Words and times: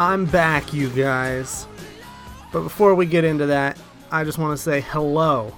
I'm 0.00 0.26
back, 0.26 0.72
you 0.72 0.90
guys. 0.90 1.66
But 2.52 2.60
before 2.60 2.94
we 2.94 3.04
get 3.04 3.24
into 3.24 3.46
that, 3.46 3.80
I 4.12 4.22
just 4.22 4.38
want 4.38 4.56
to 4.56 4.62
say 4.62 4.80
hello. 4.80 5.52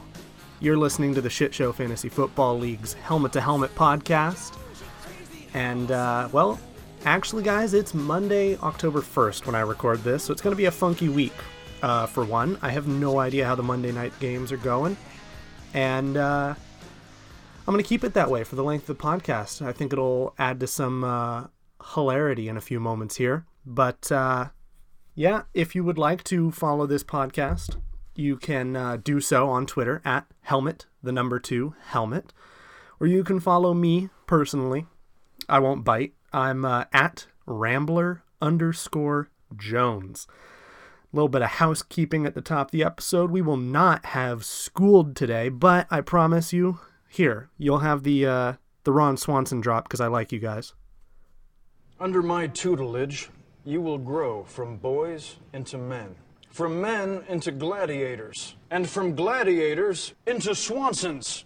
You're 0.61 0.79
listening 0.79 1.15
to 1.17 1.21
the 1.21 1.29
Shit 1.29 1.53
Show 1.53 1.75
Fantasy 1.75 2.09
Football 2.09 2.59
League's 2.59 2.95
Helmet 2.95 3.35
to 3.35 3.43
Helmet 3.43 3.75
podcast. 3.75 4.57
And, 5.53 5.91
uh, 5.91 6.31
well, 6.33 6.59
actually, 7.05 7.43
guys, 7.43 7.75
it's 7.75 7.93
Monday, 7.93 8.57
October 8.61 9.03
1st 9.03 9.45
when 9.45 9.55
I 9.55 9.61
record 9.61 9.99
this, 10.05 10.25
so 10.25 10.33
it's 10.33 10.41
going 10.41 10.53
to 10.53 10.57
be 10.57 10.65
a 10.65 10.71
funky 10.71 11.11
week. 11.11 11.35
Uh, 11.83 12.07
for 12.07 12.25
one, 12.25 12.57
I 12.63 12.71
have 12.71 12.89
no 12.89 13.19
idea 13.19 13.45
how 13.45 13.57
the 13.57 13.63
Monday 13.63 13.93
night 13.93 14.19
games 14.21 14.53
are 14.53 14.57
going. 14.57 14.97
And, 15.75 16.17
uh, 16.17 16.55
I'm 17.69 17.75
going 17.75 17.85
to 17.85 17.87
keep 17.87 18.05
it 18.05 18.15
that 18.15 18.31
way 18.31 18.45
for 18.45 18.57
the 18.57 18.65
length 18.65 18.89
of 18.89 18.97
the 18.97 19.05
podcast. 19.05 19.61
I 19.61 19.73
think 19.73 19.93
it'll 19.93 20.33
add 20.39 20.61
to 20.61 20.67
some 20.67 21.05
uh, 21.05 21.49
hilarity 21.93 22.49
in 22.49 22.57
a 22.57 22.63
few 22.63 22.81
moments 22.81 23.17
here. 23.17 23.45
But 23.71 24.11
uh, 24.11 24.49
yeah, 25.15 25.43
if 25.55 25.77
you 25.77 25.85
would 25.85 25.97
like 25.97 26.25
to 26.25 26.51
follow 26.51 26.87
this 26.87 27.05
podcast, 27.05 27.77
you 28.17 28.37
can 28.37 28.75
uh, 28.75 28.97
do 28.97 29.21
so 29.21 29.49
on 29.49 29.65
Twitter 29.65 30.03
at 30.05 30.27
helmet, 30.43 30.87
the 31.05 31.13
number 31.13 31.39
two, 31.39 31.77
helmet. 31.87 32.33
Or 32.99 33.07
you 33.07 33.23
can 33.23 33.39
follow 33.39 33.73
me 33.73 34.11
personally. 34.27 34.87
I 35.49 35.61
won't 35.61 35.85
bite. 35.85 36.15
I'm 36.33 36.65
uh, 36.65 36.87
at 36.93 37.27
rambler 37.47 38.25
underscore 38.43 39.31
Jones. 39.57 40.27
A 41.13 41.17
little 41.17 41.29
bit 41.29 41.43
of 41.43 41.51
housekeeping 41.51 42.27
at 42.27 42.35
the 42.35 42.41
top 42.41 42.69
of 42.69 42.73
the 42.73 42.83
episode. 42.83 43.31
We 43.31 43.41
will 43.41 43.57
not 43.57 44.07
have 44.07 44.45
schooled 44.45 45.15
today, 45.15 45.49
but 45.49 45.87
I 45.91 46.01
promise 46.01 46.53
you, 46.53 46.81
here, 47.09 47.51
you'll 47.57 47.79
have 47.79 48.03
the 48.03 48.27
uh, 48.27 48.53
the 48.83 48.93
Ron 48.93 49.17
Swanson 49.17 49.61
drop 49.61 49.85
because 49.85 50.01
I 50.01 50.09
like 50.09 50.33
you 50.33 50.41
guys. 50.41 50.75
Under 52.01 52.23
my 52.23 52.49
tutelage, 52.49 53.29
you 53.65 53.81
will 53.81 53.99
grow 53.99 54.45
from 54.45 54.77
boys 54.77 55.37
into 55.53 55.77
men, 55.79 56.17
from 56.51 56.81
men 56.81 57.25
into 57.29 57.51
gladiators, 57.51 58.57
and 58.71 58.89
from 58.89 59.15
gladiators 59.15 60.15
into 60.27 60.51
Swansons. 60.51 61.45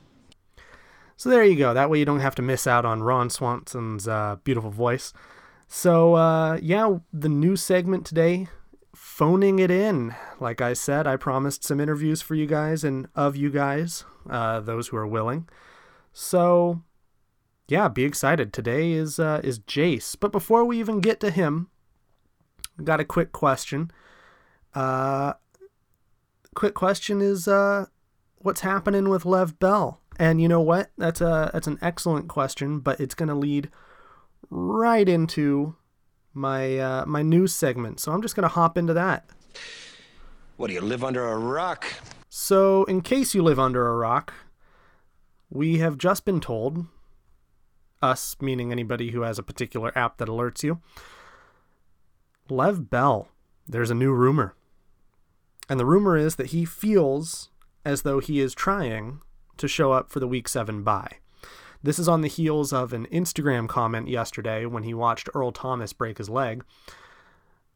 So 1.16 1.28
there 1.28 1.44
you 1.44 1.56
go. 1.56 1.74
That 1.74 1.90
way 1.90 1.98
you 1.98 2.04
don't 2.04 2.20
have 2.20 2.34
to 2.36 2.42
miss 2.42 2.66
out 2.66 2.84
on 2.84 3.02
Ron 3.02 3.30
Swanson's 3.30 4.08
uh, 4.08 4.36
beautiful 4.44 4.70
voice. 4.70 5.12
So 5.68 6.14
uh, 6.14 6.58
yeah, 6.60 6.98
the 7.12 7.28
new 7.28 7.56
segment 7.56 8.04
today, 8.04 8.48
phoning 8.94 9.58
it 9.58 9.70
in. 9.70 10.14
Like 10.40 10.60
I 10.60 10.72
said, 10.72 11.06
I 11.06 11.16
promised 11.16 11.64
some 11.64 11.80
interviews 11.80 12.20
for 12.22 12.34
you 12.34 12.46
guys 12.46 12.84
and 12.84 13.08
of 13.14 13.36
you 13.36 13.50
guys, 13.50 14.04
uh, 14.28 14.60
those 14.60 14.88
who 14.88 14.96
are 14.96 15.06
willing. 15.06 15.48
So 16.12 16.82
yeah, 17.68 17.88
be 17.88 18.04
excited. 18.04 18.52
Today 18.52 18.92
is 18.92 19.18
uh, 19.18 19.40
is 19.42 19.58
Jace. 19.60 20.16
But 20.18 20.32
before 20.32 20.64
we 20.64 20.78
even 20.78 21.00
get 21.00 21.20
to 21.20 21.30
him, 21.30 21.68
got 22.82 23.00
a 23.00 23.04
quick 23.04 23.32
question. 23.32 23.90
Uh, 24.74 25.34
quick 26.54 26.74
question 26.74 27.20
is 27.20 27.46
uh, 27.46 27.86
what's 28.38 28.62
happening 28.62 29.08
with 29.08 29.24
Lev 29.24 29.58
Bell? 29.58 30.00
And 30.18 30.40
you 30.40 30.48
know 30.48 30.60
what? 30.60 30.90
That's 30.96 31.20
a 31.20 31.50
that's 31.52 31.66
an 31.66 31.78
excellent 31.82 32.28
question, 32.28 32.78
but 32.80 33.00
it's 33.00 33.14
going 33.14 33.28
to 33.28 33.34
lead 33.34 33.70
right 34.50 35.08
into 35.08 35.76
my 36.32 36.78
uh, 36.78 37.04
my 37.06 37.22
news 37.22 37.54
segment. 37.54 38.00
So 38.00 38.12
I'm 38.12 38.22
just 38.22 38.36
going 38.36 38.48
to 38.48 38.54
hop 38.54 38.78
into 38.78 38.94
that. 38.94 39.28
What 40.56 40.68
do 40.68 40.74
you 40.74 40.80
live 40.80 41.02
under 41.02 41.26
a 41.26 41.36
rock? 41.36 41.86
So, 42.28 42.84
in 42.84 43.00
case 43.00 43.34
you 43.34 43.42
live 43.42 43.58
under 43.58 43.86
a 43.88 43.96
rock, 43.96 44.34
we 45.50 45.78
have 45.78 45.98
just 45.98 46.24
been 46.24 46.40
told, 46.40 46.86
us 48.02 48.36
meaning 48.40 48.70
anybody 48.70 49.10
who 49.10 49.22
has 49.22 49.38
a 49.38 49.42
particular 49.42 49.96
app 49.96 50.18
that 50.18 50.28
alerts 50.28 50.62
you, 50.62 50.80
Lev 52.50 52.90
Bell, 52.90 53.28
there's 53.66 53.90
a 53.90 53.94
new 53.94 54.12
rumor. 54.12 54.54
And 55.68 55.80
the 55.80 55.86
rumor 55.86 56.16
is 56.16 56.36
that 56.36 56.48
he 56.48 56.66
feels 56.66 57.48
as 57.84 58.02
though 58.02 58.20
he 58.20 58.40
is 58.40 58.54
trying 58.54 59.20
to 59.56 59.66
show 59.66 59.92
up 59.92 60.10
for 60.10 60.20
the 60.20 60.28
week 60.28 60.48
7 60.48 60.82
bye. 60.82 61.18
This 61.82 61.98
is 61.98 62.08
on 62.08 62.20
the 62.20 62.28
heels 62.28 62.72
of 62.72 62.92
an 62.92 63.06
Instagram 63.06 63.68
comment 63.68 64.08
yesterday 64.08 64.66
when 64.66 64.82
he 64.82 64.92
watched 64.92 65.28
Earl 65.34 65.52
Thomas 65.52 65.92
break 65.92 66.18
his 66.18 66.28
leg, 66.28 66.64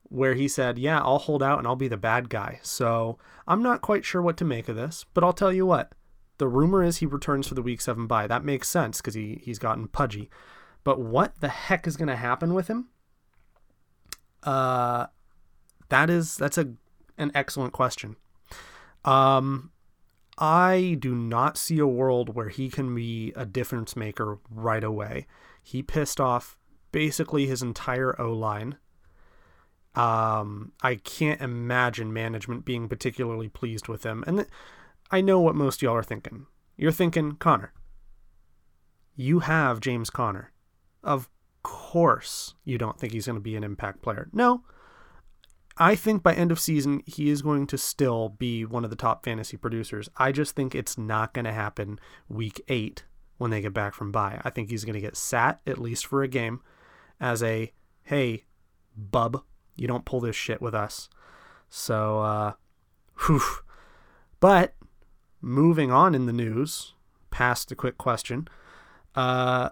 where 0.03 0.35
he 0.35 0.49
said, 0.49 0.79
Yeah, 0.79 1.01
I'll 1.01 1.19
hold 1.19 1.43
out 1.43 1.59
and 1.59 1.67
I'll 1.67 1.77
be 1.77 1.89
the 1.89 1.97
bad 1.97 2.29
guy. 2.29 2.61
So 2.63 3.19
I'm 3.47 3.63
not 3.63 3.83
quite 3.83 4.05
sure 4.05 4.21
what 4.21 4.37
to 4.39 4.45
make 4.45 4.69
of 4.69 4.77
this, 4.77 5.07
but 5.15 5.25
I'll 5.25 5.33
tell 5.33 5.53
you 5.53 5.67
what. 5.67 5.93
The 6.39 6.49
rumor 6.49 6.85
is 6.85 6.99
he 6.99 7.07
returns 7.07 7.49
for 7.49 7.55
the 7.55 7.63
week 7.63 7.81
7 7.81 8.07
bye. 8.07 8.27
That 8.27 8.45
makes 8.45 8.69
sense 8.69 8.99
because 8.99 9.15
he, 9.15 9.41
he's 9.43 9.59
gotten 9.59 9.89
pudgy. 9.89 10.31
But 10.85 11.01
what 11.01 11.41
the 11.41 11.49
heck 11.49 11.87
is 11.87 11.97
going 11.97 12.09
to 12.09 12.17
happen 12.17 12.55
with 12.55 12.69
him? 12.69 12.89
Uh, 14.49 15.09
that 15.91 16.09
is 16.09 16.39
that's 16.39 16.57
a 16.57 16.71
an 17.19 17.31
excellent 17.35 17.75
question. 17.75 18.17
Um, 19.05 19.73
I 20.39 20.97
do 20.99 21.15
not 21.15 21.59
see 21.59 21.79
a 21.79 21.87
world 21.87 22.35
where 22.35 22.49
he 22.49 22.71
can 22.71 22.95
be 22.95 23.35
a 23.37 23.45
difference 23.45 23.95
maker 23.95 24.39
right 24.49 24.83
away. 24.83 25.27
He 25.63 25.83
pissed 25.83 26.19
off 26.19 26.57
basically 26.93 27.47
his 27.47 27.61
entire 27.61 28.19
O 28.19 28.33
line. 28.33 28.79
Um, 29.95 30.73
I 30.83 30.95
can't 30.95 31.43
imagine 31.43 32.11
management 32.11 32.65
being 32.65 32.89
particularly 32.89 33.51
pleased 33.51 33.87
with 33.87 34.05
him. 34.05 34.25
And 34.27 34.39
th- 34.39 34.49
I 35.11 35.21
know 35.21 35.41
what 35.41 35.57
most 35.57 35.83
y'all 35.83 35.95
are 35.95 36.03
thinking. 36.03 36.47
You're 36.79 36.93
thinking, 36.93 37.33
Connor, 37.33 37.75
you 39.15 39.41
have 39.41 39.81
James 39.81 40.09
Conner. 40.09 40.53
Of 41.03 41.29
course, 41.69 42.55
you 42.65 42.79
don't 42.79 42.99
think 42.99 43.13
he's 43.13 43.27
going 43.27 43.37
to 43.37 43.43
be 43.43 43.57
an 43.57 43.65
impact 43.65 44.03
player. 44.03 44.29
No, 44.33 44.63
I 45.77 45.95
think 45.95 46.23
by 46.23 46.35
end 46.35 46.51
of 46.51 46.59
season, 46.59 47.03
he 47.07 47.29
is 47.31 47.43
going 47.43 47.67
to 47.69 47.79
still 47.79 48.31
be 48.31 48.65
one 48.65 48.85
of 48.85 48.91
the 48.91 48.97
top 48.97 49.25
fantasy 49.25 49.57
producers. 49.57 50.09
I 50.17 50.33
just 50.33 50.57
think 50.57 50.75
it's 50.75 50.97
not 50.97 51.35
going 51.35 51.45
to 51.45 51.53
happen 51.53 52.01
week 52.29 52.63
eight 52.69 53.05
when 53.37 53.51
they 53.51 53.61
get 53.61 53.75
back 53.75 53.95
from 53.95 54.11
bye. 54.11 54.41
I 54.45 54.51
think 54.51 54.71
he's 54.71 54.85
going 54.85 54.95
to 54.95 55.01
get 55.01 55.17
sat 55.17 55.61
at 55.67 55.79
least 55.79 56.07
for 56.07 56.23
a 56.23 56.29
game 56.29 56.61
as 57.21 57.43
a, 57.43 57.73
hey, 58.05 58.45
bub, 58.97 59.43
you 59.77 59.87
don't 59.87 60.05
pull 60.05 60.21
this 60.21 60.37
shit 60.37 60.61
with 60.61 60.75
us. 60.75 61.09
So, 61.69 62.21
uh, 62.21 62.53
whew. 63.27 63.43
But 64.41 64.75
moving 65.41 65.93
on 65.93 66.15
in 66.15 66.27
the 66.27 66.33
news, 66.33 66.95
past 67.31 67.69
the 67.69 67.77
quick 67.77 67.99
question, 67.99 68.49
uh, 69.15 69.71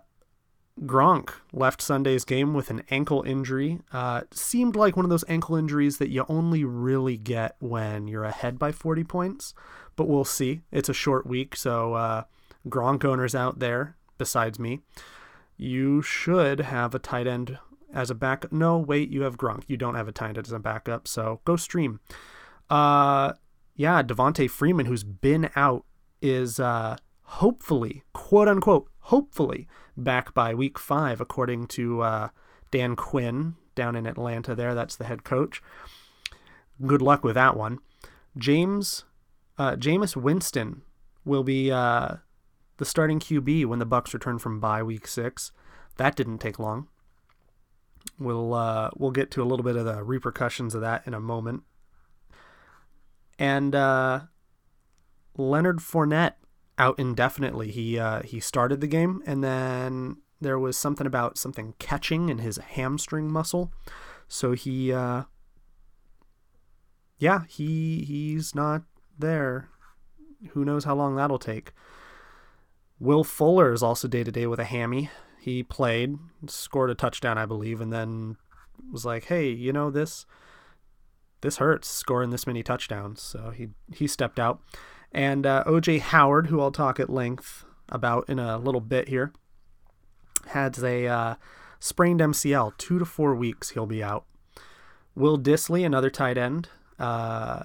Gronk 0.82 1.30
left 1.52 1.80
Sunday's 1.80 2.24
game 2.24 2.52
with 2.52 2.70
an 2.70 2.82
ankle 2.90 3.22
injury. 3.22 3.80
Uh, 3.92 4.22
seemed 4.30 4.76
like 4.76 4.94
one 4.94 5.06
of 5.06 5.10
those 5.10 5.24
ankle 5.26 5.56
injuries 5.56 5.98
that 5.98 6.10
you 6.10 6.26
only 6.28 6.64
really 6.64 7.16
get 7.16 7.56
when 7.60 8.08
you're 8.08 8.24
ahead 8.24 8.58
by 8.58 8.72
40 8.72 9.04
points, 9.04 9.54
but 9.96 10.06
we'll 10.06 10.24
see. 10.24 10.60
It's 10.70 10.90
a 10.90 10.94
short 10.94 11.26
week, 11.26 11.56
so 11.56 11.94
uh, 11.94 12.24
Gronk 12.68 13.04
owners 13.04 13.34
out 13.34 13.58
there, 13.58 13.96
besides 14.18 14.58
me, 14.58 14.80
you 15.56 16.02
should 16.02 16.60
have 16.60 16.94
a 16.94 16.98
tight 16.98 17.26
end 17.26 17.58
as 17.94 18.10
a 18.10 18.14
backup. 18.14 18.52
No, 18.52 18.76
wait, 18.76 19.08
you 19.08 19.22
have 19.22 19.38
Gronk. 19.38 19.62
You 19.68 19.78
don't 19.78 19.94
have 19.94 20.08
a 20.08 20.12
tight 20.12 20.36
end 20.36 20.46
as 20.46 20.52
a 20.52 20.58
backup, 20.58 21.08
so 21.08 21.40
go 21.46 21.56
stream. 21.56 22.00
Uh, 22.68 23.32
yeah, 23.74 24.02
Devonta 24.02 24.50
Freeman, 24.50 24.86
who's 24.86 25.04
been 25.04 25.48
out, 25.56 25.86
is 26.20 26.60
uh, 26.60 26.96
hopefully, 27.22 28.02
quote 28.12 28.48
unquote, 28.48 28.90
hopefully 29.00 29.66
back 29.96 30.34
by 30.34 30.54
week 30.54 30.78
five, 30.78 31.20
according 31.20 31.66
to 31.68 32.02
uh, 32.02 32.28
Dan 32.70 32.96
Quinn 32.96 33.56
down 33.74 33.96
in 33.96 34.06
Atlanta. 34.06 34.54
There, 34.54 34.74
that's 34.74 34.96
the 34.96 35.04
head 35.04 35.24
coach. 35.24 35.62
Good 36.84 37.02
luck 37.02 37.24
with 37.24 37.34
that 37.34 37.56
one. 37.56 37.78
James, 38.36 39.04
uh, 39.58 39.76
Jameis 39.76 40.16
Winston 40.16 40.82
will 41.24 41.42
be 41.42 41.70
uh, 41.70 42.16
the 42.76 42.84
starting 42.84 43.18
QB 43.18 43.66
when 43.66 43.78
the 43.78 43.86
Bucs 43.86 44.12
return 44.12 44.38
from 44.38 44.60
bye 44.60 44.82
week 44.82 45.06
six. 45.06 45.52
That 45.96 46.16
didn't 46.16 46.38
take 46.38 46.58
long. 46.58 46.88
We'll 48.18 48.54
uh, 48.54 48.90
we'll 48.96 49.10
get 49.10 49.30
to 49.32 49.42
a 49.42 49.44
little 49.44 49.64
bit 49.64 49.76
of 49.76 49.84
the 49.84 50.02
repercussions 50.02 50.74
of 50.74 50.80
that 50.82 51.06
in 51.06 51.14
a 51.14 51.20
moment. 51.20 51.62
And 53.38 53.74
uh, 53.74 54.20
Leonard 55.36 55.78
Fournette 55.78 56.34
out 56.78 56.98
indefinitely. 56.98 57.70
He 57.70 57.98
uh, 57.98 58.22
he 58.22 58.40
started 58.40 58.80
the 58.80 58.86
game, 58.86 59.22
and 59.26 59.42
then 59.42 60.18
there 60.40 60.58
was 60.58 60.76
something 60.76 61.06
about 61.06 61.38
something 61.38 61.74
catching 61.78 62.28
in 62.28 62.38
his 62.38 62.56
hamstring 62.56 63.30
muscle, 63.30 63.72
so 64.28 64.52
he 64.52 64.92
uh, 64.92 65.24
yeah 67.18 67.44
he 67.48 68.04
he's 68.04 68.54
not 68.54 68.82
there. 69.18 69.68
Who 70.50 70.64
knows 70.64 70.84
how 70.84 70.94
long 70.94 71.16
that'll 71.16 71.38
take. 71.38 71.72
Will 72.98 73.24
Fuller 73.24 73.72
is 73.72 73.82
also 73.82 74.08
day 74.08 74.24
to 74.24 74.32
day 74.32 74.46
with 74.46 74.58
a 74.58 74.64
hammy. 74.64 75.10
He 75.40 75.62
played, 75.62 76.18
scored 76.46 76.90
a 76.90 76.94
touchdown, 76.94 77.38
I 77.38 77.46
believe, 77.46 77.80
and 77.80 77.92
then 77.92 78.36
was 78.90 79.04
like, 79.04 79.24
"Hey, 79.24 79.48
you 79.50 79.72
know 79.72 79.90
this." 79.90 80.26
This 81.42 81.58
hurts 81.58 81.88
scoring 81.88 82.30
this 82.30 82.46
many 82.46 82.62
touchdowns, 82.62 83.20
so 83.20 83.50
he 83.50 83.68
he 83.92 84.06
stepped 84.06 84.40
out. 84.40 84.60
And 85.12 85.46
uh, 85.46 85.64
OJ 85.66 86.00
Howard, 86.00 86.48
who 86.48 86.60
I'll 86.60 86.72
talk 86.72 87.00
at 87.00 87.10
length 87.10 87.64
about 87.88 88.28
in 88.28 88.38
a 88.38 88.58
little 88.58 88.80
bit 88.80 89.08
here, 89.08 89.32
has 90.48 90.82
a 90.82 91.06
uh, 91.06 91.34
sprained 91.80 92.20
MCL. 92.20 92.76
Two 92.78 92.98
to 92.98 93.04
four 93.04 93.34
weeks 93.34 93.70
he'll 93.70 93.86
be 93.86 94.02
out. 94.02 94.24
Will 95.14 95.38
Dissly, 95.38 95.84
another 95.84 96.10
tight 96.10 96.36
end, 96.36 96.68
uh, 96.98 97.64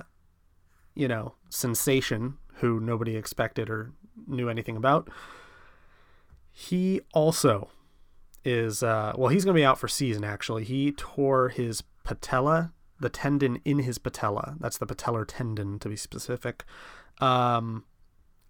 you 0.96 1.08
know, 1.08 1.36
sensation 1.50 2.38
who 2.56 2.80
nobody 2.80 3.16
expected 3.18 3.70
or 3.70 3.92
knew 4.28 4.50
anything 4.50 4.78
about. 4.78 5.10
He 6.52 7.02
also 7.14 7.70
is, 8.44 8.84
uh, 8.84 9.14
well, 9.18 9.30
he's 9.30 9.46
going 9.46 9.56
to 9.56 9.60
be 9.60 9.66
out 9.66 9.80
for 9.80 9.88
season 9.88 10.24
actually. 10.24 10.64
He 10.64 10.92
tore 10.92 11.50
his 11.50 11.84
patella, 12.04 12.74
the 13.00 13.10
tendon 13.10 13.62
in 13.66 13.80
his 13.80 13.98
patella. 13.98 14.56
That's 14.60 14.78
the 14.78 14.86
patellar 14.86 15.26
tendon 15.28 15.80
to 15.80 15.90
be 15.90 15.96
specific. 15.96 16.64
Um, 17.22 17.86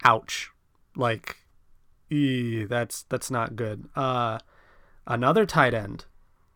ouch. 0.03 0.49
Like, 0.95 1.37
ee, 2.09 2.65
that's 2.65 3.03
that's 3.03 3.29
not 3.29 3.55
good. 3.55 3.89
Uh, 3.95 4.39
another 5.05 5.45
tight 5.45 5.73
end 5.73 6.05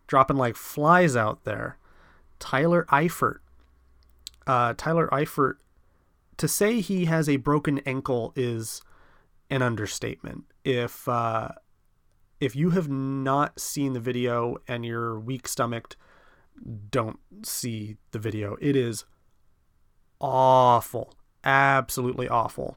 dropping 0.06 0.36
like 0.36 0.56
flies 0.56 1.16
out 1.16 1.44
there. 1.44 1.78
Tyler 2.38 2.86
Eifert. 2.90 3.38
Uh, 4.46 4.74
Tyler 4.76 5.08
Eifert. 5.12 5.54
To 6.38 6.48
say 6.48 6.80
he 6.80 7.06
has 7.06 7.28
a 7.28 7.36
broken 7.36 7.78
ankle 7.86 8.32
is 8.36 8.82
an 9.48 9.62
understatement. 9.62 10.44
If 10.64 11.08
uh, 11.08 11.50
if 12.40 12.54
you 12.54 12.70
have 12.70 12.88
not 12.88 13.58
seen 13.58 13.94
the 13.94 14.00
video 14.00 14.58
and 14.68 14.84
you're 14.84 15.18
weak 15.18 15.48
stomached, 15.48 15.96
don't 16.90 17.18
see 17.42 17.96
the 18.10 18.18
video. 18.18 18.56
It 18.60 18.76
is 18.76 19.04
awful, 20.20 21.14
absolutely 21.46 22.28
awful. 22.28 22.76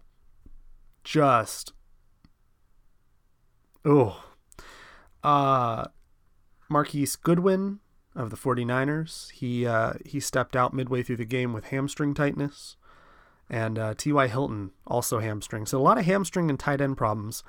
Just 1.04 1.74
oh, 3.84 4.24
uh, 5.24 5.86
Marquise 6.70 7.16
Goodwin 7.16 7.80
of 8.16 8.30
the 8.30 8.38
49ers. 8.38 9.32
He 9.32 9.66
uh, 9.66 9.94
he 10.06 10.20
stepped 10.20 10.56
out 10.56 10.74
midway 10.74 11.04
through 11.04 11.18
the 11.18 11.26
game 11.26 11.54
with 11.54 11.66
hamstring 11.66 12.14
tightness, 12.14 12.78
and 13.50 13.80
uh, 13.80 13.94
T.Y. 13.98 14.28
Hilton 14.28 14.72
also 14.86 15.20
hamstring. 15.20 15.66
So 15.66 15.80
a 15.80 15.82
lot 15.82 15.98
of 15.98 16.06
hamstring 16.06 16.50
and 16.50 16.60
tight 16.60 16.82
end 16.82 16.98
problems. 16.98 17.44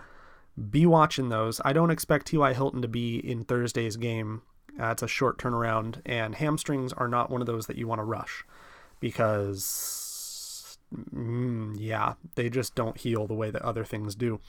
Be 0.71 0.85
watching 0.85 1.29
those. 1.29 1.61
I 1.65 1.73
don't 1.73 1.91
expect 1.91 2.27
T.Y. 2.27 2.53
Hilton 2.53 2.83
to 2.83 2.89
be 2.89 3.19
in 3.19 3.45
Thursday's 3.45 3.97
game. 3.97 4.43
Uh, 4.79 4.91
it's 4.91 5.03
a 5.03 5.09
short 5.09 5.39
turnaround, 5.39 6.01
and 6.05 6.35
hamstrings 6.35 6.93
are 6.93 7.09
not 7.09 7.31
one 7.31 7.41
of 7.41 7.47
those 7.47 7.67
that 7.67 7.77
you 7.77 7.87
want 7.87 7.99
to 7.99 8.05
rush 8.05 8.45
because, 8.99 10.10
mm, 10.95 11.77
yeah, 11.79 12.15
they 12.35 12.49
just 12.49 12.75
don't 12.75 12.99
heal 12.99 13.27
the 13.27 13.35
way 13.35 13.51
that 13.51 13.63
other 13.63 13.85
things 13.85 14.15
do. 14.15 14.41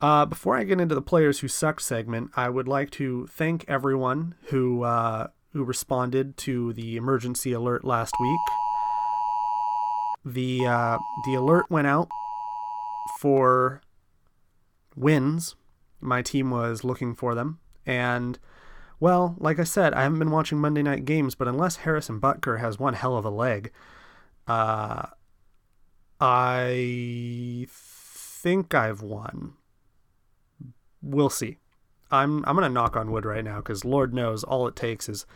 Uh, 0.00 0.26
before 0.26 0.56
I 0.56 0.64
get 0.64 0.80
into 0.80 0.96
the 0.96 1.02
players 1.02 1.40
who 1.40 1.48
suck 1.48 1.78
segment, 1.78 2.30
I 2.34 2.48
would 2.48 2.66
like 2.66 2.90
to 2.92 3.28
thank 3.28 3.64
everyone 3.68 4.34
who 4.46 4.82
uh, 4.82 5.28
who 5.52 5.62
responded 5.62 6.36
to 6.38 6.72
the 6.72 6.96
emergency 6.96 7.52
alert 7.52 7.84
last 7.84 8.12
week. 8.20 8.40
The 10.24 10.66
uh, 10.66 10.98
the 11.24 11.34
alert 11.34 11.66
went 11.70 11.86
out 11.86 12.08
for 13.20 13.80
wins. 14.96 15.54
My 16.00 16.20
team 16.20 16.50
was 16.50 16.82
looking 16.82 17.14
for 17.14 17.36
them, 17.36 17.60
and 17.86 18.40
well, 18.98 19.36
like 19.38 19.60
I 19.60 19.64
said, 19.64 19.94
I 19.94 20.02
haven't 20.02 20.18
been 20.18 20.30
watching 20.30 20.58
Monday 20.58 20.82
night 20.82 21.04
games, 21.04 21.36
but 21.36 21.48
unless 21.48 21.76
Harrison 21.76 22.20
Butker 22.20 22.58
has 22.60 22.78
one 22.78 22.94
hell 22.94 23.16
of 23.16 23.24
a 23.24 23.30
leg, 23.30 23.70
uh, 24.52 25.06
I 26.20 27.66
think 27.68 28.74
I've 28.74 29.02
won 29.02 29.54
we'll 31.02 31.30
see. 31.30 31.58
I'm 32.10 32.44
I'm 32.46 32.54
gonna 32.54 32.68
knock 32.68 32.96
on 32.96 33.10
wood 33.10 33.24
right 33.24 33.44
now 33.44 33.56
because 33.56 33.84
Lord 33.84 34.14
knows 34.14 34.44
all 34.44 34.66
it 34.66 34.76
takes 34.76 35.08
is 35.08 35.26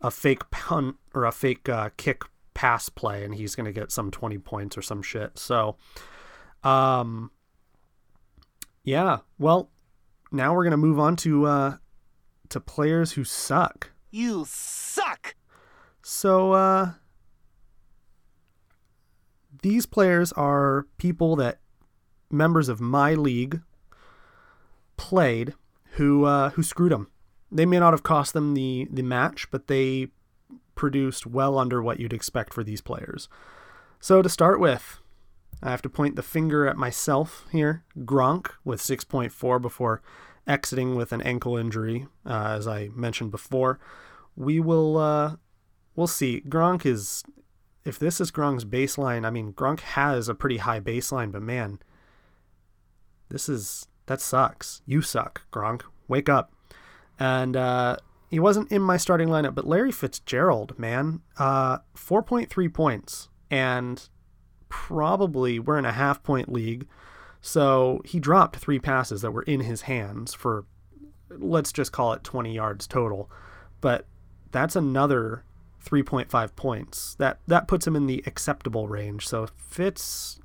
a 0.00 0.10
fake 0.10 0.50
punt 0.50 0.96
or 1.14 1.24
a 1.24 1.32
fake 1.32 1.68
uh, 1.68 1.90
kick 1.96 2.22
pass 2.54 2.88
play, 2.88 3.24
and 3.24 3.34
he's 3.34 3.54
gonna 3.54 3.72
get 3.72 3.90
some 3.90 4.10
20 4.10 4.38
points 4.38 4.76
or 4.76 4.82
some 4.82 5.02
shit. 5.02 5.38
So, 5.38 5.76
um, 6.62 7.30
yeah. 8.82 9.18
Well, 9.38 9.70
now 10.30 10.54
we're 10.54 10.64
gonna 10.64 10.76
move 10.76 10.98
on 10.98 11.16
to 11.16 11.46
uh, 11.46 11.76
to 12.50 12.60
players 12.60 13.12
who 13.12 13.24
suck. 13.24 13.92
You 14.10 14.44
suck. 14.48 15.36
So, 16.02 16.52
uh, 16.52 16.92
these 19.62 19.86
players 19.86 20.32
are 20.32 20.86
people 20.98 21.36
that 21.36 21.60
members 22.30 22.68
of 22.68 22.80
my 22.80 23.14
league 23.14 23.62
played 24.96 25.54
who 25.92 26.24
uh, 26.24 26.50
who 26.50 26.62
screwed 26.62 26.92
them. 26.92 27.08
They 27.50 27.66
may 27.66 27.78
not 27.78 27.92
have 27.92 28.02
cost 28.02 28.34
them 28.34 28.54
the 28.54 28.88
the 28.90 29.02
match, 29.02 29.50
but 29.50 29.66
they 29.66 30.08
produced 30.74 31.26
well 31.26 31.58
under 31.58 31.82
what 31.82 31.98
you'd 31.98 32.12
expect 32.12 32.54
for 32.54 32.62
these 32.62 32.80
players. 32.80 33.28
So 34.00 34.22
to 34.22 34.28
start 34.28 34.60
with, 34.60 35.00
I 35.62 35.70
have 35.70 35.82
to 35.82 35.88
point 35.88 36.14
the 36.14 36.22
finger 36.22 36.68
at 36.68 36.76
myself 36.76 37.46
here. 37.50 37.82
Gronk 37.98 38.50
with 38.64 38.80
6.4 38.80 39.60
before 39.60 40.02
exiting 40.46 40.94
with 40.94 41.12
an 41.12 41.20
ankle 41.22 41.56
injury, 41.56 42.06
uh, 42.24 42.54
as 42.56 42.68
I 42.68 42.90
mentioned 42.94 43.32
before. 43.32 43.80
We 44.36 44.60
will 44.60 44.96
uh, 44.98 45.36
we'll 45.96 46.06
see. 46.06 46.42
Gronk 46.48 46.86
is 46.86 47.24
if 47.88 47.98
this 47.98 48.20
is 48.20 48.30
Gronk's 48.30 48.64
baseline. 48.64 49.26
I 49.26 49.30
mean, 49.30 49.52
Gronk 49.52 49.80
has 49.80 50.28
a 50.28 50.34
pretty 50.34 50.58
high 50.58 50.80
baseline, 50.80 51.32
but 51.32 51.42
man, 51.42 51.78
this 53.30 53.48
is 53.48 53.86
that 54.06 54.20
sucks. 54.20 54.82
You 54.86 55.02
suck, 55.02 55.42
Gronk. 55.52 55.82
Wake 56.08 56.28
up. 56.28 56.52
And 57.18 57.56
uh, 57.56 57.96
he 58.30 58.38
wasn't 58.38 58.72
in 58.72 58.82
my 58.82 58.96
starting 58.96 59.28
lineup, 59.28 59.54
but 59.54 59.66
Larry 59.66 59.92
Fitzgerald, 59.92 60.78
man, 60.78 61.20
uh, 61.38 61.78
4.3 61.94 62.72
points. 62.72 63.28
And 63.50 64.08
probably 64.68 65.58
we're 65.58 65.78
in 65.78 65.84
a 65.84 65.92
half 65.92 66.22
point 66.22 66.50
league. 66.50 66.86
So 67.40 68.00
he 68.04 68.18
dropped 68.18 68.56
three 68.56 68.78
passes 68.78 69.22
that 69.22 69.30
were 69.30 69.42
in 69.42 69.60
his 69.60 69.82
hands 69.82 70.34
for, 70.34 70.64
let's 71.30 71.72
just 71.72 71.92
call 71.92 72.12
it 72.12 72.24
20 72.24 72.54
yards 72.54 72.86
total. 72.86 73.30
But 73.80 74.06
that's 74.50 74.76
another 74.76 75.44
3.5 75.84 76.56
points. 76.56 77.14
That 77.16 77.40
that 77.46 77.68
puts 77.68 77.86
him 77.86 77.96
in 77.96 78.06
the 78.06 78.22
acceptable 78.26 78.88
range. 78.88 79.26
So 79.26 79.46
Fitz 79.56 80.40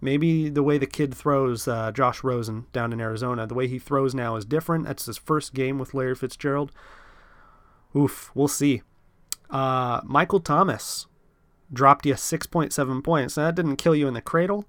Maybe 0.00 0.48
the 0.48 0.62
way 0.62 0.76
the 0.78 0.86
kid 0.86 1.14
throws, 1.14 1.66
uh, 1.66 1.90
Josh 1.90 2.22
Rosen 2.22 2.66
down 2.72 2.92
in 2.92 3.00
Arizona, 3.00 3.46
the 3.46 3.54
way 3.54 3.66
he 3.66 3.78
throws 3.78 4.14
now 4.14 4.36
is 4.36 4.44
different. 4.44 4.84
That's 4.84 5.06
his 5.06 5.16
first 5.16 5.54
game 5.54 5.78
with 5.78 5.94
Larry 5.94 6.14
Fitzgerald. 6.14 6.70
Oof, 7.96 8.30
we'll 8.34 8.48
see. 8.48 8.82
Uh, 9.48 10.02
Michael 10.04 10.40
Thomas 10.40 11.06
dropped 11.72 12.04
you 12.04 12.14
6.7 12.14 13.02
points. 13.02 13.36
Now, 13.36 13.46
that 13.46 13.54
didn't 13.54 13.76
kill 13.76 13.94
you 13.94 14.06
in 14.06 14.14
the 14.14 14.20
cradle, 14.20 14.66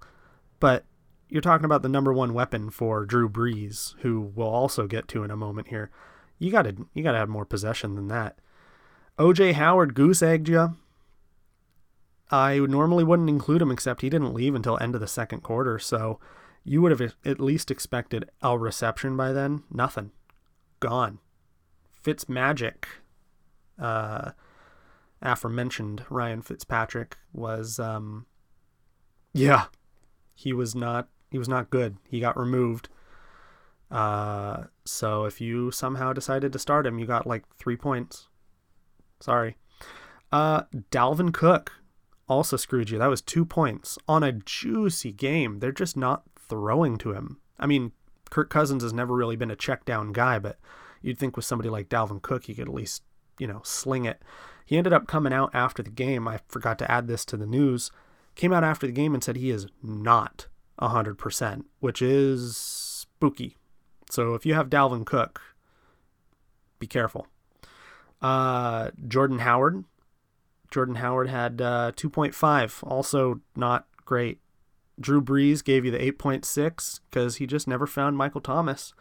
but 0.59 0.85
you're 1.27 1.41
talking 1.41 1.65
about 1.65 1.81
the 1.81 1.89
number 1.89 2.13
one 2.13 2.33
weapon 2.33 2.69
for 2.69 3.05
Drew 3.05 3.27
Brees, 3.27 3.95
who 3.99 4.31
we'll 4.33 4.47
also 4.47 4.87
get 4.87 5.09
to 5.09 5.23
in 5.23 5.31
a 5.31 5.35
moment 5.37 5.67
here. 5.67 5.91
You 6.39 6.51
gotta 6.51 6.75
you 6.93 7.03
gotta 7.03 7.17
have 7.17 7.29
more 7.29 7.45
possession 7.45 7.95
than 7.95 8.07
that. 8.07 8.39
OJ 9.17 9.53
Howard 9.53 9.93
goose 9.93 10.21
egged 10.21 10.49
you. 10.49 10.75
I 12.29 12.59
normally 12.59 13.03
wouldn't 13.03 13.29
include 13.29 13.61
him, 13.61 13.71
except 13.71 14.01
he 14.01 14.09
didn't 14.09 14.33
leave 14.33 14.53
until 14.53 14.77
end 14.79 14.95
of 14.95 15.01
the 15.01 15.07
second 15.07 15.41
quarter. 15.41 15.79
So 15.79 16.19
you 16.63 16.81
would 16.81 16.91
have 16.91 17.15
at 17.25 17.39
least 17.39 17.71
expected 17.71 18.29
a 18.41 18.57
reception 18.57 19.15
by 19.15 19.31
then. 19.31 19.63
Nothing. 19.71 20.11
Gone. 20.79 21.19
Fitz 21.93 22.29
Magic, 22.29 22.87
uh, 23.79 24.31
aforementioned 25.21 26.05
Ryan 26.09 26.41
Fitzpatrick 26.41 27.17
was, 27.33 27.79
um, 27.79 28.25
yeah, 29.33 29.65
he 30.35 30.53
was 30.53 30.75
not 30.75 31.07
he 31.31 31.37
was 31.37 31.49
not 31.49 31.69
good. 31.69 31.97
He 32.09 32.19
got 32.19 32.37
removed. 32.37 32.89
Uh, 33.91 34.65
so 34.85 35.25
if 35.25 35.41
you 35.41 35.71
somehow 35.71 36.13
decided 36.13 36.53
to 36.53 36.59
start 36.59 36.85
him, 36.85 36.99
you 36.99 37.05
got 37.05 37.27
like 37.27 37.43
three 37.57 37.75
points. 37.75 38.27
Sorry. 39.19 39.57
Uh, 40.31 40.63
Dalvin 40.91 41.33
Cook 41.33 41.71
also 42.27 42.57
screwed 42.57 42.89
you. 42.89 42.97
That 42.97 43.09
was 43.09 43.21
two 43.21 43.45
points 43.45 43.97
on 44.07 44.23
a 44.23 44.31
juicy 44.31 45.11
game. 45.11 45.59
They're 45.59 45.71
just 45.71 45.95
not 45.95 46.23
throwing 46.37 46.97
to 46.99 47.13
him. 47.13 47.39
I 47.59 47.65
mean, 47.65 47.91
Kirk 48.29 48.49
Cousins 48.49 48.83
has 48.83 48.93
never 48.93 49.15
really 49.15 49.35
been 49.35 49.51
a 49.51 49.55
check 49.55 49.85
down 49.85 50.11
guy, 50.11 50.39
but 50.39 50.57
you'd 51.01 51.17
think 51.17 51.35
with 51.35 51.45
somebody 51.45 51.69
like 51.69 51.89
Dalvin 51.89 52.21
Cook, 52.21 52.45
he 52.45 52.53
could 52.53 52.67
at 52.67 52.73
least, 52.73 53.03
you 53.39 53.47
know, 53.47 53.61
sling 53.63 54.05
it. 54.05 54.21
He 54.65 54.77
ended 54.77 54.93
up 54.93 55.07
coming 55.07 55.33
out 55.33 55.51
after 55.53 55.81
the 55.81 55.89
game. 55.89 56.27
I 56.27 56.41
forgot 56.47 56.77
to 56.79 56.91
add 56.91 57.07
this 57.07 57.23
to 57.25 57.37
the 57.37 57.45
news. 57.45 57.89
Came 58.35 58.53
out 58.53 58.63
after 58.63 58.85
the 58.85 58.93
game 58.93 59.13
and 59.13 59.23
said 59.23 59.37
he 59.37 59.49
is 59.49 59.67
not 59.81 60.47
100%, 60.79 61.63
which 61.79 62.01
is 62.01 62.57
spooky. 62.57 63.55
So 64.11 64.33
if 64.33 64.45
you 64.45 64.53
have 64.53 64.69
Dalvin 64.69 65.05
Cook, 65.05 65.41
be 66.79 66.87
careful. 66.87 67.27
Uh, 68.21 68.91
Jordan 69.07 69.39
Howard 69.39 69.83
Jordan 70.71 70.95
Howard 70.95 71.29
had 71.29 71.61
uh, 71.61 71.91
2.5, 71.95 72.83
also 72.83 73.39
not 73.55 73.87
great. 74.05 74.39
Drew 74.99 75.21
Brees 75.21 75.63
gave 75.63 75.85
you 75.85 75.91
the 75.91 76.11
8.6 76.11 76.99
because 77.09 77.37
he 77.37 77.47
just 77.47 77.67
never 77.67 77.87
found 77.87 78.17
Michael 78.17 78.41
Thomas. 78.41 78.93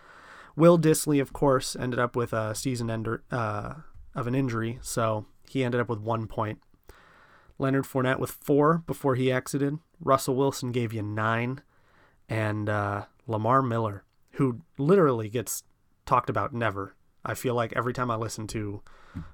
Will 0.54 0.78
Dissly, 0.78 1.20
of 1.20 1.32
course, 1.32 1.75
ended 1.76 1.99
up 1.99 2.14
with 2.16 2.32
a 2.32 2.54
season 2.54 2.90
ender 2.90 3.23
uh, 3.30 3.75
of 4.14 4.26
an 4.26 4.35
injury, 4.35 4.78
so 4.82 5.26
He 5.49 5.64
ended 5.64 5.80
up 5.80 5.88
with 5.88 6.00
one 6.00 6.26
point. 6.26 6.61
Leonard 7.58 7.85
Fournette 7.85 8.18
with 8.18 8.30
four 8.30 8.78
before 8.87 9.14
he 9.14 9.32
exited. 9.32 9.78
Russell 10.00 10.37
Wilson 10.37 10.73
gave 10.73 10.92
you 10.92 11.02
nine. 11.02 11.62
And 12.28 12.68
uh, 12.68 13.04
Lamar 13.26 13.62
Miller, 13.62 14.04
who 14.32 14.61
literally 14.76 15.28
gets 15.28 15.62
talked 16.04 16.28
about 16.28 16.52
never. 16.52 16.94
I 17.25 17.35
feel 17.35 17.54
like 17.54 17.73
every 17.75 17.92
time 17.92 18.11
I 18.11 18.16
listen 18.16 18.46
to 18.49 18.82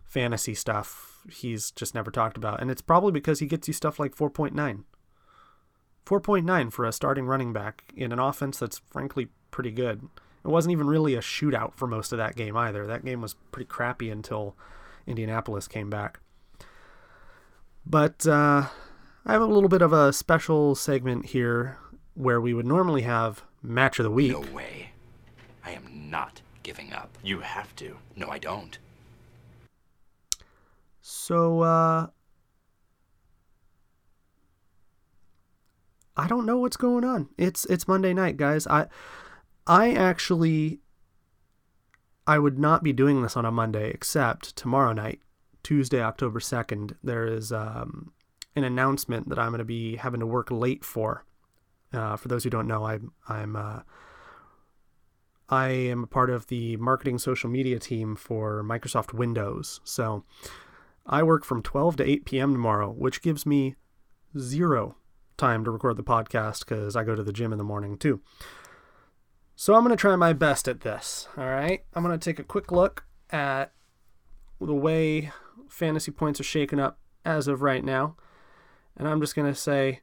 fantasy 0.05 0.55
stuff, 0.55 1.23
he's 1.31 1.71
just 1.71 1.95
never 1.95 2.11
talked 2.11 2.37
about. 2.37 2.61
And 2.61 2.71
it's 2.71 2.83
probably 2.83 3.12
because 3.12 3.39
he 3.41 3.47
gets 3.47 3.69
you 3.69 3.75
stuff 3.75 3.99
like 3.99 4.15
4.9. 4.15 4.85
4.9 6.05 6.73
for 6.73 6.85
a 6.85 6.93
starting 6.93 7.27
running 7.27 7.53
back 7.53 7.85
in 7.97 8.12
an 8.12 8.19
offense 8.19 8.59
that's 8.59 8.81
frankly 8.91 9.29
pretty 9.51 9.71
good. 9.71 10.09
It 10.45 10.49
wasn't 10.49 10.73
even 10.73 10.89
really 10.89 11.15
a 11.15 11.21
shootout 11.21 11.75
for 11.75 11.87
most 11.87 12.12
of 12.12 12.19
that 12.19 12.35
game 12.35 12.57
either. 12.57 12.87
That 12.87 13.05
game 13.05 13.21
was 13.21 13.35
pretty 13.53 13.67
crappy 13.67 14.11
until 14.11 14.57
Indianapolis 15.07 15.69
came 15.69 15.89
back. 15.89 16.19
But 17.87 18.27
uh, 18.27 18.67
I 19.25 19.33
have 19.33 19.43
a 19.43 19.47
little 19.47 19.69
bit 19.69 19.83
of 19.83 19.93
a 19.93 20.12
special 20.12 20.75
segment 20.75 21.27
here 21.27 21.79
where 22.15 22.41
we 22.41 22.55
would 22.55 22.67
normally 22.67 23.03
have 23.03 23.45
match 23.62 23.99
of 23.99 24.05
the 24.05 24.11
week. 24.11 24.33
No 24.33 24.41
way. 24.53 24.91
I 25.65 25.73
am 25.73 26.11
not 26.11 26.43
giving 26.62 26.93
up. 26.93 27.17
You 27.23 27.41
have 27.41 27.75
to. 27.77 27.97
No, 28.17 28.29
I 28.29 28.39
don't. 28.39 28.79
So, 31.03 31.63
uh, 31.63 32.07
I 36.17 36.29
don't 36.29 36.47
know 36.47 36.59
what's 36.59 36.77
going 36.77 37.05
on. 37.05 37.29
It's 37.37 37.65
it's 37.67 37.89
Monday 37.89 38.15
night, 38.15 38.37
guys. 38.37 38.67
I 38.67 38.87
I 39.67 39.93
actually 39.93 40.81
I 42.27 42.39
would 42.39 42.59
not 42.59 42.83
be 42.83 42.93
doing 42.93 43.23
this 43.23 43.37
on 43.37 43.45
a 43.45 43.51
Monday 43.51 43.91
except 43.91 44.55
tomorrow 44.57 44.93
night, 44.93 45.21
Tuesday, 45.63 46.01
October 46.01 46.39
2nd. 46.39 46.97
There 47.03 47.27
is 47.27 47.51
um, 47.51 48.13
an 48.55 48.65
announcement 48.65 49.29
that 49.29 49.39
I'm 49.39 49.51
going 49.51 49.59
to 49.59 49.65
be 49.65 49.97
having 49.97 50.21
to 50.21 50.27
work 50.27 50.51
late 50.51 50.85
for. 50.85 51.25
Uh, 51.93 52.17
for 52.17 52.29
those 52.29 52.45
who 52.45 52.51
don't 52.51 52.69
know, 52.69 52.85
I'm 52.85 53.13
I'm 53.29 53.57
uh, 53.57 53.81
I 55.49 55.69
am 55.69 56.05
a 56.05 56.07
part 56.07 56.31
of 56.31 56.47
the 56.47 56.77
marketing 56.77 57.19
social 57.19 57.51
media 57.51 57.79
team 57.79 58.17
for 58.17 58.63
Microsoft 58.63 59.13
Windows. 59.13 59.81
So 59.85 60.25
I 61.07 61.23
work 61.23 61.45
from 61.45 61.63
12 61.63 61.97
to 61.97 62.09
8 62.09 62.25
p.m. 62.25 62.53
tomorrow, 62.53 62.91
which 62.91 63.23
gives 63.23 63.45
me 63.45 63.77
zero 64.39 64.97
time 65.37 65.65
to 65.65 65.71
record 65.71 65.97
the 65.97 66.05
podcast 66.05 66.61
because 66.61 66.95
I 66.95 67.05
go 67.05 67.15
to 67.15 67.23
the 67.23 67.33
gym 67.33 67.53
in 67.53 67.59
the 67.59 67.65
morning 67.65 67.99
too. 67.99 68.21
So 69.57 69.75
I'm 69.75 69.83
going 69.83 69.97
to 69.97 70.01
try 70.01 70.17
my 70.17 70.33
best 70.33 70.69
at 70.69 70.81
this. 70.81 71.29
All 71.37 71.47
right. 71.47 71.85
I'm 71.95 72.03
going 72.03 72.19
to 72.19 72.25
take 72.25 72.39
a 72.39 72.45
quick 72.45 72.73
look 72.73 73.05
at 73.31 73.73
the 74.61 74.75
way 74.75 75.33
fantasy 75.69 76.11
points 76.11 76.41
are 76.41 76.45
shaken 76.45 76.79
up 76.79 76.99
as 77.25 77.49
of 77.49 77.63
right 77.63 77.85
now. 77.85 78.17
And 78.97 79.09
I'm 79.09 79.21
just 79.21 79.35
going 79.35 79.53
to 79.53 79.59
say, 79.59 80.01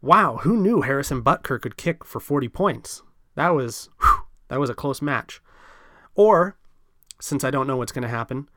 wow, 0.00 0.38
who 0.42 0.56
knew 0.56 0.82
Harrison 0.82 1.22
Butker 1.22 1.60
could 1.60 1.76
kick 1.76 2.04
for 2.04 2.20
40 2.20 2.48
points? 2.48 3.02
That 3.34 3.50
was 3.50 3.88
whew, 4.00 4.24
that 4.48 4.60
was 4.60 4.70
a 4.70 4.74
close 4.74 5.02
match. 5.02 5.40
Or 6.14 6.56
since 7.20 7.44
I 7.44 7.50
don't 7.50 7.66
know 7.66 7.76
what's 7.76 7.92
going 7.92 8.02
to 8.02 8.08
happen, 8.08 8.48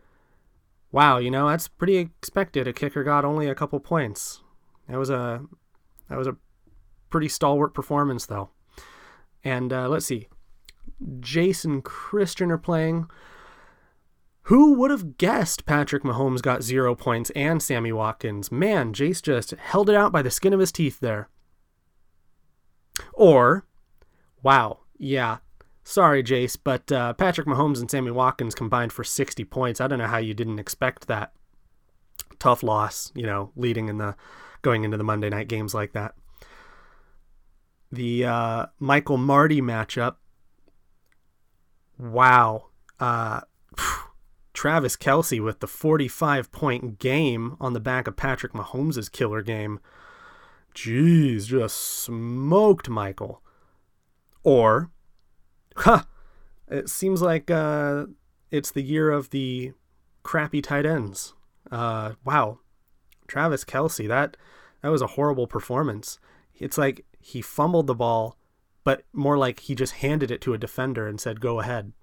wow, 0.92 1.18
you 1.18 1.32
know, 1.32 1.50
that's 1.50 1.68
pretty 1.68 1.98
expected. 1.98 2.68
A 2.68 2.74
kicker 2.74 3.04
got 3.04 3.26
only 3.26 3.48
a 3.48 3.56
couple 3.56 3.80
points. 3.80 4.42
That 4.88 4.98
was 4.98 5.10
a 5.10 5.44
that 6.10 6.18
was 6.18 6.28
a 6.28 6.38
pretty 7.10 7.28
stalwart 7.28 7.74
performance 7.74 8.26
though. 8.26 8.50
And 9.44 9.72
uh, 9.72 9.88
let's 9.90 10.06
see. 10.06 10.28
Jason 11.20 11.82
Christian 11.82 12.52
are 12.52 12.58
playing. 12.58 13.08
Who 14.44 14.76
would 14.76 14.92
have 14.92 15.18
guessed 15.18 15.66
Patrick 15.66 16.04
Mahomes 16.04 16.42
got 16.42 16.64
zero 16.64 16.96
points 16.96 17.30
and 17.32 17.62
Sammy 17.62 17.92
Watkins? 17.92 18.50
Man, 18.50 18.94
Jace 18.94 19.22
just 19.22 19.52
held 19.52 19.90
it 19.90 19.96
out 19.96 20.14
by 20.14 20.22
the 20.22 20.32
skin 20.32 20.54
of 20.54 20.62
his 20.62 20.72
teeth 20.72 21.02
there. 21.02 21.28
Or, 23.14 23.66
wow, 24.42 24.80
yeah, 24.98 25.38
sorry, 25.88 26.22
Jace, 26.22 26.58
but 26.62 26.91
uh, 26.91 27.13
Patrick 27.13 27.48
Mahomes 27.48 27.79
and 27.79 27.89
Sammy 27.89 28.12
Watkins 28.12 28.53
combined 28.53 28.91
for 28.91 29.03
60 29.03 29.44
points. 29.46 29.79
I 29.79 29.88
don't 29.88 30.00
know 30.00 30.08
how 30.08 30.17
you 30.17 30.34
didn't 30.34 30.60
expect 30.60 31.08
that. 31.08 31.32
Tough 32.39 32.62
loss, 32.62 33.12
you 33.15 33.25
know, 33.25 33.51
leading 33.56 33.88
in 33.88 33.98
the 33.98 34.15
going 34.62 34.84
into 34.84 34.98
the 34.98 35.03
Monday 35.03 35.29
night 35.29 35.48
games 35.48 35.74
like 35.74 35.94
that. 35.94 36.13
The 37.91 38.25
uh, 38.25 38.65
Michael 38.79 39.17
Marty 39.17 39.62
matchup. 39.62 40.15
Wow. 41.98 42.65
Uh, 43.00 43.41
Travis 44.53 44.98
Kelce 44.98 45.41
with 45.41 45.62
the 45.62 45.67
45 45.67 46.51
point 46.51 47.00
game 47.00 47.56
on 47.62 47.74
the 47.74 47.79
back 47.79 48.08
of 48.08 48.17
Patrick 48.17 48.53
Mahomes' 48.53 49.12
killer 49.12 49.41
game. 49.41 49.79
Jeez, 50.75 51.46
just 51.46 51.77
smoked 51.77 52.89
Michael. 52.89 53.41
Or, 54.44 54.91
huh, 55.80 56.04
it 56.68 56.90
seems 56.90 57.22
like 57.22 57.50
uh, 57.50 58.06
it's 58.52 58.72
the 58.72 58.82
year 58.82 59.10
of 59.10 59.30
the 59.30 59.74
crappy 60.24 60.62
tight 60.62 60.86
ends. 60.86 61.34
Uh, 61.72 62.14
wow, 62.24 62.60
Travis 63.28 63.64
Kelce, 63.64 64.08
that 64.08 64.38
that 64.82 64.90
was 64.90 65.02
a 65.02 65.08
horrible 65.08 65.48
performance. 65.48 66.20
It's 66.56 66.78
like 66.78 67.06
he 67.20 67.42
fumbled 67.42 67.88
the 67.88 67.96
ball, 67.96 68.38
but 68.84 69.04
more 69.14 69.38
like 69.38 69.62
he 69.62 69.76
just 69.76 69.96
handed 69.96 70.32
it 70.32 70.42
to 70.42 70.54
a 70.54 70.58
defender 70.58 71.08
and 71.08 71.20
said, 71.20 71.42
"Go 71.42 71.60
ahead." 71.60 71.94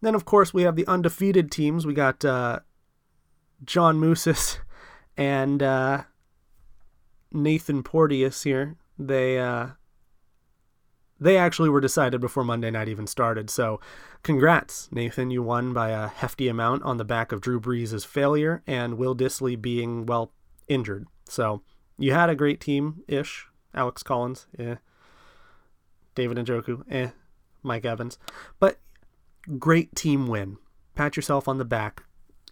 Then, 0.00 0.14
of 0.14 0.24
course, 0.24 0.54
we 0.54 0.62
have 0.62 0.76
the 0.76 0.86
undefeated 0.86 1.50
teams. 1.50 1.86
We 1.86 1.94
got 1.94 2.24
uh, 2.24 2.60
John 3.64 3.98
Moosis 3.98 4.58
and 5.16 5.62
uh, 5.62 6.04
Nathan 7.32 7.82
Porteous 7.82 8.44
here. 8.44 8.76
They 8.98 9.38
uh, 9.38 9.68
they 11.20 11.36
actually 11.36 11.68
were 11.68 11.80
decided 11.80 12.20
before 12.20 12.44
Monday 12.44 12.70
night 12.70 12.88
even 12.88 13.06
started. 13.06 13.50
So, 13.50 13.80
congrats, 14.22 14.88
Nathan. 14.92 15.30
You 15.30 15.42
won 15.42 15.72
by 15.72 15.90
a 15.90 16.08
hefty 16.08 16.48
amount 16.48 16.82
on 16.84 16.96
the 16.96 17.04
back 17.04 17.32
of 17.32 17.40
Drew 17.40 17.60
Brees' 17.60 18.06
failure 18.06 18.62
and 18.66 18.98
Will 18.98 19.16
Dissly 19.16 19.60
being, 19.60 20.06
well, 20.06 20.32
injured. 20.68 21.06
So, 21.24 21.62
you 21.98 22.12
had 22.12 22.30
a 22.30 22.36
great 22.36 22.60
team 22.60 23.02
ish. 23.08 23.46
Alex 23.74 24.02
Collins, 24.02 24.46
eh. 24.58 24.76
David 26.14 26.38
Njoku, 26.38 26.82
eh. 26.90 27.10
Mike 27.62 27.84
Evans. 27.84 28.18
But 28.58 28.78
great 29.58 29.94
team 29.94 30.26
win. 30.26 30.58
Pat 30.94 31.16
yourself 31.16 31.48
on 31.48 31.58
the 31.58 31.64
back 31.64 32.04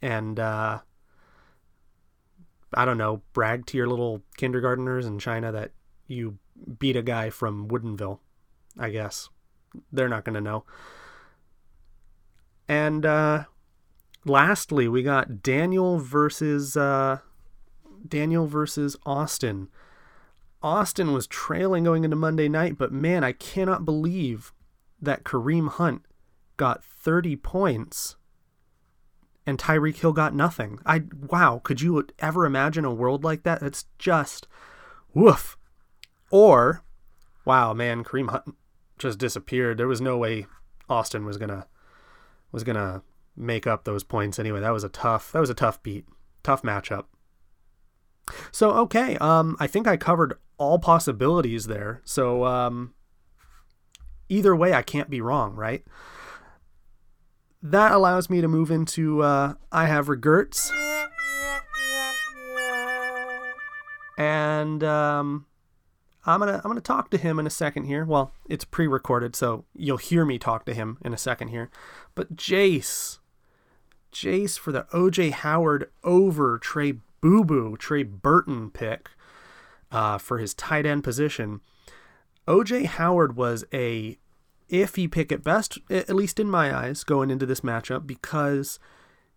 and 0.02 0.38
uh, 0.38 0.80
I 2.74 2.84
don't 2.84 2.98
know, 2.98 3.22
brag 3.32 3.66
to 3.66 3.76
your 3.76 3.88
little 3.88 4.22
kindergarteners 4.38 5.06
in 5.06 5.18
China 5.18 5.52
that 5.52 5.72
you 6.06 6.38
beat 6.78 6.96
a 6.96 7.02
guy 7.02 7.30
from 7.30 7.68
Woodinville. 7.68 8.18
I 8.78 8.90
guess 8.90 9.28
they're 9.92 10.08
not 10.08 10.24
going 10.24 10.34
to 10.34 10.40
know. 10.40 10.64
And 12.68 13.06
uh, 13.06 13.44
lastly, 14.24 14.88
we 14.88 15.02
got 15.02 15.42
Daniel 15.42 15.98
versus 15.98 16.76
uh, 16.76 17.18
Daniel 18.06 18.46
versus 18.46 18.96
Austin. 19.06 19.68
Austin 20.62 21.12
was 21.12 21.26
trailing 21.26 21.84
going 21.84 22.04
into 22.04 22.16
Monday 22.16 22.48
night, 22.48 22.76
but 22.76 22.92
man, 22.92 23.22
I 23.22 23.32
cannot 23.32 23.84
believe 23.84 24.52
that 25.00 25.24
Kareem 25.24 25.68
Hunt 25.68 26.02
got 26.56 26.84
30 26.84 27.36
points 27.36 28.16
and 29.46 29.58
Tyreek 29.58 29.96
Hill 29.96 30.12
got 30.12 30.34
nothing. 30.34 30.80
I 30.84 31.04
wow, 31.30 31.60
could 31.62 31.80
you 31.80 32.04
ever 32.18 32.44
imagine 32.46 32.84
a 32.84 32.92
world 32.92 33.22
like 33.22 33.44
that? 33.44 33.62
It's 33.62 33.84
just 33.98 34.48
woof. 35.14 35.56
Or 36.30 36.82
wow, 37.44 37.72
man, 37.72 38.02
Kareem 38.02 38.30
Hunt 38.30 38.56
just 38.98 39.18
disappeared. 39.18 39.78
There 39.78 39.88
was 39.88 40.00
no 40.00 40.16
way 40.16 40.46
Austin 40.88 41.24
was 41.24 41.38
to 41.50 41.66
was 42.52 42.64
to 42.76 43.02
make 43.36 43.66
up 43.66 43.84
those 43.84 44.04
points 44.04 44.38
anyway. 44.38 44.60
That 44.60 44.72
was 44.72 44.84
a 44.84 44.88
tough 44.88 45.32
that 45.32 45.40
was 45.40 45.50
a 45.50 45.54
tough 45.54 45.82
beat. 45.82 46.06
Tough 46.42 46.62
matchup. 46.62 47.04
So 48.50 48.70
okay, 48.70 49.16
um 49.18 49.56
I 49.60 49.66
think 49.66 49.86
I 49.86 49.96
covered 49.96 50.34
all 50.58 50.78
possibilities 50.78 51.66
there. 51.66 52.00
So 52.04 52.44
um 52.44 52.94
either 54.28 54.56
way 54.56 54.72
I 54.72 54.82
can't 54.82 55.10
be 55.10 55.20
wrong, 55.20 55.54
right? 55.54 55.84
that 57.70 57.92
allows 57.92 58.30
me 58.30 58.40
to 58.40 58.48
move 58.48 58.70
into 58.70 59.22
uh, 59.22 59.54
I 59.72 59.86
have 59.86 60.08
regrets. 60.08 60.70
And 64.18 64.82
um, 64.82 65.46
I'm 66.26 66.40
gonna 66.40 66.56
I'm 66.56 66.70
gonna 66.70 66.80
talk 66.80 67.10
to 67.10 67.18
him 67.18 67.38
in 67.38 67.46
a 67.46 67.50
second 67.50 67.84
here. 67.84 68.04
Well, 68.04 68.32
it's 68.48 68.64
pre-recorded, 68.64 69.36
so 69.36 69.64
you'll 69.74 69.96
hear 69.96 70.24
me 70.24 70.38
talk 70.38 70.66
to 70.66 70.74
him 70.74 70.98
in 71.04 71.14
a 71.14 71.18
second 71.18 71.48
here. 71.48 71.70
But 72.14 72.36
Jace, 72.36 73.18
Jace 74.12 74.58
for 74.58 74.72
the 74.72 74.86
OJ 74.92 75.30
Howard 75.30 75.90
over 76.02 76.58
Trey 76.58 76.94
Boo 77.20 77.44
Boo 77.44 77.76
Trey 77.76 78.02
Burton 78.02 78.70
pick 78.70 79.10
uh, 79.92 80.18
for 80.18 80.38
his 80.38 80.52
tight 80.52 80.84
end 80.84 81.04
position. 81.04 81.60
OJ 82.48 82.86
Howard 82.86 83.36
was 83.36 83.64
a 83.72 84.18
iffy 84.68 85.10
pick 85.10 85.30
at 85.30 85.44
best, 85.44 85.78
at 85.88 86.14
least 86.14 86.40
in 86.40 86.50
my 86.50 86.76
eyes, 86.76 87.04
going 87.04 87.30
into 87.30 87.46
this 87.46 87.60
matchup 87.60 88.06
because 88.06 88.78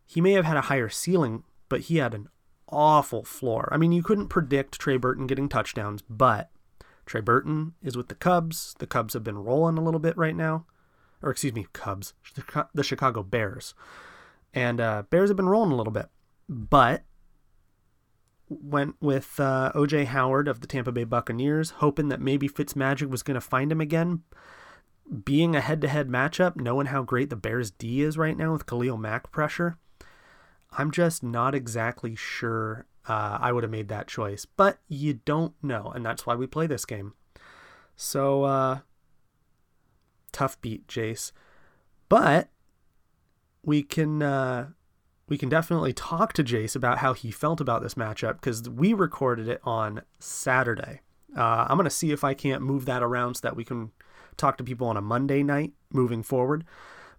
he 0.06 0.22
may 0.22 0.32
have 0.32 0.46
had 0.46 0.58
a 0.58 0.62
higher 0.62 0.90
ceiling, 0.90 1.44
but 1.70 1.82
he 1.82 1.98
had 1.98 2.16
an 2.16 2.28
awful 2.68 3.24
floor. 3.24 3.70
I 3.72 3.78
mean, 3.78 3.92
you 3.92 4.02
couldn't 4.02 4.28
predict 4.28 4.80
Trey 4.80 4.98
Burton 4.98 5.28
getting 5.28 5.50
touchdowns, 5.50 6.02
but 6.02 6.50
Trey 7.10 7.22
Burton 7.22 7.74
is 7.82 7.98
with 7.98 8.08
the 8.08 8.16
Cubs. 8.16 8.76
The 8.78 8.86
Cubs 8.86 9.16
have 9.16 9.24
been 9.24 9.40
rolling 9.40 9.80
a 9.80 9.82
little 9.82 10.00
bit 10.00 10.16
right 10.16 10.36
now. 10.36 10.68
Or, 11.24 11.32
excuse 11.32 11.54
me, 11.54 11.66
Cubs, 11.74 12.14
the 12.74 12.84
Chicago 12.84 13.24
Bears. 13.24 13.74
And 14.54 14.80
uh, 14.80 15.04
Bears 15.10 15.32
have 15.32 15.36
been 15.36 15.50
rolling 15.50 15.72
a 15.72 15.76
little 15.76 15.92
bit. 15.92 16.10
But 16.48 17.02
went 18.48 18.96
with 19.02 19.40
uh, 19.40 19.72
OJ 19.74 20.06
Howard 20.06 20.48
of 20.48 20.62
the 20.62 20.68
Tampa 20.68 20.92
Bay 20.92 21.04
Buccaneers, 21.04 21.72
hoping 21.72 22.10
that 22.10 22.22
maybe 22.22 22.48
Fitzmagic 22.48 23.10
was 23.10 23.24
going 23.24 23.36
to 23.36 23.42
find 23.42 23.72
him 23.72 23.82
again. 23.82 24.22
Being 25.26 25.56
a 25.56 25.62
head 25.62 25.82
to 25.82 25.88
head 25.88 26.10
matchup, 26.10 26.58
knowing 26.58 26.88
how 26.88 27.02
great 27.02 27.32
the 27.32 27.36
Bears 27.36 27.72
D 27.72 28.04
is 28.04 28.20
right 28.20 28.38
now 28.38 28.54
with 28.54 28.68
Khalil 28.68 28.98
Mack 28.98 29.32
pressure, 29.32 29.80
I'm 30.72 30.92
just 30.92 31.24
not 31.24 31.56
exactly 31.56 32.16
sure 32.16 32.86
uh, 33.10 33.40
I 33.42 33.52
would 33.52 33.64
have 33.64 33.72
made 33.72 33.90
that 33.90 34.08
choice. 34.08 34.46
But 34.46 34.80
you 34.88 35.16
don't 35.26 35.54
know, 35.64 35.92
and 35.94 36.06
that's 36.06 36.26
why 36.26 36.36
we 36.36 36.48
play 36.48 36.68
this 36.68 36.86
game. 36.86 37.14
So, 37.96 38.44
uh, 38.44 38.80
tough 40.32 40.62
beat, 40.62 40.88
Jace. 40.88 41.32
But 42.08 42.50
we 43.64 43.84
can 43.84 44.22
uh, 44.22 44.70
we 45.28 45.38
can 45.38 45.50
definitely 45.50 45.92
talk 45.92 46.34
to 46.34 46.44
Jace 46.44 46.76
about 46.76 47.00
how 47.00 47.14
he 47.14 47.32
felt 47.32 47.60
about 47.60 47.82
this 47.82 47.96
matchup 47.96 48.36
because 48.36 48.70
we 48.70 48.94
recorded 48.94 49.48
it 49.48 49.60
on 49.64 50.04
Saturday. 50.20 51.02
Uh, 51.36 51.66
I'm 51.68 51.78
going 51.78 51.84
to 51.84 51.90
see 51.92 52.12
if 52.12 52.24
I 52.24 52.34
can't 52.34 52.62
move 52.62 52.86
that 52.86 53.04
around 53.04 53.36
so 53.36 53.42
that 53.44 53.56
we 53.56 53.64
can 53.64 53.92
talk 54.38 54.58
to 54.58 54.64
people 54.64 54.88
on 54.88 54.98
a 54.98 55.02
Monday 55.02 55.44
night 55.44 55.74
moving 55.92 56.24
forward. 56.24 56.64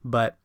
But 0.05 0.39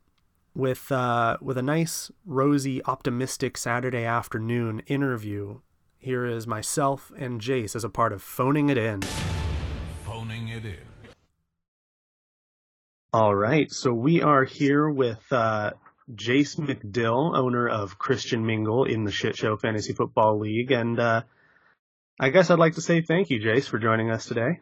with 0.55 0.91
uh, 0.91 1.37
with 1.41 1.57
a 1.57 1.61
nice, 1.61 2.11
rosy, 2.25 2.83
optimistic 2.85 3.57
Saturday 3.57 4.05
afternoon 4.05 4.81
interview, 4.87 5.59
here 5.97 6.25
is 6.25 6.47
myself 6.47 7.11
and 7.17 7.41
Jace 7.41 7.75
as 7.75 7.83
a 7.83 7.89
part 7.89 8.13
of 8.13 8.21
phoning 8.21 8.69
it 8.69 8.77
in. 8.77 9.01
Phoning 10.05 10.47
it 10.47 10.65
in. 10.65 10.77
All 13.11 13.35
right, 13.35 13.71
so 13.71 13.93
we 13.93 14.21
are 14.21 14.43
here 14.43 14.89
with 14.89 15.21
uh, 15.31 15.71
Jace 16.13 16.57
McDill, 16.57 17.37
owner 17.37 17.67
of 17.67 17.97
Christian 17.97 18.45
Mingle 18.45 18.85
in 18.85 19.03
the 19.03 19.11
Shit 19.11 19.35
Show 19.35 19.57
Fantasy 19.57 19.93
Football 19.93 20.39
League. 20.39 20.71
And 20.71 20.99
uh, 20.99 21.23
I 22.19 22.29
guess 22.29 22.49
I'd 22.49 22.59
like 22.59 22.75
to 22.75 22.81
say 22.81 23.01
thank 23.01 23.29
you, 23.29 23.39
Jace, 23.39 23.67
for 23.67 23.79
joining 23.79 24.11
us 24.11 24.25
today. 24.25 24.59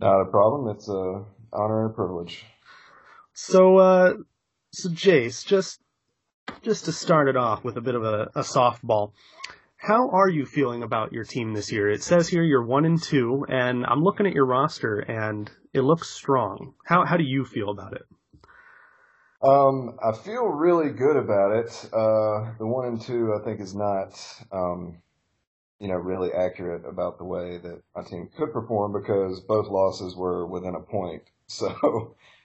Not 0.00 0.22
a 0.22 0.30
problem. 0.30 0.74
It's 0.74 0.88
a 0.88 1.24
honor 1.52 1.84
and 1.84 1.90
a 1.90 1.94
privilege. 1.94 2.44
So, 3.34 3.76
uh, 3.78 4.14
so 4.72 4.88
Jace, 4.88 5.44
just 5.44 5.80
just 6.62 6.86
to 6.86 6.92
start 6.92 7.28
it 7.28 7.36
off 7.36 7.62
with 7.62 7.76
a 7.76 7.80
bit 7.80 7.94
of 7.94 8.04
a, 8.04 8.30
a 8.34 8.40
softball, 8.40 9.12
how 9.76 10.10
are 10.10 10.28
you 10.28 10.46
feeling 10.46 10.82
about 10.82 11.12
your 11.12 11.24
team 11.24 11.52
this 11.52 11.70
year? 11.70 11.90
It 11.90 12.02
says 12.02 12.28
here 12.28 12.42
you're 12.42 12.64
one 12.64 12.84
and 12.84 13.00
two, 13.00 13.44
and 13.48 13.84
I'm 13.84 14.02
looking 14.02 14.26
at 14.26 14.32
your 14.32 14.46
roster, 14.46 14.98
and 14.98 15.50
it 15.74 15.82
looks 15.82 16.10
strong. 16.10 16.74
How 16.84 17.04
how 17.04 17.16
do 17.16 17.24
you 17.24 17.44
feel 17.44 17.70
about 17.70 17.92
it? 17.92 18.02
Um, 19.42 19.98
I 20.02 20.12
feel 20.12 20.44
really 20.44 20.90
good 20.90 21.16
about 21.16 21.56
it. 21.56 21.88
Uh, 21.92 22.54
the 22.58 22.66
one 22.66 22.86
and 22.86 23.00
two, 23.00 23.36
I 23.38 23.44
think, 23.44 23.60
is 23.60 23.74
not, 23.74 24.14
um, 24.52 25.02
you 25.80 25.88
know, 25.88 25.96
really 25.96 26.30
accurate 26.32 26.84
about 26.88 27.18
the 27.18 27.24
way 27.24 27.58
that 27.58 27.82
my 27.96 28.04
team 28.04 28.28
could 28.36 28.52
perform 28.52 28.92
because 28.92 29.40
both 29.40 29.66
losses 29.66 30.14
were 30.14 30.46
within 30.46 30.74
a 30.74 30.80
point. 30.80 31.22
So, 31.48 31.68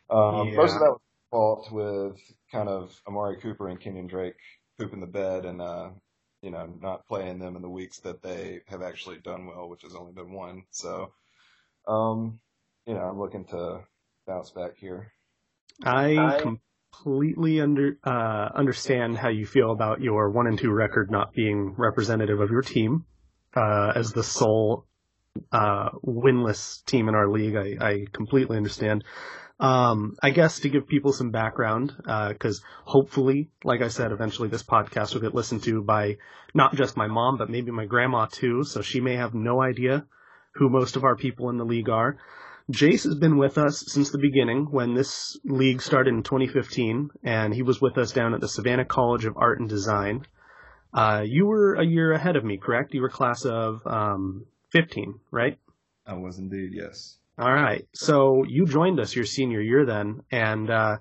um, 0.10 0.50
yeah. 0.50 0.56
most 0.56 0.74
of 0.74 0.82
that 0.82 0.92
was 0.92 1.00
fault 1.32 1.72
with 1.72 2.18
kind 2.52 2.70
of 2.70 3.00
Amari 3.08 3.38
Cooper 3.38 3.70
and 3.70 3.80
Kenyan 3.80 4.10
Drake 4.10 4.36
pooping 4.80 5.02
the 5.02 5.08
bed 5.08 5.46
and, 5.46 5.62
uh, 5.62 5.90
you 6.42 6.52
know, 6.52 6.72
not 6.82 7.08
playing 7.08 7.40
them 7.40 7.56
in 7.56 7.62
the 7.62 7.70
weeks 7.70 8.00
that 8.00 8.22
they 8.22 8.62
have 8.68 8.82
actually 8.82 9.18
done 9.18 9.48
well, 9.48 9.70
which 9.70 9.82
has 9.82 9.96
only 9.96 10.14
been 10.14 10.32
one. 10.32 10.64
So, 10.72 11.14
um, 11.88 12.40
you 12.86 12.94
know, 12.94 13.02
I'm 13.02 13.20
looking 13.20 13.46
to 13.46 13.82
bounce 14.28 14.52
back 14.52 14.78
here. 14.78 15.12
I, 15.84 16.18
I 16.18 16.42
completely 16.42 17.62
under 17.62 17.98
uh, 18.04 18.50
understand 18.56 19.18
how 19.18 19.30
you 19.30 19.46
feel 19.46 19.72
about 19.72 20.02
your 20.02 20.30
one 20.30 20.48
and 20.48 20.58
two 20.58 20.72
record 20.72 21.12
not 21.12 21.34
being 21.34 21.76
representative 21.78 22.40
of 22.40 22.50
your 22.50 22.62
team 22.62 23.06
uh, 23.56 23.94
as 23.96 24.14
the 24.14 24.24
sole 24.24 24.86
uh, 25.52 25.90
winless 26.06 26.84
team 26.86 27.10
in 27.10 27.16
our 27.16 27.28
league. 27.28 27.56
I, 27.56 27.86
I 27.86 28.06
completely 28.12 28.58
understand. 28.58 29.04
Um, 29.60 30.16
I 30.22 30.30
guess 30.30 30.60
to 30.60 30.70
give 30.70 30.88
people 30.88 31.14
some 31.14 31.32
background, 31.32 31.94
because 31.98 32.62
uh, 32.62 32.90
hopefully, 32.90 33.50
like 33.64 33.82
I 33.82 33.88
said, 33.88 34.12
eventually 34.12 34.50
this 34.50 34.64
podcast 34.64 35.14
will 35.14 35.22
get 35.22 35.34
listened 35.34 35.64
to 35.64 35.82
by 35.82 36.18
not 36.54 36.76
just 36.76 36.96
my 36.96 37.08
mom, 37.08 37.38
but 37.38 37.50
maybe 37.50 37.72
my 37.72 37.86
grandma 37.86 38.28
too. 38.28 38.64
So 38.64 38.82
she 38.82 39.02
may 39.02 39.16
have 39.16 39.34
no 39.34 39.62
idea 39.62 40.06
who 40.54 40.70
most 40.70 40.96
of 40.96 41.04
our 41.04 41.16
people 41.16 41.50
in 41.50 41.58
the 41.58 41.66
league 41.66 41.90
are. 41.90 42.18
Jace 42.72 43.06
has 43.06 43.16
been 43.16 43.38
with 43.38 43.58
us 43.58 43.84
since 43.88 44.12
the 44.12 44.18
beginning 44.18 44.66
when 44.70 44.94
this 44.94 45.40
league 45.46 45.82
started 45.82 46.14
in 46.14 46.22
2015, 46.22 47.12
and 47.24 47.54
he 47.54 47.64
was 47.64 47.80
with 47.82 47.98
us 47.98 48.12
down 48.12 48.34
at 48.34 48.42
the 48.42 48.48
Savannah 48.48 48.86
College 48.86 49.26
of 49.26 49.38
Art 49.38 49.60
and 49.60 49.70
Design. 49.70 50.26
Uh, 50.94 51.24
you 51.26 51.46
were 51.46 51.76
a 51.76 51.86
year 51.86 52.12
ahead 52.12 52.36
of 52.36 52.44
me, 52.44 52.58
correct? 52.58 52.94
You 52.94 53.02
were 53.02 53.10
class 53.10 53.46
of 53.46 53.86
um, 53.88 54.46
15, 54.72 55.20
right? 55.32 55.58
I 56.06 56.16
was 56.16 56.40
indeed, 56.40 56.72
yes. 56.74 57.20
All 57.38 57.54
right. 57.54 57.88
So 57.94 58.44
you 58.48 58.66
joined 58.66 59.00
us 59.00 59.16
your 59.16 59.26
senior 59.26 59.62
year 59.62 59.86
then, 59.86 60.22
and 60.32 60.70
uh, 60.70 60.98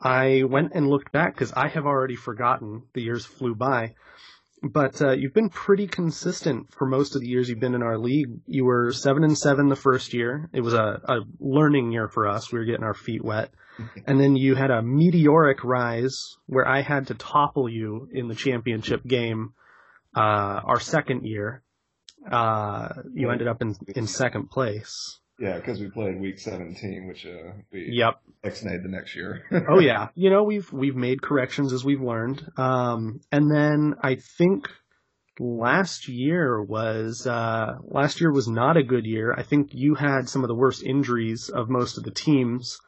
I 0.00 0.44
went 0.44 0.72
and 0.74 0.88
looked 0.88 1.12
back 1.12 1.34
because 1.34 1.52
I 1.52 1.68
have 1.68 1.84
already 1.84 2.16
forgotten. 2.16 2.82
The 2.94 3.02
years 3.02 3.24
flew 3.24 3.54
by 3.54 3.94
but 4.72 5.00
uh, 5.02 5.12
you've 5.12 5.34
been 5.34 5.50
pretty 5.50 5.86
consistent 5.86 6.72
for 6.72 6.86
most 6.86 7.14
of 7.14 7.20
the 7.20 7.28
years 7.28 7.48
you've 7.48 7.60
been 7.60 7.74
in 7.74 7.82
our 7.82 7.98
league. 7.98 8.30
You 8.46 8.64
were 8.64 8.92
seven 8.92 9.24
and 9.24 9.36
seven 9.36 9.68
the 9.68 9.76
first 9.76 10.14
year. 10.14 10.48
It 10.52 10.62
was 10.62 10.74
a, 10.74 11.00
a 11.04 11.20
learning 11.38 11.92
year 11.92 12.08
for 12.08 12.26
us. 12.26 12.50
We 12.50 12.58
were 12.58 12.64
getting 12.64 12.84
our 12.84 12.94
feet 12.94 13.22
wet, 13.22 13.50
and 14.06 14.18
then 14.18 14.36
you 14.36 14.54
had 14.54 14.70
a 14.70 14.82
meteoric 14.82 15.64
rise 15.64 16.36
where 16.46 16.66
I 16.66 16.80
had 16.80 17.08
to 17.08 17.14
topple 17.14 17.68
you 17.68 18.08
in 18.12 18.28
the 18.28 18.34
championship 18.34 19.04
game. 19.06 19.52
Uh, 20.16 20.60
our 20.64 20.80
second 20.80 21.26
year, 21.26 21.62
uh, 22.30 22.88
you 23.12 23.30
ended 23.30 23.48
up 23.48 23.60
in 23.60 23.76
in 23.94 24.06
second 24.06 24.50
place. 24.50 25.20
Yeah, 25.38 25.56
because 25.56 25.80
we 25.80 25.90
played 25.90 26.20
week 26.20 26.38
17, 26.38 27.08
which 27.08 27.26
uh, 27.26 27.52
we 27.72 27.88
yep 27.92 28.20
exnayed 28.44 28.82
the 28.82 28.88
next 28.88 29.16
year. 29.16 29.44
oh 29.68 29.80
yeah, 29.80 30.08
you 30.14 30.30
know 30.30 30.44
we've 30.44 30.72
we've 30.72 30.94
made 30.94 31.22
corrections 31.22 31.72
as 31.72 31.84
we've 31.84 32.00
learned. 32.00 32.46
Um, 32.56 33.20
and 33.32 33.50
then 33.50 33.94
I 34.00 34.14
think 34.14 34.68
last 35.40 36.06
year 36.06 36.62
was 36.62 37.26
uh, 37.26 37.78
last 37.82 38.20
year 38.20 38.32
was 38.32 38.46
not 38.46 38.76
a 38.76 38.84
good 38.84 39.06
year. 39.06 39.34
I 39.36 39.42
think 39.42 39.70
you 39.72 39.94
had 39.94 40.28
some 40.28 40.44
of 40.44 40.48
the 40.48 40.54
worst 40.54 40.84
injuries 40.84 41.48
of 41.48 41.68
most 41.68 41.98
of 41.98 42.04
the 42.04 42.12
teams, 42.12 42.78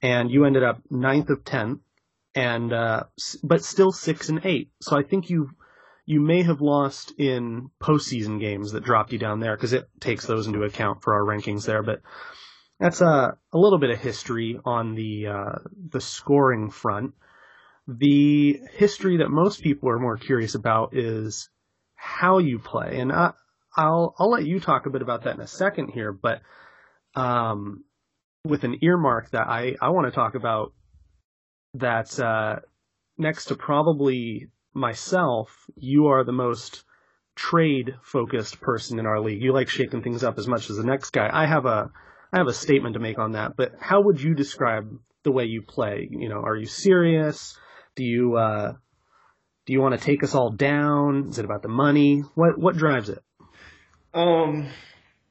and 0.00 0.30
you 0.30 0.44
ended 0.44 0.62
up 0.62 0.80
ninth 0.88 1.30
of 1.30 1.44
ten, 1.44 1.80
and 2.36 2.72
uh, 2.72 3.04
but 3.42 3.64
still 3.64 3.90
six 3.90 4.28
and 4.28 4.42
eight. 4.44 4.70
So 4.80 4.96
I 4.96 5.02
think 5.02 5.28
you 5.28 5.50
you 6.06 6.20
may 6.20 6.42
have 6.42 6.60
lost 6.60 7.12
in 7.18 7.68
postseason 7.82 8.40
games 8.40 8.72
that 8.72 8.84
dropped 8.84 9.12
you 9.12 9.18
down 9.18 9.40
there 9.40 9.56
because 9.56 9.72
it 9.72 9.88
takes 10.00 10.24
those 10.24 10.46
into 10.46 10.62
account 10.62 11.02
for 11.02 11.14
our 11.14 11.24
rankings 11.24 11.66
there. 11.66 11.82
But 11.82 12.00
that's 12.78 13.00
a, 13.00 13.36
a 13.52 13.58
little 13.58 13.80
bit 13.80 13.90
of 13.90 13.98
history 13.98 14.58
on 14.64 14.94
the 14.94 15.26
uh, 15.26 15.58
the 15.90 16.00
scoring 16.00 16.70
front. 16.70 17.14
The 17.88 18.60
history 18.74 19.18
that 19.18 19.30
most 19.30 19.62
people 19.62 19.88
are 19.88 19.98
more 19.98 20.16
curious 20.16 20.54
about 20.54 20.96
is 20.96 21.48
how 21.96 22.38
you 22.38 22.60
play, 22.60 22.98
and 23.00 23.12
I, 23.12 23.32
will 23.76 24.14
I'll 24.18 24.30
let 24.30 24.46
you 24.46 24.60
talk 24.60 24.86
a 24.86 24.90
bit 24.90 25.02
about 25.02 25.24
that 25.24 25.34
in 25.34 25.40
a 25.40 25.46
second 25.46 25.88
here. 25.88 26.12
But 26.12 26.40
um, 27.16 27.84
with 28.44 28.62
an 28.62 28.78
earmark 28.82 29.30
that 29.32 29.48
I 29.48 29.74
I 29.82 29.90
want 29.90 30.06
to 30.06 30.12
talk 30.12 30.36
about 30.36 30.72
that 31.74 32.18
uh, 32.20 32.60
next 33.18 33.46
to 33.46 33.56
probably 33.56 34.50
myself, 34.76 35.66
you 35.76 36.08
are 36.08 36.24
the 36.24 36.32
most 36.32 36.84
trade 37.34 37.94
focused 38.02 38.60
person 38.60 38.98
in 38.98 39.06
our 39.06 39.20
league. 39.20 39.42
You 39.42 39.52
like 39.52 39.68
shaking 39.68 40.02
things 40.02 40.24
up 40.24 40.38
as 40.38 40.46
much 40.46 40.70
as 40.70 40.76
the 40.76 40.84
next 40.84 41.10
guy. 41.10 41.28
I 41.32 41.46
have 41.46 41.66
a 41.66 41.90
I 42.32 42.38
have 42.38 42.48
a 42.48 42.52
statement 42.52 42.94
to 42.94 43.00
make 43.00 43.18
on 43.18 43.32
that, 43.32 43.56
but 43.56 43.74
how 43.80 44.00
would 44.02 44.20
you 44.20 44.34
describe 44.34 44.98
the 45.22 45.32
way 45.32 45.44
you 45.44 45.62
play? 45.62 46.08
You 46.10 46.28
know, 46.28 46.42
are 46.42 46.56
you 46.56 46.66
serious? 46.66 47.58
Do 47.94 48.04
you 48.04 48.36
uh 48.36 48.74
do 49.66 49.72
you 49.72 49.80
want 49.80 49.98
to 49.98 50.04
take 50.04 50.22
us 50.22 50.34
all 50.34 50.50
down? 50.50 51.28
Is 51.28 51.38
it 51.38 51.44
about 51.44 51.62
the 51.62 51.68
money? 51.68 52.20
What 52.34 52.58
what 52.58 52.76
drives 52.76 53.08
it? 53.08 53.22
Um 54.14 54.68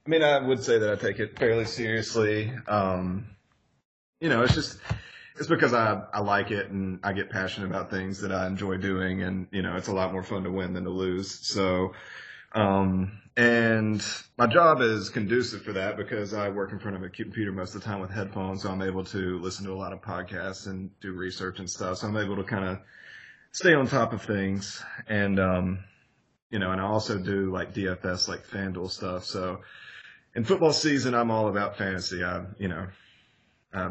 I 0.05 0.10
mean 0.10 0.23
I 0.23 0.39
would 0.39 0.63
say 0.63 0.79
that 0.79 0.91
I 0.91 0.95
take 0.95 1.19
it 1.19 1.38
fairly 1.38 1.65
seriously. 1.65 2.51
Um 2.67 3.27
you 4.19 4.29
know, 4.29 4.43
it's 4.43 4.55
just 4.55 4.79
it's 5.38 5.48
because 5.48 5.74
I, 5.74 6.02
I 6.13 6.21
like 6.21 6.52
it 6.52 6.69
and 6.69 7.00
I 7.04 7.13
get 7.13 7.30
passionate 7.30 7.67
about 7.67 7.89
things 7.89 8.21
that 8.21 8.32
I 8.32 8.48
enjoy 8.48 8.78
doing 8.78 9.21
and, 9.24 9.48
you 9.52 9.62
know, 9.62 9.76
it's 9.76 9.89
a 9.89 9.93
lot 9.93 10.12
more 10.13 10.24
fun 10.24 10.43
to 10.43 10.52
win 10.52 10.74
than 10.74 10.86
to 10.86 10.89
lose. 10.89 11.45
So, 11.45 11.93
Um, 12.54 13.21
and 13.36 14.02
my 14.38 14.48
job 14.48 14.80
is 14.80 15.10
conducive 15.10 15.62
for 15.63 15.74
that 15.74 15.98
because 15.98 16.34
I 16.34 16.48
work 16.48 16.71
in 16.71 16.80
front 16.80 16.95
of 16.95 17.04
a 17.04 17.10
computer 17.10 17.52
most 17.52 17.76
of 17.76 17.82
the 17.82 17.86
time 17.86 18.00
with 18.00 18.12
headphones, 18.12 18.63
so 18.63 18.69
I'm 18.71 18.82
able 18.82 19.04
to 19.06 19.39
listen 19.39 19.65
to 19.65 19.74
a 19.74 19.76
lot 19.76 19.91
of 19.91 20.02
podcasts 20.02 20.67
and 20.67 20.89
do 21.02 21.12
research 21.12 21.60
and 21.60 21.69
stuff. 21.69 21.98
So 21.98 22.08
I'm 22.08 22.15
able 22.15 22.38
to 22.38 22.45
kind 22.45 22.63
of 22.63 22.80
stay 23.52 23.74
on 23.74 23.88
top 23.88 24.13
of 24.13 24.21
things, 24.21 24.82
and 25.08 25.38
um, 25.38 25.84
you 26.50 26.60
know, 26.60 26.71
and 26.71 26.80
I 26.80 26.86
also 26.86 27.19
do 27.19 27.52
like 27.52 27.74
DFS, 27.74 28.30
like 28.30 28.48
FanDuel 28.48 28.89
stuff. 28.89 29.26
So 29.26 29.60
in 30.34 30.45
football 30.45 30.71
season, 30.71 31.13
I'm 31.13 31.32
all 31.32 31.50
about 31.50 31.78
fantasy. 31.78 32.24
I, 32.24 32.45
you 32.58 32.69
know, 32.69 32.88
I 33.74 33.89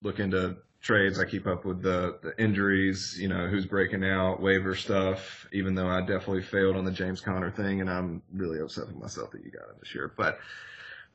look 0.00 0.20
into 0.20 0.58
trades. 0.86 1.18
I 1.18 1.24
keep 1.24 1.46
up 1.46 1.64
with 1.64 1.82
the, 1.82 2.18
the 2.22 2.40
injuries, 2.42 3.18
you 3.18 3.28
know, 3.28 3.48
who's 3.48 3.66
breaking 3.66 4.04
out, 4.04 4.40
waiver 4.40 4.76
stuff, 4.76 5.48
even 5.52 5.74
though 5.74 5.88
I 5.88 6.00
definitely 6.00 6.42
failed 6.42 6.76
on 6.76 6.84
the 6.84 6.92
James 6.92 7.20
Conner 7.20 7.50
thing 7.50 7.80
and 7.80 7.90
I'm 7.90 8.22
really 8.32 8.60
upset 8.60 8.86
with 8.86 8.96
myself 8.96 9.32
that 9.32 9.44
you 9.44 9.50
got 9.50 9.68
him 9.68 9.76
this 9.80 9.94
year. 9.94 10.12
But, 10.16 10.38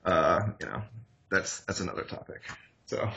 uh, 0.04 0.42
you 0.60 0.68
know, 0.68 0.82
that's, 1.32 1.62
that's 1.62 1.80
another 1.80 2.04
topic. 2.04 2.42
So. 2.86 3.10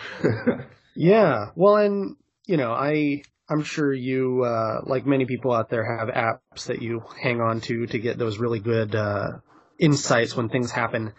yeah. 0.94 1.50
Well, 1.56 1.76
and, 1.76 2.16
you 2.46 2.56
know, 2.56 2.72
I, 2.72 3.22
I'm 3.48 3.64
sure 3.64 3.92
you, 3.92 4.44
uh, 4.44 4.82
like 4.84 5.04
many 5.06 5.26
people 5.26 5.52
out 5.52 5.70
there 5.70 5.98
have 5.98 6.08
apps 6.08 6.66
that 6.66 6.80
you 6.80 7.02
hang 7.20 7.40
on 7.40 7.62
to 7.62 7.86
to 7.88 7.98
get 7.98 8.16
those 8.16 8.38
really 8.38 8.60
good, 8.60 8.94
uh, 8.94 9.38
insights 9.80 10.36
when 10.36 10.48
things 10.48 10.70
happen 10.70 11.14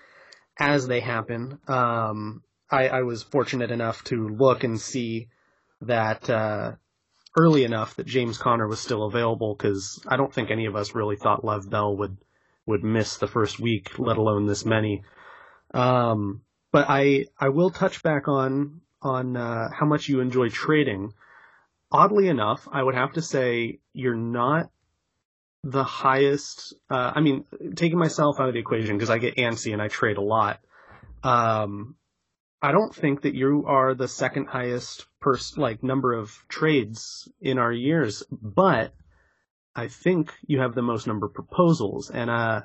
as 0.58 0.88
they 0.88 1.02
happen. 1.02 1.60
Um, 1.68 2.42
I, 2.70 2.88
I 2.88 3.02
was 3.02 3.24
fortunate 3.24 3.72
enough 3.72 4.04
to 4.06 4.28
look 4.28 4.64
and 4.64 4.80
see 4.80 5.28
that 5.82 6.30
uh, 6.30 6.74
early 7.38 7.64
enough 7.64 7.96
that 7.96 8.08
James 8.08 8.38
Conner 8.38 8.68
was 8.68 8.80
still 8.80 9.04
available 9.04 9.56
because 9.56 10.02
I 10.08 10.18
don't 10.18 10.34
think 10.34 10.50
any 10.50 10.66
of 10.66 10.76
us 10.76 10.96
really 10.96 11.16
thought 11.16 11.46
Lev 11.46 11.70
Bell 11.70 11.96
would 11.98 12.18
would 12.66 12.84
miss 12.84 13.18
the 13.18 13.28
first 13.28 13.60
week, 13.60 14.00
let 14.00 14.18
alone 14.18 14.48
this 14.48 14.66
many. 14.66 15.04
Um, 15.74 16.42
but 16.72 16.86
I 16.90 17.26
I 17.40 17.50
will 17.50 17.70
touch 17.70 18.02
back 18.02 18.28
on 18.28 18.82
on 19.02 19.38
uh, 19.38 19.70
how 19.72 19.86
much 19.86 20.10
you 20.10 20.20
enjoy 20.20 20.50
trading. 20.50 21.14
Oddly 21.92 22.28
enough, 22.28 22.68
I 22.72 22.82
would 22.82 22.96
have 22.96 23.14
to 23.14 23.22
say 23.22 23.80
you're 23.94 24.16
not 24.16 24.72
the 25.64 25.84
highest. 25.84 26.74
Uh, 26.90 27.12
I 27.16 27.22
mean, 27.22 27.46
taking 27.76 28.00
myself 28.00 28.40
out 28.40 28.48
of 28.48 28.54
the 28.54 28.60
equation 28.60 28.98
because 28.98 29.10
I 29.10 29.20
get 29.20 29.36
antsy 29.36 29.74
and 29.74 29.82
I 29.82 29.88
trade 29.88 30.18
a 30.18 30.22
lot. 30.22 30.60
Um, 31.24 31.96
I 32.66 32.72
don't 32.72 32.96
think 32.96 33.22
that 33.22 33.36
you 33.36 33.66
are 33.68 33.94
the 33.94 34.08
second 34.08 34.48
highest 34.48 35.06
pers- 35.20 35.56
like 35.56 35.84
number 35.84 36.14
of 36.14 36.44
trades 36.50 37.32
in 37.40 37.60
our 37.60 37.72
years, 37.72 38.24
but 38.32 38.92
I 39.76 39.88
think 39.88 40.34
you 40.48 40.62
have 40.62 40.74
the 40.74 40.82
most 40.82 41.06
number 41.06 41.28
of 41.28 41.36
proposals. 41.36 42.10
And 42.10 42.28
uh, 42.28 42.62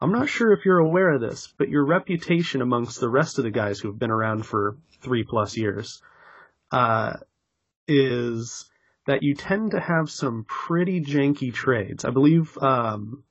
I'm 0.00 0.10
not 0.10 0.28
sure 0.28 0.52
if 0.52 0.64
you're 0.64 0.80
aware 0.80 1.10
of 1.10 1.20
this, 1.20 1.54
but 1.56 1.68
your 1.68 1.86
reputation 1.86 2.60
amongst 2.60 2.98
the 2.98 3.08
rest 3.08 3.38
of 3.38 3.44
the 3.44 3.52
guys 3.52 3.78
who've 3.78 3.96
been 3.96 4.10
around 4.10 4.44
for 4.44 4.78
three 5.00 5.22
plus 5.22 5.56
years 5.56 6.02
uh, 6.72 7.12
is 7.86 8.68
that 9.06 9.22
you 9.22 9.36
tend 9.36 9.70
to 9.70 9.78
have 9.80 10.10
some 10.10 10.44
pretty 10.48 11.00
janky 11.00 11.54
trades. 11.54 12.04
I 12.04 12.10
believe 12.10 12.58
um, 12.58 13.22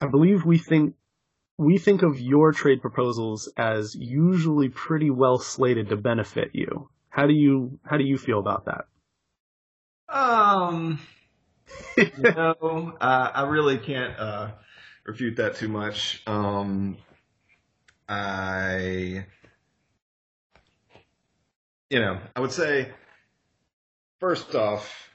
I 0.00 0.06
believe 0.06 0.46
we 0.46 0.56
think 0.56 0.94
we 1.60 1.76
think 1.76 2.02
of 2.02 2.18
your 2.18 2.52
trade 2.52 2.80
proposals 2.80 3.52
as 3.54 3.94
usually 3.94 4.70
pretty 4.70 5.10
well 5.10 5.38
slated 5.38 5.90
to 5.90 5.96
benefit 5.96 6.52
you. 6.54 6.88
How 7.10 7.26
do 7.26 7.34
you 7.34 7.78
how 7.84 7.98
do 7.98 8.04
you 8.04 8.16
feel 8.16 8.38
about 8.38 8.64
that? 8.64 8.86
Um, 10.08 11.00
no, 12.18 12.96
uh, 12.98 13.30
I 13.34 13.42
really 13.42 13.76
can't 13.76 14.18
uh, 14.18 14.52
refute 15.04 15.36
that 15.36 15.56
too 15.56 15.68
much. 15.68 16.22
Um, 16.26 16.96
I, 18.08 19.26
you 21.90 22.00
know, 22.00 22.20
I 22.34 22.40
would 22.40 22.52
say 22.52 22.88
first 24.18 24.54
off, 24.54 25.09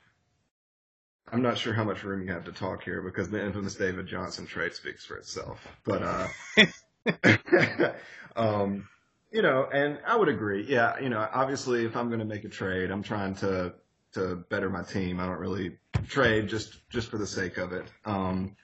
I'm 1.31 1.41
not 1.41 1.57
sure 1.57 1.73
how 1.73 1.83
much 1.83 2.03
room 2.03 2.21
you 2.21 2.31
have 2.31 2.45
to 2.45 2.51
talk 2.51 2.83
here 2.83 3.01
because 3.01 3.29
the 3.29 3.43
infamous 3.43 3.75
David 3.75 4.07
Johnson 4.07 4.45
trade 4.45 4.73
speaks 4.73 5.05
for 5.05 5.17
itself. 5.17 5.67
But, 5.83 6.03
uh, 6.03 7.93
um, 8.35 8.87
you 9.31 9.41
know, 9.41 9.67
and 9.71 9.99
I 10.05 10.15
would 10.15 10.29
agree. 10.29 10.65
Yeah, 10.67 10.99
you 10.99 11.09
know, 11.09 11.27
obviously, 11.33 11.85
if 11.85 11.95
I'm 11.95 12.07
going 12.07 12.19
to 12.19 12.25
make 12.25 12.45
a 12.45 12.49
trade, 12.49 12.91
I'm 12.91 13.03
trying 13.03 13.35
to 13.35 13.73
to 14.13 14.37
better 14.49 14.69
my 14.69 14.81
team. 14.81 15.19
I 15.19 15.25
don't 15.25 15.39
really 15.39 15.77
trade 16.07 16.47
just 16.47 16.87
just 16.89 17.09
for 17.09 17.17
the 17.17 17.27
sake 17.27 17.57
of 17.57 17.73
it. 17.73 17.85
Um, 18.05 18.55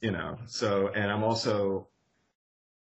you 0.00 0.12
know, 0.12 0.38
so 0.46 0.88
and 0.88 1.10
I'm 1.10 1.24
also, 1.24 1.88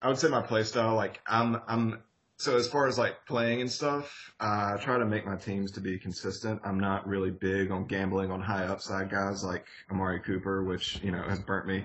I 0.02 0.08
would 0.08 0.18
say 0.18 0.28
my 0.28 0.42
play 0.42 0.64
style, 0.64 0.94
like 0.94 1.20
I'm 1.26 1.60
I'm 1.66 2.02
so 2.40 2.56
as 2.56 2.66
far 2.66 2.88
as 2.88 2.96
like 2.96 3.26
playing 3.26 3.60
and 3.60 3.70
stuff, 3.70 4.32
uh, 4.40 4.72
I 4.74 4.82
try 4.82 4.96
to 4.96 5.04
make 5.04 5.26
my 5.26 5.36
teams 5.36 5.70
to 5.72 5.80
be 5.80 5.98
consistent. 5.98 6.58
I'm 6.64 6.80
not 6.80 7.06
really 7.06 7.30
big 7.30 7.70
on 7.70 7.84
gambling 7.84 8.30
on 8.30 8.40
high 8.40 8.64
upside 8.64 9.10
guys 9.10 9.44
like 9.44 9.66
Amari 9.90 10.20
Cooper, 10.20 10.64
which 10.64 11.02
you 11.02 11.10
know 11.10 11.20
has 11.20 11.38
burnt 11.38 11.66
me 11.66 11.84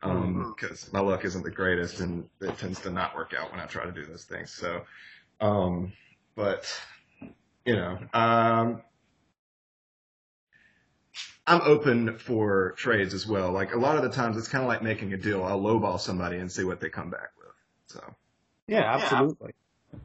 because 0.00 0.16
um, 0.16 0.34
mm-hmm. 0.34 0.96
my 0.96 1.02
luck 1.02 1.26
isn't 1.26 1.42
the 1.42 1.50
greatest 1.50 2.00
and 2.00 2.26
it 2.40 2.56
tends 2.56 2.80
to 2.80 2.90
not 2.90 3.14
work 3.14 3.34
out 3.38 3.50
when 3.50 3.60
I 3.60 3.66
try 3.66 3.84
to 3.84 3.92
do 3.92 4.06
those 4.06 4.24
things. 4.24 4.50
So, 4.50 4.80
um, 5.42 5.92
but 6.34 6.66
you 7.66 7.76
know, 7.76 7.98
um, 8.14 8.80
I'm 11.46 11.60
open 11.60 12.16
for 12.16 12.72
trades 12.78 13.12
as 13.12 13.26
well. 13.26 13.52
Like 13.52 13.74
a 13.74 13.78
lot 13.78 13.98
of 13.98 14.02
the 14.02 14.08
times, 14.08 14.38
it's 14.38 14.48
kind 14.48 14.64
of 14.64 14.68
like 14.68 14.82
making 14.82 15.12
a 15.12 15.18
deal. 15.18 15.44
I'll 15.44 15.60
lowball 15.60 16.00
somebody 16.00 16.38
and 16.38 16.50
see 16.50 16.64
what 16.64 16.80
they 16.80 16.88
come 16.88 17.10
back 17.10 17.32
with. 17.36 17.52
So. 17.88 18.14
Yeah, 18.66 18.94
absolutely. 18.94 19.52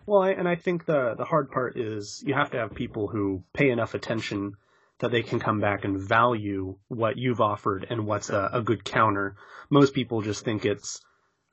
Well, 0.06 0.22
I, 0.22 0.32
and 0.32 0.48
I 0.48 0.56
think 0.56 0.86
the 0.86 1.16
the 1.18 1.26
hard 1.26 1.52
part 1.52 1.78
is 1.78 2.24
you 2.26 2.34
have 2.34 2.52
to 2.52 2.58
have 2.58 2.74
people 2.74 3.08
who 3.08 3.44
pay 3.54 3.70
enough 3.70 3.94
attention 3.94 4.54
that 5.00 5.12
they 5.12 5.24
can 5.24 5.40
come 5.40 5.60
back 5.60 5.84
and 5.84 6.00
value 6.00 6.78
what 6.88 7.18
you've 7.18 7.42
offered 7.42 7.86
and 7.90 8.06
what's 8.06 8.30
a, 8.30 8.50
a 8.54 8.62
good 8.62 8.84
counter. 8.84 9.36
Most 9.70 9.94
people 9.94 10.22
just 10.22 10.46
think 10.46 10.66
it's, 10.66 11.02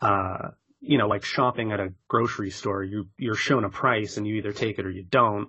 uh, 0.01 0.51
you 0.81 0.97
know, 0.99 1.09
like 1.09 1.25
shopping 1.25 1.73
at 1.73 1.81
a 1.81 1.93
grocery 2.09 2.51
store. 2.51 2.85
You 2.85 3.09
you're 3.19 3.35
shown 3.35 3.65
a 3.65 3.71
price 3.71 4.17
and 4.17 4.27
you 4.27 4.37
either 4.37 4.53
take 4.53 4.79
it 4.79 4.87
or 4.87 4.91
you 4.91 5.03
don't. 5.03 5.49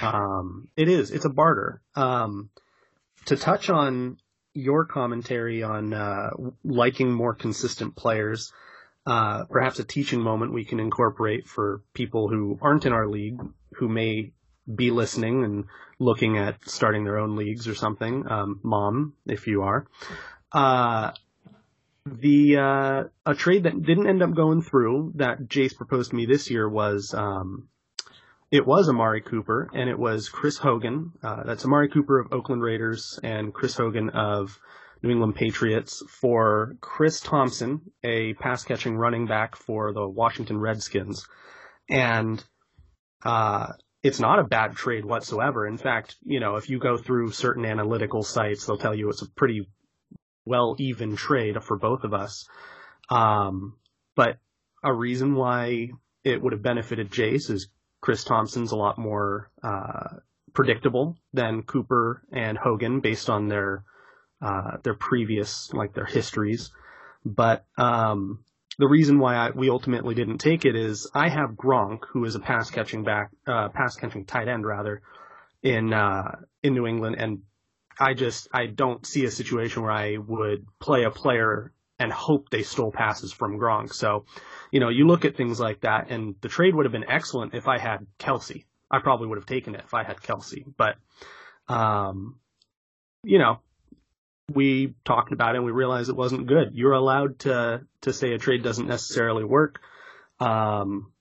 Um, 0.00 0.68
it 0.76 0.88
is 0.88 1.10
it's 1.10 1.24
a 1.24 1.30
barter. 1.30 1.82
Um, 1.94 2.50
to 3.26 3.36
touch 3.36 3.70
on 3.70 4.18
your 4.54 4.84
commentary 4.86 5.62
on 5.62 5.92
uh, 5.92 6.30
liking 6.64 7.12
more 7.12 7.34
consistent 7.34 7.96
players 7.96 8.52
uh, 9.06 9.44
perhaps 9.44 9.78
a 9.78 9.84
teaching 9.84 10.20
moment 10.20 10.52
we 10.52 10.64
can 10.64 10.80
incorporate 10.80 11.46
for 11.46 11.82
people 11.94 12.28
who 12.28 12.58
aren't 12.60 12.86
in 12.86 12.92
our 12.92 13.06
league, 13.06 13.40
who 13.74 13.88
may 13.88 14.32
be 14.74 14.90
listening 14.90 15.44
and 15.44 15.64
looking 15.98 16.36
at 16.38 16.56
starting 16.68 17.04
their 17.04 17.18
own 17.18 17.36
leagues 17.36 17.68
or 17.68 17.74
something. 17.74 18.28
Um, 18.28 18.60
mom, 18.62 19.14
if 19.26 19.46
you 19.46 19.62
are. 19.62 19.86
Uh, 20.52 21.12
the 22.04 22.56
uh, 22.56 23.04
a 23.24 23.34
trade 23.34 23.64
that 23.64 23.82
didn't 23.82 24.08
end 24.08 24.22
up 24.22 24.34
going 24.34 24.62
through 24.62 25.12
that 25.16 25.48
Jace 25.48 25.76
proposed 25.76 26.10
to 26.10 26.16
me 26.16 26.26
this 26.26 26.50
year 26.50 26.68
was 26.68 27.14
um, 27.14 27.68
it 28.50 28.64
was 28.64 28.88
Amari 28.88 29.20
Cooper 29.20 29.68
and 29.74 29.90
it 29.90 29.98
was 29.98 30.28
Chris 30.28 30.58
Hogan. 30.58 31.12
Uh, 31.22 31.42
that's 31.44 31.64
Amari 31.64 31.88
Cooper 31.88 32.20
of 32.20 32.32
Oakland 32.32 32.62
Raiders 32.62 33.18
and 33.22 33.52
Chris 33.52 33.76
Hogan 33.76 34.10
of 34.10 34.58
New 35.06 35.12
England 35.12 35.36
Patriots 35.36 36.02
for 36.08 36.76
Chris 36.80 37.20
Thompson, 37.20 37.80
a 38.02 38.34
pass 38.34 38.64
catching 38.64 38.96
running 38.96 39.26
back 39.26 39.54
for 39.54 39.92
the 39.92 40.06
Washington 40.06 40.58
Redskins. 40.58 41.28
And 41.88 42.42
uh, 43.24 43.68
it's 44.02 44.18
not 44.18 44.40
a 44.40 44.44
bad 44.44 44.74
trade 44.74 45.04
whatsoever. 45.04 45.66
In 45.66 45.78
fact, 45.78 46.16
you 46.24 46.40
know, 46.40 46.56
if 46.56 46.68
you 46.68 46.80
go 46.80 46.96
through 46.96 47.30
certain 47.30 47.64
analytical 47.64 48.24
sites, 48.24 48.66
they'll 48.66 48.78
tell 48.78 48.94
you 48.94 49.08
it's 49.08 49.22
a 49.22 49.30
pretty 49.30 49.68
well 50.44 50.74
even 50.78 51.14
trade 51.14 51.62
for 51.62 51.78
both 51.78 52.02
of 52.02 52.12
us. 52.12 52.48
Um, 53.08 53.76
but 54.16 54.38
a 54.82 54.92
reason 54.92 55.36
why 55.36 55.90
it 56.24 56.42
would 56.42 56.52
have 56.52 56.62
benefited 56.62 57.12
Jace 57.12 57.48
is 57.48 57.68
Chris 58.00 58.24
Thompson's 58.24 58.72
a 58.72 58.76
lot 58.76 58.98
more 58.98 59.52
uh, 59.62 60.16
predictable 60.52 61.16
than 61.32 61.62
Cooper 61.62 62.24
and 62.32 62.58
Hogan 62.58 63.00
based 63.00 63.30
on 63.30 63.46
their 63.46 63.84
uh, 64.40 64.78
their 64.82 64.94
previous, 64.94 65.72
like 65.72 65.94
their 65.94 66.04
histories. 66.04 66.70
But 67.24 67.64
um, 67.76 68.44
the 68.78 68.86
reason 68.86 69.18
why 69.18 69.34
I, 69.36 69.50
we 69.50 69.70
ultimately 69.70 70.14
didn't 70.14 70.38
take 70.38 70.64
it 70.64 70.76
is 70.76 71.10
I 71.14 71.28
have 71.28 71.50
Gronk, 71.50 72.00
who 72.10 72.24
is 72.24 72.34
a 72.34 72.40
pass 72.40 72.70
catching 72.70 73.04
back, 73.04 73.30
uh, 73.46 73.68
pass 73.70 73.96
catching 73.96 74.24
tight 74.24 74.48
end 74.48 74.66
rather, 74.66 75.02
in 75.62 75.92
uh, 75.92 76.36
in 76.62 76.74
New 76.74 76.86
England, 76.86 77.16
and 77.18 77.42
I 77.98 78.14
just 78.14 78.48
I 78.52 78.66
don't 78.66 79.06
see 79.06 79.24
a 79.24 79.30
situation 79.30 79.82
where 79.82 79.92
I 79.92 80.16
would 80.18 80.66
play 80.78 81.04
a 81.04 81.10
player 81.10 81.72
and 81.98 82.12
hope 82.12 82.50
they 82.50 82.62
stole 82.62 82.92
passes 82.92 83.32
from 83.32 83.58
Gronk. 83.58 83.92
So, 83.92 84.26
you 84.70 84.80
know, 84.80 84.90
you 84.90 85.06
look 85.06 85.24
at 85.24 85.36
things 85.36 85.58
like 85.58 85.80
that, 85.80 86.10
and 86.10 86.34
the 86.42 86.48
trade 86.48 86.74
would 86.74 86.84
have 86.84 86.92
been 86.92 87.08
excellent 87.08 87.54
if 87.54 87.68
I 87.68 87.78
had 87.78 88.06
Kelce. 88.18 88.64
I 88.90 88.98
probably 88.98 89.26
would 89.28 89.38
have 89.38 89.46
taken 89.46 89.74
it 89.74 89.82
if 89.84 89.94
I 89.94 90.04
had 90.04 90.18
Kelce, 90.18 90.64
but 90.76 90.96
um, 91.68 92.38
you 93.24 93.38
know, 93.38 93.60
we 94.52 94.94
talked 95.04 95.32
about 95.32 95.54
it 95.54 95.58
and 95.58 95.64
we 95.64 95.72
realized 95.72 96.08
it 96.08 96.16
wasn't 96.16 96.46
good. 96.46 96.70
You're 96.74 96.92
allowed 96.92 97.40
to 97.40 97.82
to 98.02 98.12
say 98.12 98.32
a 98.32 98.38
trade 98.38 98.62
doesn't 98.62 98.86
necessarily 98.86 99.44
work, 99.44 99.80
um, 100.40 101.12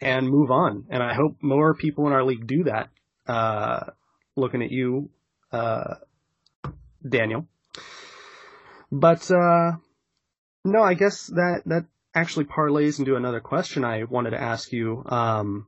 and 0.00 0.28
move 0.28 0.50
on. 0.50 0.86
And 0.90 1.02
I 1.02 1.14
hope 1.14 1.36
more 1.40 1.74
people 1.74 2.06
in 2.06 2.12
our 2.12 2.24
league 2.24 2.46
do 2.46 2.64
that. 2.64 2.90
Uh, 3.26 3.90
looking 4.36 4.62
at 4.62 4.70
you, 4.70 5.10
uh, 5.52 5.94
Daniel. 7.08 7.46
But 8.90 9.30
uh, 9.30 9.72
no, 10.64 10.82
I 10.82 10.94
guess 10.94 11.26
that 11.28 11.62
that 11.66 11.86
actually 12.14 12.44
parlays 12.44 12.98
into 12.98 13.16
another 13.16 13.40
question 13.40 13.84
I 13.84 14.04
wanted 14.04 14.30
to 14.30 14.40
ask 14.40 14.72
you. 14.72 15.04
Um, 15.06 15.66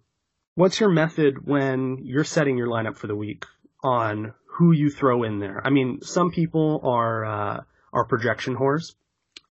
what's 0.54 0.80
your 0.80 0.90
method 0.90 1.46
when 1.46 1.98
you're 2.02 2.24
setting 2.24 2.56
your 2.56 2.68
lineup 2.68 2.96
for 2.96 3.06
the 3.06 3.16
week 3.16 3.44
on 3.82 4.34
who 4.56 4.72
you 4.72 4.90
throw 4.90 5.22
in 5.22 5.38
there? 5.38 5.60
I 5.64 5.70
mean, 5.70 6.00
some 6.02 6.30
people 6.30 6.80
are 6.82 7.24
uh, 7.24 7.60
are 7.92 8.04
projection 8.06 8.56
whores, 8.56 8.94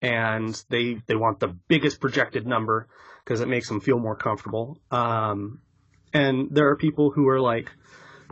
and 0.02 0.60
they 0.70 1.00
they 1.06 1.16
want 1.16 1.40
the 1.40 1.56
biggest 1.68 2.00
projected 2.00 2.46
number 2.46 2.88
because 3.24 3.40
it 3.40 3.48
makes 3.48 3.68
them 3.68 3.80
feel 3.80 3.98
more 3.98 4.16
comfortable. 4.16 4.78
Um, 4.90 5.60
and 6.12 6.48
there 6.50 6.68
are 6.68 6.76
people 6.76 7.10
who 7.10 7.28
are 7.28 7.40
like, 7.40 7.70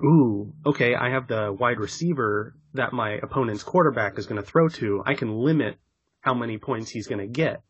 "Ooh, 0.03 0.53
okay, 0.67 0.95
I 0.95 1.11
have 1.11 1.29
the 1.29 1.53
wide 1.53 1.79
receiver 1.79 2.55
that 2.75 2.93
my 2.93 3.13
opponent's 3.23 3.63
quarterback 3.63 4.19
is 4.19 4.27
going 4.27 4.41
to 4.41 4.47
throw 4.47 4.69
to. 4.69 5.03
I 5.05 5.15
can 5.15 5.35
limit 5.35 5.77
how 6.21 6.35
many 6.35 6.59
points 6.59 6.91
he's 6.91 7.07
going 7.07 7.21
to 7.21 7.27
get." 7.27 7.63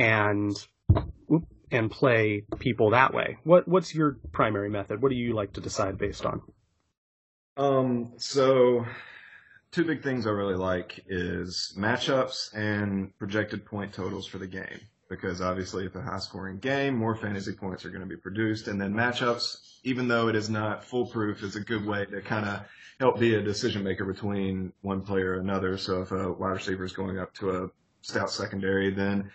and 0.00 0.56
and 1.70 1.90
play 1.90 2.44
people 2.58 2.90
that 2.90 3.14
way. 3.14 3.36
What 3.44 3.68
what's 3.68 3.94
your 3.94 4.18
primary 4.32 4.70
method? 4.70 5.00
What 5.02 5.10
do 5.10 5.16
you 5.16 5.34
like 5.34 5.52
to 5.52 5.60
decide 5.60 5.98
based 5.98 6.24
on? 6.24 6.42
Um, 7.56 8.12
so 8.16 8.86
two 9.70 9.84
big 9.84 10.02
things 10.02 10.26
I 10.26 10.30
really 10.30 10.54
like 10.54 11.04
is 11.08 11.74
matchups 11.78 12.54
and 12.54 13.16
projected 13.18 13.64
point 13.64 13.92
totals 13.92 14.26
for 14.26 14.38
the 14.38 14.46
game. 14.46 14.80
Because 15.08 15.40
obviously, 15.40 15.86
if 15.86 15.96
a 15.96 16.02
high 16.02 16.20
scoring 16.20 16.58
game, 16.58 16.94
more 16.94 17.16
fantasy 17.16 17.52
points 17.52 17.84
are 17.84 17.90
going 17.90 18.02
to 18.02 18.06
be 18.06 18.16
produced. 18.16 18.68
And 18.68 18.80
then 18.80 18.94
matchups, 18.94 19.78
even 19.82 20.06
though 20.06 20.28
it 20.28 20.36
is 20.36 20.48
not 20.48 20.84
foolproof, 20.84 21.42
is 21.42 21.56
a 21.56 21.60
good 21.60 21.84
way 21.84 22.04
to 22.04 22.20
kind 22.22 22.46
of 22.46 22.60
help 23.00 23.18
be 23.18 23.34
a 23.34 23.42
decision 23.42 23.82
maker 23.82 24.04
between 24.04 24.72
one 24.82 25.00
player 25.00 25.32
or 25.32 25.40
another. 25.40 25.76
So 25.78 26.02
if 26.02 26.12
a 26.12 26.32
wide 26.32 26.50
receiver 26.50 26.84
is 26.84 26.92
going 26.92 27.18
up 27.18 27.34
to 27.34 27.50
a 27.50 27.68
stout 28.02 28.30
secondary, 28.30 28.94
then 28.94 29.30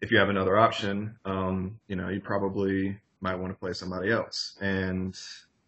if 0.00 0.12
you 0.12 0.18
have 0.18 0.28
another 0.28 0.56
option, 0.56 1.16
um, 1.24 1.80
you 1.88 1.96
know, 1.96 2.10
you 2.10 2.20
probably 2.20 2.96
might 3.20 3.34
want 3.34 3.52
to 3.52 3.58
play 3.58 3.72
somebody 3.72 4.12
else. 4.12 4.56
And 4.60 5.18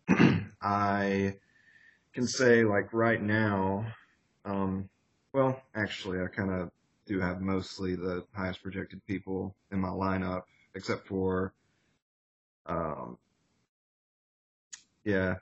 I 0.62 1.34
can 2.14 2.26
say 2.26 2.64
like 2.64 2.92
right 2.92 3.22
now, 3.22 3.86
um, 4.44 4.88
well, 5.32 5.60
actually 5.74 6.20
I 6.20 6.26
kind 6.26 6.50
of 6.50 6.70
do 7.06 7.20
have 7.20 7.40
mostly 7.40 7.96
the 7.96 8.24
highest 8.32 8.62
projected 8.62 9.04
people 9.06 9.54
in 9.70 9.80
my 9.80 9.88
lineup, 9.88 10.42
except 10.74 11.06
for, 11.06 11.52
um, 12.66 13.18
yeah, 15.04 15.36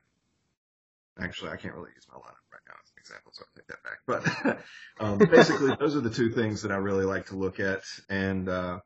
actually 1.20 1.50
I 1.50 1.56
can't 1.56 1.74
really 1.74 1.90
use 1.94 2.06
my 2.10 2.18
lineup 2.18 2.44
right 2.52 2.62
now 2.66 2.74
as 2.82 2.90
an 2.90 2.98
example, 2.98 3.32
so 3.32 3.44
I'll 3.44 3.56
take 3.56 3.66
that 3.68 3.82
back. 3.82 3.98
But 4.06 4.58
um, 5.04 5.18
basically, 5.18 5.74
those 5.78 5.96
are 5.96 6.00
the 6.00 6.10
two 6.10 6.30
things 6.30 6.62
that 6.62 6.72
I 6.72 6.76
really 6.76 7.04
like 7.04 7.26
to 7.26 7.36
look 7.36 7.60
at, 7.60 7.82
and 8.08 8.48
uh, 8.48 8.80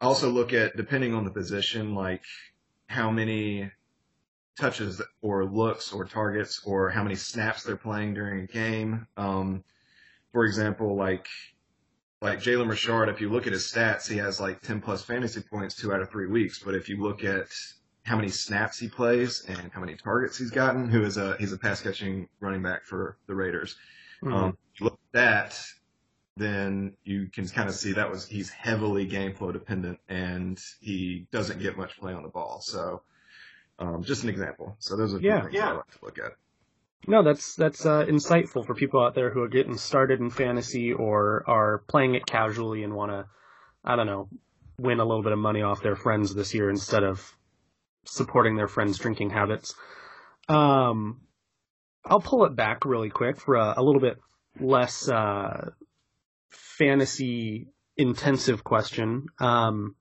also 0.00 0.30
look 0.30 0.52
at 0.52 0.76
depending 0.76 1.14
on 1.14 1.24
the 1.24 1.30
position, 1.30 1.94
like 1.94 2.22
how 2.86 3.10
many 3.10 3.70
touches 4.58 5.00
or 5.22 5.44
looks 5.44 5.92
or 5.92 6.04
targets 6.04 6.60
or 6.64 6.90
how 6.90 7.02
many 7.02 7.14
snaps 7.14 7.62
they're 7.62 7.76
playing 7.76 8.14
during 8.14 8.44
a 8.44 8.46
game. 8.46 9.06
Um, 9.16 9.64
for 10.32 10.44
example, 10.44 10.96
like 10.96 11.26
like 12.20 12.40
Jalen 12.40 12.68
Richard, 12.68 13.08
if 13.08 13.20
you 13.20 13.30
look 13.30 13.46
at 13.46 13.52
his 13.52 13.62
stats, 13.64 14.08
he 14.08 14.18
has 14.18 14.40
like 14.40 14.60
10 14.62 14.80
plus 14.80 15.04
fantasy 15.04 15.40
points 15.40 15.76
two 15.76 15.92
out 15.92 16.00
of 16.00 16.10
three 16.10 16.26
weeks. 16.26 16.58
But 16.58 16.74
if 16.74 16.88
you 16.88 17.00
look 17.00 17.22
at 17.22 17.46
how 18.04 18.16
many 18.16 18.28
snaps 18.28 18.78
he 18.78 18.88
plays 18.88 19.44
and 19.46 19.70
how 19.72 19.80
many 19.80 19.94
targets 19.94 20.36
he's 20.38 20.50
gotten, 20.50 20.88
who 20.88 21.04
is 21.04 21.16
a 21.16 21.36
he's 21.38 21.52
a 21.52 21.58
pass 21.58 21.80
catching 21.80 22.28
running 22.40 22.62
back 22.62 22.84
for 22.84 23.18
the 23.26 23.34
Raiders. 23.34 23.76
Mm-hmm. 24.22 24.34
Um, 24.34 24.58
look 24.80 24.94
at 24.94 25.12
that, 25.12 25.60
then 26.36 26.94
you 27.04 27.28
can 27.32 27.46
kind 27.48 27.68
of 27.68 27.74
see 27.74 27.92
that 27.92 28.10
was 28.10 28.26
he's 28.26 28.50
heavily 28.50 29.06
game 29.06 29.34
flow 29.34 29.52
dependent 29.52 29.98
and 30.08 30.60
he 30.80 31.26
doesn't 31.30 31.60
get 31.60 31.76
much 31.76 31.98
play 31.98 32.12
on 32.12 32.22
the 32.22 32.28
ball. 32.28 32.60
So 32.60 33.02
um, 33.78 34.02
just 34.02 34.24
an 34.24 34.28
example. 34.28 34.76
So 34.78 34.96
those 34.96 35.14
are 35.14 35.20
yeah, 35.20 35.42
things 35.42 35.54
yeah. 35.54 35.70
I 35.70 35.72
like 35.74 35.90
to 35.90 36.04
look 36.04 36.18
at. 36.18 36.32
No, 37.06 37.22
that's 37.22 37.54
that's 37.54 37.86
uh, 37.86 38.04
insightful 38.04 38.66
for 38.66 38.74
people 38.74 39.02
out 39.02 39.14
there 39.14 39.30
who 39.30 39.42
are 39.42 39.48
getting 39.48 39.76
started 39.76 40.20
in 40.20 40.30
fantasy 40.30 40.92
or 40.92 41.44
are 41.46 41.78
playing 41.88 42.14
it 42.14 42.26
casually 42.26 42.82
and 42.82 42.94
want 42.94 43.12
to, 43.12 43.26
I 43.84 43.96
don't 43.96 44.06
know, 44.06 44.28
win 44.78 45.00
a 45.00 45.04
little 45.04 45.22
bit 45.22 45.32
of 45.32 45.38
money 45.38 45.62
off 45.62 45.82
their 45.82 45.96
friends 45.96 46.34
this 46.34 46.54
year 46.54 46.68
instead 46.68 47.04
of 47.04 47.34
supporting 48.04 48.56
their 48.56 48.68
friends' 48.68 48.98
drinking 48.98 49.30
habits. 49.30 49.74
Um, 50.48 51.20
I'll 52.04 52.20
pull 52.20 52.44
it 52.44 52.56
back 52.56 52.84
really 52.84 53.10
quick 53.10 53.38
for 53.38 53.54
a, 53.54 53.74
a 53.76 53.82
little 53.82 54.00
bit 54.00 54.18
less 54.58 55.08
uh, 55.08 55.70
fantasy 56.50 57.68
intensive 57.96 58.64
question. 58.64 59.26
Um, 59.38 59.94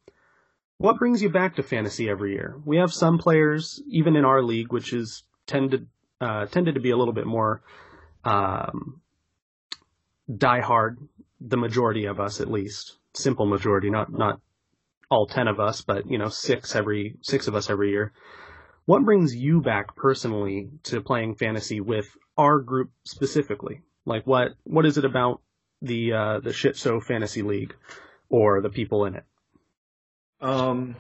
what 0.78 1.00
brings 1.00 1.22
you 1.22 1.30
back 1.30 1.56
to 1.56 1.64
fantasy 1.64 2.10
every 2.10 2.34
year? 2.34 2.56
We 2.66 2.78
have 2.78 2.94
some 2.94 3.18
players, 3.18 3.82
even 3.90 4.16
in 4.16 4.26
our 4.26 4.42
league, 4.44 4.72
which 4.72 4.94
is 4.94 5.24
tended 5.48 5.88
uh, 6.22 6.46
tended 6.48 6.76
to 6.76 6.82
be 6.82 6.92
a 6.92 6.98
little 6.98 7.14
bit 7.14 7.28
more 7.28 7.62
um, 8.24 9.02
die 10.36 10.62
hard. 10.62 10.98
The 11.40 11.58
majority 11.58 12.06
of 12.06 12.20
us, 12.20 12.42
at 12.42 12.52
least, 12.52 12.98
simple 13.14 13.46
majority, 13.46 13.90
not 13.90 14.12
not 14.12 14.40
all 15.10 15.28
ten 15.28 15.48
of 15.48 15.60
us, 15.60 15.82
but 15.82 16.10
you 16.10 16.18
know, 16.18 16.30
six 16.30 16.76
every 16.76 17.18
six 17.22 17.48
of 17.48 17.56
us 17.56 17.70
every 17.70 17.92
year. 17.92 18.14
What 18.86 19.04
brings 19.04 19.36
you 19.36 19.62
back 19.62 19.96
personally 19.96 20.70
to 20.84 21.02
playing 21.02 21.36
fantasy 21.36 21.82
with 21.82 22.08
our 22.38 22.60
group 22.60 22.92
specifically? 23.04 23.82
Like, 24.06 24.26
what 24.26 24.54
what 24.64 24.86
is 24.86 24.98
it 24.98 25.06
about 25.06 25.42
the 25.82 26.14
uh, 26.14 26.40
the 26.40 26.54
shit 26.54 26.78
show 26.78 27.00
fantasy 27.00 27.42
league 27.42 27.76
or 28.30 28.62
the 28.62 28.70
people 28.70 29.06
in 29.06 29.16
it? 29.16 29.26
Um, 30.42 30.96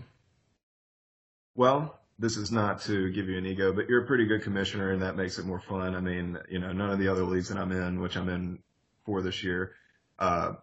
well, 1.56 2.00
this 2.20 2.38
is 2.38 2.52
not 2.52 2.82
to 2.84 3.12
give 3.12 3.30
you 3.30 3.38
an 3.38 3.46
ego, 3.46 3.72
but 3.74 3.88
you're 3.88 4.04
a 4.04 4.08
pretty 4.08 4.26
good 4.26 4.42
commissioner, 4.44 4.92
and 4.92 5.02
that 5.02 5.16
makes 5.16 5.38
it 5.38 5.46
more 5.46 5.60
fun. 5.60 5.96
I 5.96 6.00
mean, 6.00 6.38
you 6.50 6.60
know, 6.60 6.72
none 6.72 6.90
of 6.90 7.00
the 7.00 7.08
other 7.08 7.24
leagues 7.24 7.50
that 7.50 7.58
I'm 7.58 7.72
in, 7.72 8.02
which 8.02 8.18
I'm 8.18 8.30
in 8.30 8.60
for 9.06 9.22
this 9.22 9.44
year, 9.44 9.74
uh, 10.18 10.54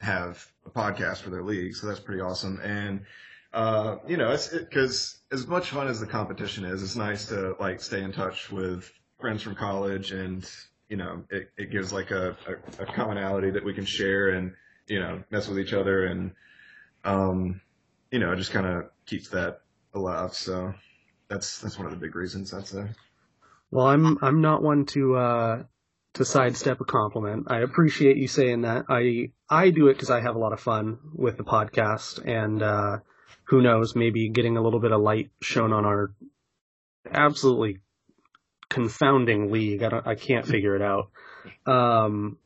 have 0.00 0.44
a 0.66 0.70
podcast 0.70 1.18
for 1.18 1.30
their 1.30 1.42
league, 1.42 1.74
so 1.74 1.86
that's 1.86 2.00
pretty 2.00 2.20
awesome. 2.20 2.60
And 2.62 3.04
uh, 3.52 3.96
you 4.06 4.16
know, 4.16 4.30
it's 4.32 4.48
because 4.48 5.18
it, 5.30 5.34
as 5.34 5.46
much 5.46 5.70
fun 5.70 5.86
as 5.88 6.00
the 6.00 6.06
competition 6.06 6.64
is, 6.64 6.82
it's 6.82 6.96
nice 6.96 7.26
to 7.26 7.56
like 7.60 7.80
stay 7.80 8.02
in 8.02 8.12
touch 8.12 8.50
with 8.50 8.90
friends 9.20 9.42
from 9.42 9.54
college, 9.54 10.12
and 10.12 10.48
you 10.88 10.96
know, 10.96 11.24
it, 11.30 11.50
it 11.56 11.70
gives 11.70 11.92
like 11.92 12.10
a, 12.10 12.36
a, 12.46 12.82
a 12.82 12.86
commonality 12.86 13.50
that 13.50 13.64
we 13.64 13.74
can 13.74 13.84
share 13.84 14.30
and 14.30 14.54
you 14.88 14.98
know 14.98 15.22
mess 15.30 15.48
with 15.48 15.58
each 15.58 15.72
other 15.72 16.06
and 16.06 16.32
um 17.04 17.60
you 18.10 18.18
know, 18.18 18.32
it 18.32 18.36
just 18.36 18.52
kind 18.52 18.66
of 18.66 18.90
keeps 19.06 19.28
that 19.30 19.60
alive. 19.94 20.34
So 20.34 20.74
that's 21.28 21.60
that's 21.60 21.78
one 21.78 21.86
of 21.86 21.92
the 21.92 21.98
big 21.98 22.14
reasons 22.14 22.54
I'd 22.54 22.66
say. 22.66 22.84
Well, 23.70 23.86
I'm 23.86 24.18
I'm 24.22 24.40
not 24.40 24.62
one 24.62 24.86
to 24.86 25.16
uh, 25.16 25.62
to 26.14 26.24
sidestep 26.24 26.80
a 26.80 26.84
compliment. 26.84 27.46
I 27.48 27.60
appreciate 27.60 28.16
you 28.16 28.28
saying 28.28 28.62
that. 28.62 28.86
I 28.88 29.30
I 29.48 29.70
do 29.70 29.88
it 29.88 29.94
because 29.94 30.10
I 30.10 30.20
have 30.20 30.36
a 30.36 30.38
lot 30.38 30.52
of 30.52 30.60
fun 30.60 30.98
with 31.14 31.36
the 31.36 31.44
podcast, 31.44 32.26
and 32.26 32.62
uh, 32.62 32.98
who 33.44 33.60
knows, 33.60 33.94
maybe 33.94 34.28
getting 34.28 34.56
a 34.56 34.62
little 34.62 34.80
bit 34.80 34.92
of 34.92 35.00
light 35.00 35.30
shown 35.42 35.72
on 35.72 35.84
our 35.84 36.12
absolutely 37.10 37.80
confounding 38.68 39.50
league. 39.50 39.82
I 39.82 39.88
don't, 39.88 40.06
I 40.06 40.14
can't 40.14 40.46
figure 40.54 40.76
it 40.76 40.82
out. 40.82 41.10
Um, 41.66 42.38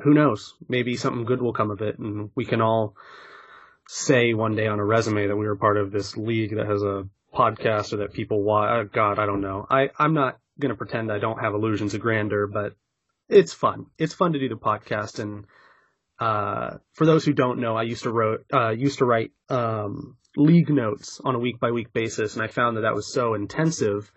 who 0.00 0.14
knows? 0.14 0.54
Maybe 0.68 0.96
something 0.96 1.24
good 1.24 1.42
will 1.42 1.52
come 1.52 1.70
of 1.70 1.80
it, 1.80 1.98
and 1.98 2.30
we 2.34 2.44
can 2.44 2.60
all 2.60 2.94
say 3.90 4.34
one 4.34 4.54
day 4.54 4.66
on 4.66 4.78
a 4.78 4.84
resume 4.84 5.28
that 5.28 5.36
we 5.36 5.46
were 5.46 5.56
part 5.56 5.78
of 5.78 5.90
this 5.90 6.14
league 6.14 6.54
that 6.54 6.66
has 6.66 6.82
a 6.82 7.08
podcast 7.34 7.94
or 7.94 7.96
that 7.98 8.12
people 8.12 8.42
watch. 8.42 8.68
Oh, 8.70 8.84
God, 8.84 9.18
I 9.18 9.24
don't 9.24 9.40
know. 9.40 9.66
I, 9.68 9.88
I'm 9.98 10.12
not 10.12 10.38
going 10.60 10.68
to 10.68 10.76
pretend 10.76 11.10
I 11.10 11.18
don't 11.18 11.38
have 11.38 11.54
illusions 11.54 11.94
of 11.94 12.02
grandeur, 12.02 12.46
but 12.46 12.74
it's 13.30 13.54
fun. 13.54 13.86
It's 13.96 14.12
fun 14.12 14.34
to 14.34 14.38
do 14.38 14.50
the 14.50 14.56
podcast. 14.56 15.20
And, 15.20 15.46
uh, 16.20 16.76
for 16.92 17.06
those 17.06 17.24
who 17.24 17.32
don't 17.32 17.60
know, 17.60 17.76
I 17.76 17.84
used 17.84 18.02
to 18.02 18.12
wrote, 18.12 18.44
uh, 18.52 18.70
used 18.70 18.98
to 18.98 19.06
write, 19.06 19.32
um, 19.48 20.18
league 20.36 20.68
notes 20.68 21.18
on 21.24 21.34
a 21.34 21.38
week 21.38 21.58
by 21.58 21.70
week 21.70 21.94
basis. 21.94 22.34
And 22.34 22.42
I 22.42 22.48
found 22.48 22.76
that 22.76 22.82
that 22.82 22.94
was 22.94 23.10
so 23.10 23.32
intensive, 23.32 24.12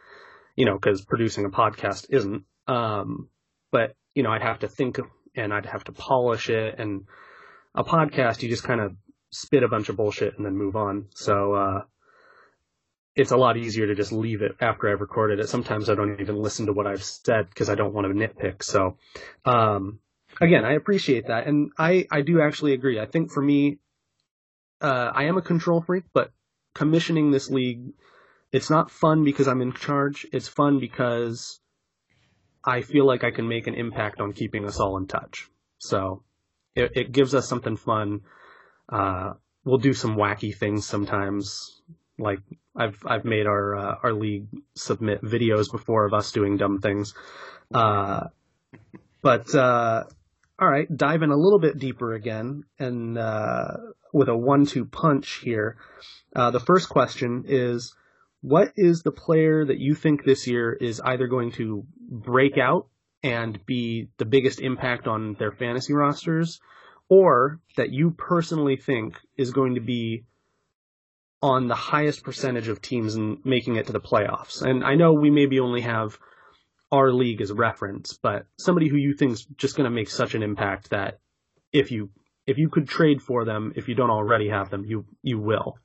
you 0.57 0.65
know, 0.65 0.77
cause 0.79 1.05
producing 1.05 1.45
a 1.45 1.49
podcast 1.49 2.07
isn't, 2.09 2.43
um, 2.67 3.29
but 3.71 3.95
you 4.15 4.23
know, 4.23 4.31
I'd 4.31 4.41
have 4.41 4.59
to 4.59 4.67
think 4.67 4.99
and 5.33 5.53
I'd 5.53 5.65
have 5.65 5.85
to 5.85 5.93
polish 5.93 6.49
it 6.49 6.75
and 6.77 7.05
a 7.73 7.85
podcast, 7.85 8.41
you 8.41 8.49
just 8.49 8.65
kind 8.65 8.81
of 8.81 8.97
spit 9.31 9.63
a 9.63 9.67
bunch 9.67 9.89
of 9.89 9.95
bullshit 9.95 10.37
and 10.37 10.45
then 10.45 10.55
move 10.55 10.75
on. 10.75 11.07
So 11.15 11.53
uh, 11.53 11.81
it's 13.15 13.31
a 13.31 13.37
lot 13.37 13.57
easier 13.57 13.87
to 13.87 13.95
just 13.95 14.11
leave 14.11 14.41
it 14.41 14.53
after 14.59 14.91
I've 14.91 15.01
recorded 15.01 15.39
it. 15.39 15.49
Sometimes 15.49 15.89
I 15.89 15.95
don't 15.95 16.19
even 16.19 16.37
listen 16.37 16.65
to 16.67 16.73
what 16.73 16.87
I've 16.87 17.03
said 17.03 17.49
because 17.49 17.69
I 17.69 17.75
don't 17.75 17.93
want 17.93 18.07
to 18.07 18.13
nitpick. 18.13 18.63
So 18.63 18.97
um, 19.45 19.99
again, 20.39 20.65
I 20.65 20.73
appreciate 20.73 21.27
that, 21.27 21.47
and 21.47 21.71
I 21.77 22.07
I 22.11 22.21
do 22.21 22.41
actually 22.41 22.73
agree. 22.73 22.99
I 22.99 23.05
think 23.05 23.31
for 23.31 23.41
me, 23.41 23.79
uh, 24.81 25.11
I 25.13 25.25
am 25.25 25.37
a 25.37 25.41
control 25.41 25.81
freak, 25.81 26.05
but 26.13 26.31
commissioning 26.73 27.31
this 27.31 27.49
league, 27.49 27.93
it's 28.51 28.69
not 28.69 28.91
fun 28.91 29.23
because 29.23 29.47
I'm 29.47 29.61
in 29.61 29.73
charge. 29.73 30.25
It's 30.31 30.47
fun 30.47 30.79
because 30.79 31.59
I 32.63 32.81
feel 32.81 33.05
like 33.05 33.23
I 33.23 33.31
can 33.31 33.47
make 33.47 33.67
an 33.67 33.75
impact 33.75 34.19
on 34.19 34.33
keeping 34.33 34.65
us 34.65 34.79
all 34.79 34.97
in 34.97 35.07
touch. 35.07 35.49
So 35.79 36.23
it, 36.75 36.91
it 36.95 37.11
gives 37.11 37.33
us 37.33 37.47
something 37.47 37.75
fun. 37.75 38.21
Uh, 38.91 39.33
we'll 39.63 39.77
do 39.77 39.93
some 39.93 40.15
wacky 40.15 40.55
things 40.55 40.85
sometimes. 40.85 41.81
Like 42.19 42.39
I've 42.75 43.01
I've 43.05 43.25
made 43.25 43.47
our 43.47 43.75
uh, 43.75 43.95
our 44.03 44.13
league 44.13 44.47
submit 44.75 45.21
videos 45.23 45.71
before 45.71 46.05
of 46.05 46.13
us 46.13 46.31
doing 46.31 46.57
dumb 46.57 46.79
things. 46.79 47.13
Uh, 47.73 48.27
but 49.21 49.53
uh, 49.55 50.03
all 50.59 50.69
right, 50.69 50.87
in 51.23 51.31
a 51.31 51.37
little 51.37 51.59
bit 51.59 51.79
deeper 51.79 52.13
again, 52.13 52.65
and 52.77 53.17
uh, 53.17 53.77
with 54.13 54.29
a 54.29 54.35
one-two 54.35 54.85
punch 54.85 55.39
here. 55.43 55.77
The 56.33 56.59
first 56.59 56.89
question 56.89 57.45
is, 57.47 57.95
what 58.41 58.73
is 58.75 59.03
the 59.03 59.11
player 59.11 59.65
that 59.65 59.79
you 59.79 59.95
think 59.95 60.23
this 60.23 60.47
year 60.47 60.73
is 60.73 60.99
either 60.99 61.27
going 61.27 61.51
to 61.53 61.85
break 62.09 62.57
out 62.57 62.87
and 63.23 63.63
be 63.65 64.09
the 64.17 64.25
biggest 64.25 64.59
impact 64.59 65.07
on 65.07 65.35
their 65.35 65.51
fantasy 65.51 65.93
rosters, 65.93 66.59
or 67.11 67.59
that 67.75 67.91
you 67.91 68.09
personally 68.11 68.77
think 68.77 69.17
is 69.35 69.51
going 69.51 69.75
to 69.75 69.81
be 69.81 70.23
on 71.41 71.67
the 71.67 71.75
highest 71.75 72.23
percentage 72.23 72.69
of 72.69 72.81
teams 72.81 73.15
in 73.15 73.37
making 73.43 73.75
it 73.75 73.87
to 73.87 73.91
the 73.91 73.99
playoffs? 73.99 74.61
And 74.61 74.81
I 74.85 74.95
know 74.95 75.11
we 75.11 75.29
maybe 75.29 75.59
only 75.59 75.81
have 75.81 76.17
our 76.89 77.11
league 77.11 77.41
as 77.41 77.51
reference, 77.51 78.17
but 78.23 78.45
somebody 78.57 78.87
who 78.87 78.95
you 78.95 79.13
think 79.13 79.33
is 79.33 79.45
just 79.57 79.75
going 79.75 79.89
to 79.89 79.93
make 79.93 80.09
such 80.09 80.35
an 80.35 80.41
impact 80.41 80.91
that 80.91 81.19
if 81.73 81.91
you 81.91 82.11
if 82.47 82.57
you 82.57 82.69
could 82.69 82.87
trade 82.87 83.21
for 83.21 83.43
them, 83.43 83.73
if 83.75 83.89
you 83.89 83.95
don't 83.95 84.09
already 84.09 84.47
have 84.47 84.69
them, 84.69 84.85
you 84.85 85.05
you 85.21 85.37
will. 85.37 85.77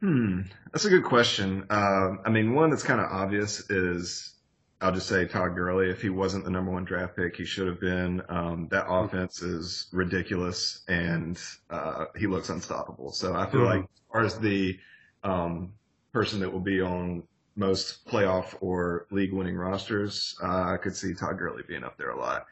Hmm, 0.00 0.42
that's 0.72 0.84
a 0.84 0.90
good 0.90 1.04
question. 1.04 1.66
Uh, 1.68 2.10
I 2.24 2.30
mean, 2.30 2.54
one 2.54 2.70
that's 2.70 2.84
kind 2.84 3.00
of 3.00 3.10
obvious 3.10 3.68
is 3.68 4.37
I'll 4.80 4.92
just 4.92 5.08
say 5.08 5.24
Todd 5.26 5.56
Gurley. 5.56 5.90
If 5.90 6.00
he 6.02 6.08
wasn't 6.08 6.44
the 6.44 6.50
number 6.50 6.70
one 6.70 6.84
draft 6.84 7.16
pick, 7.16 7.36
he 7.36 7.44
should 7.44 7.66
have 7.66 7.80
been. 7.80 8.22
Um, 8.28 8.68
that 8.70 8.86
offense 8.88 9.42
is 9.42 9.88
ridiculous, 9.92 10.84
and 10.86 11.40
uh, 11.68 12.06
he 12.16 12.28
looks 12.28 12.48
unstoppable. 12.48 13.10
So 13.10 13.34
I 13.34 13.46
feel 13.46 13.62
like 13.62 13.80
as 13.80 14.12
far 14.12 14.24
as 14.24 14.38
the 14.38 14.78
um, 15.24 15.72
person 16.12 16.38
that 16.40 16.52
will 16.52 16.60
be 16.60 16.80
on 16.80 17.24
most 17.56 18.06
playoff 18.06 18.54
or 18.60 19.06
league 19.10 19.32
winning 19.32 19.56
rosters, 19.56 20.36
uh, 20.42 20.72
I 20.72 20.76
could 20.76 20.94
see 20.94 21.12
Todd 21.12 21.38
Gurley 21.38 21.64
being 21.66 21.82
up 21.82 21.98
there 21.98 22.10
a 22.10 22.18
lot. 22.18 22.46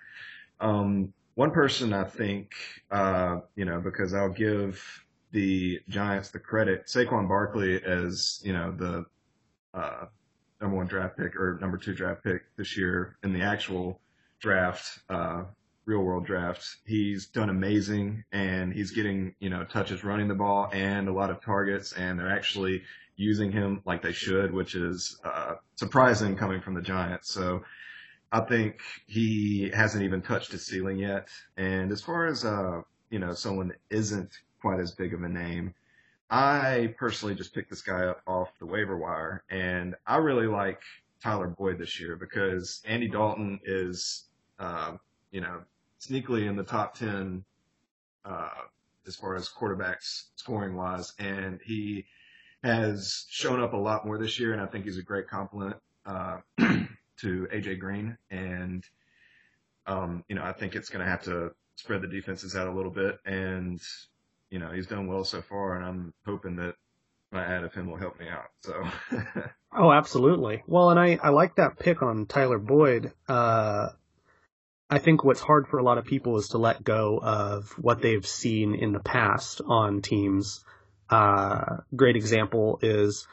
Um, 0.60 1.12
one 1.36 1.52
person 1.52 1.92
I 1.92 2.04
think, 2.04 2.52
uh, 2.90 3.38
you 3.54 3.66
know, 3.66 3.80
because 3.80 4.14
I'll 4.14 4.30
give 4.30 4.82
the 5.30 5.80
Giants 5.88 6.30
the 6.30 6.40
credit, 6.40 6.86
Saquon 6.86 7.28
Barkley 7.28 7.80
as, 7.84 8.40
you 8.42 8.52
know, 8.52 8.72
the, 8.72 9.04
uh, 9.74 10.06
number 10.60 10.76
one 10.76 10.86
draft 10.86 11.16
pick 11.16 11.36
or 11.36 11.58
number 11.60 11.76
two 11.76 11.94
draft 11.94 12.24
pick 12.24 12.42
this 12.56 12.76
year 12.76 13.16
in 13.22 13.32
the 13.32 13.42
actual 13.42 14.00
draft, 14.40 15.00
uh, 15.08 15.44
real 15.84 16.00
world 16.00 16.26
draft. 16.26 16.76
He's 16.84 17.26
done 17.26 17.48
amazing 17.48 18.24
and 18.32 18.72
he's 18.72 18.90
getting, 18.90 19.34
you 19.38 19.50
know, 19.50 19.64
touches 19.64 20.04
running 20.04 20.28
the 20.28 20.34
ball 20.34 20.68
and 20.72 21.08
a 21.08 21.12
lot 21.12 21.30
of 21.30 21.40
targets 21.40 21.92
and 21.92 22.18
they're 22.18 22.30
actually 22.30 22.82
using 23.16 23.52
him 23.52 23.82
like 23.86 24.02
they 24.02 24.12
should, 24.12 24.52
which 24.52 24.74
is, 24.74 25.18
uh, 25.24 25.54
surprising 25.76 26.36
coming 26.36 26.60
from 26.60 26.74
the 26.74 26.82
Giants. 26.82 27.30
So, 27.30 27.62
I 28.32 28.40
think 28.40 28.80
he 29.06 29.70
hasn't 29.72 30.02
even 30.04 30.20
touched 30.20 30.52
his 30.52 30.66
ceiling 30.66 30.98
yet. 30.98 31.28
And 31.56 31.92
as 31.92 32.02
far 32.02 32.26
as, 32.26 32.44
uh, 32.44 32.82
you 33.10 33.18
know, 33.18 33.32
someone 33.34 33.72
isn't 33.88 34.30
quite 34.60 34.80
as 34.80 34.92
big 34.92 35.14
of 35.14 35.22
a 35.22 35.28
name, 35.28 35.74
I 36.28 36.94
personally 36.98 37.34
just 37.34 37.54
picked 37.54 37.70
this 37.70 37.82
guy 37.82 38.06
up 38.06 38.20
off 38.26 38.50
the 38.58 38.66
waiver 38.66 38.96
wire 38.96 39.44
and 39.48 39.94
I 40.06 40.16
really 40.16 40.46
like 40.46 40.80
Tyler 41.22 41.48
Boyd 41.48 41.78
this 41.78 42.00
year 42.00 42.16
because 42.16 42.82
Andy 42.84 43.08
Dalton 43.08 43.60
is, 43.64 44.24
uh, 44.58 44.96
you 45.30 45.40
know, 45.40 45.60
sneakily 46.00 46.48
in 46.48 46.56
the 46.56 46.64
top 46.64 46.96
10, 46.98 47.44
uh, 48.24 48.48
as 49.06 49.16
far 49.16 49.36
as 49.36 49.48
quarterbacks 49.48 50.24
scoring 50.34 50.74
wise. 50.74 51.12
And 51.18 51.60
he 51.64 52.06
has 52.64 53.26
shown 53.28 53.60
up 53.60 53.72
a 53.72 53.76
lot 53.76 54.04
more 54.04 54.18
this 54.18 54.38
year. 54.38 54.52
And 54.52 54.60
I 54.60 54.66
think 54.66 54.84
he's 54.84 54.98
a 54.98 55.02
great 55.02 55.28
complement, 55.28 55.76
uh, 56.04 56.38
to 57.18 57.48
AJ 57.52 57.78
Green, 57.78 58.16
and 58.30 58.84
um, 59.86 60.24
you 60.28 60.34
know 60.34 60.42
I 60.42 60.52
think 60.52 60.74
it's 60.74 60.88
going 60.88 61.04
to 61.04 61.10
have 61.10 61.22
to 61.24 61.52
spread 61.76 62.02
the 62.02 62.08
defenses 62.08 62.56
out 62.56 62.68
a 62.68 62.72
little 62.72 62.90
bit, 62.90 63.18
and 63.24 63.80
you 64.50 64.58
know 64.58 64.70
he's 64.72 64.86
done 64.86 65.06
well 65.06 65.24
so 65.24 65.42
far, 65.42 65.76
and 65.76 65.84
I'm 65.84 66.14
hoping 66.24 66.56
that 66.56 66.74
my 67.32 67.44
add 67.44 67.64
of 67.64 67.74
him 67.74 67.90
will 67.90 67.98
help 67.98 68.18
me 68.18 68.26
out. 68.28 68.50
So. 68.62 68.84
oh, 69.76 69.92
absolutely. 69.92 70.62
Well, 70.66 70.90
and 70.90 71.00
I 71.00 71.18
I 71.22 71.30
like 71.30 71.56
that 71.56 71.78
pick 71.78 72.02
on 72.02 72.26
Tyler 72.26 72.58
Boyd. 72.58 73.12
Uh, 73.28 73.88
I 74.88 74.98
think 74.98 75.24
what's 75.24 75.40
hard 75.40 75.66
for 75.68 75.78
a 75.78 75.82
lot 75.82 75.98
of 75.98 76.04
people 76.04 76.36
is 76.36 76.48
to 76.48 76.58
let 76.58 76.84
go 76.84 77.18
of 77.20 77.70
what 77.78 78.00
they've 78.00 78.26
seen 78.26 78.74
in 78.74 78.92
the 78.92 79.00
past 79.00 79.60
on 79.66 80.00
teams. 80.02 80.64
Uh, 81.10 81.78
great 81.94 82.16
example 82.16 82.78
is 82.82 83.26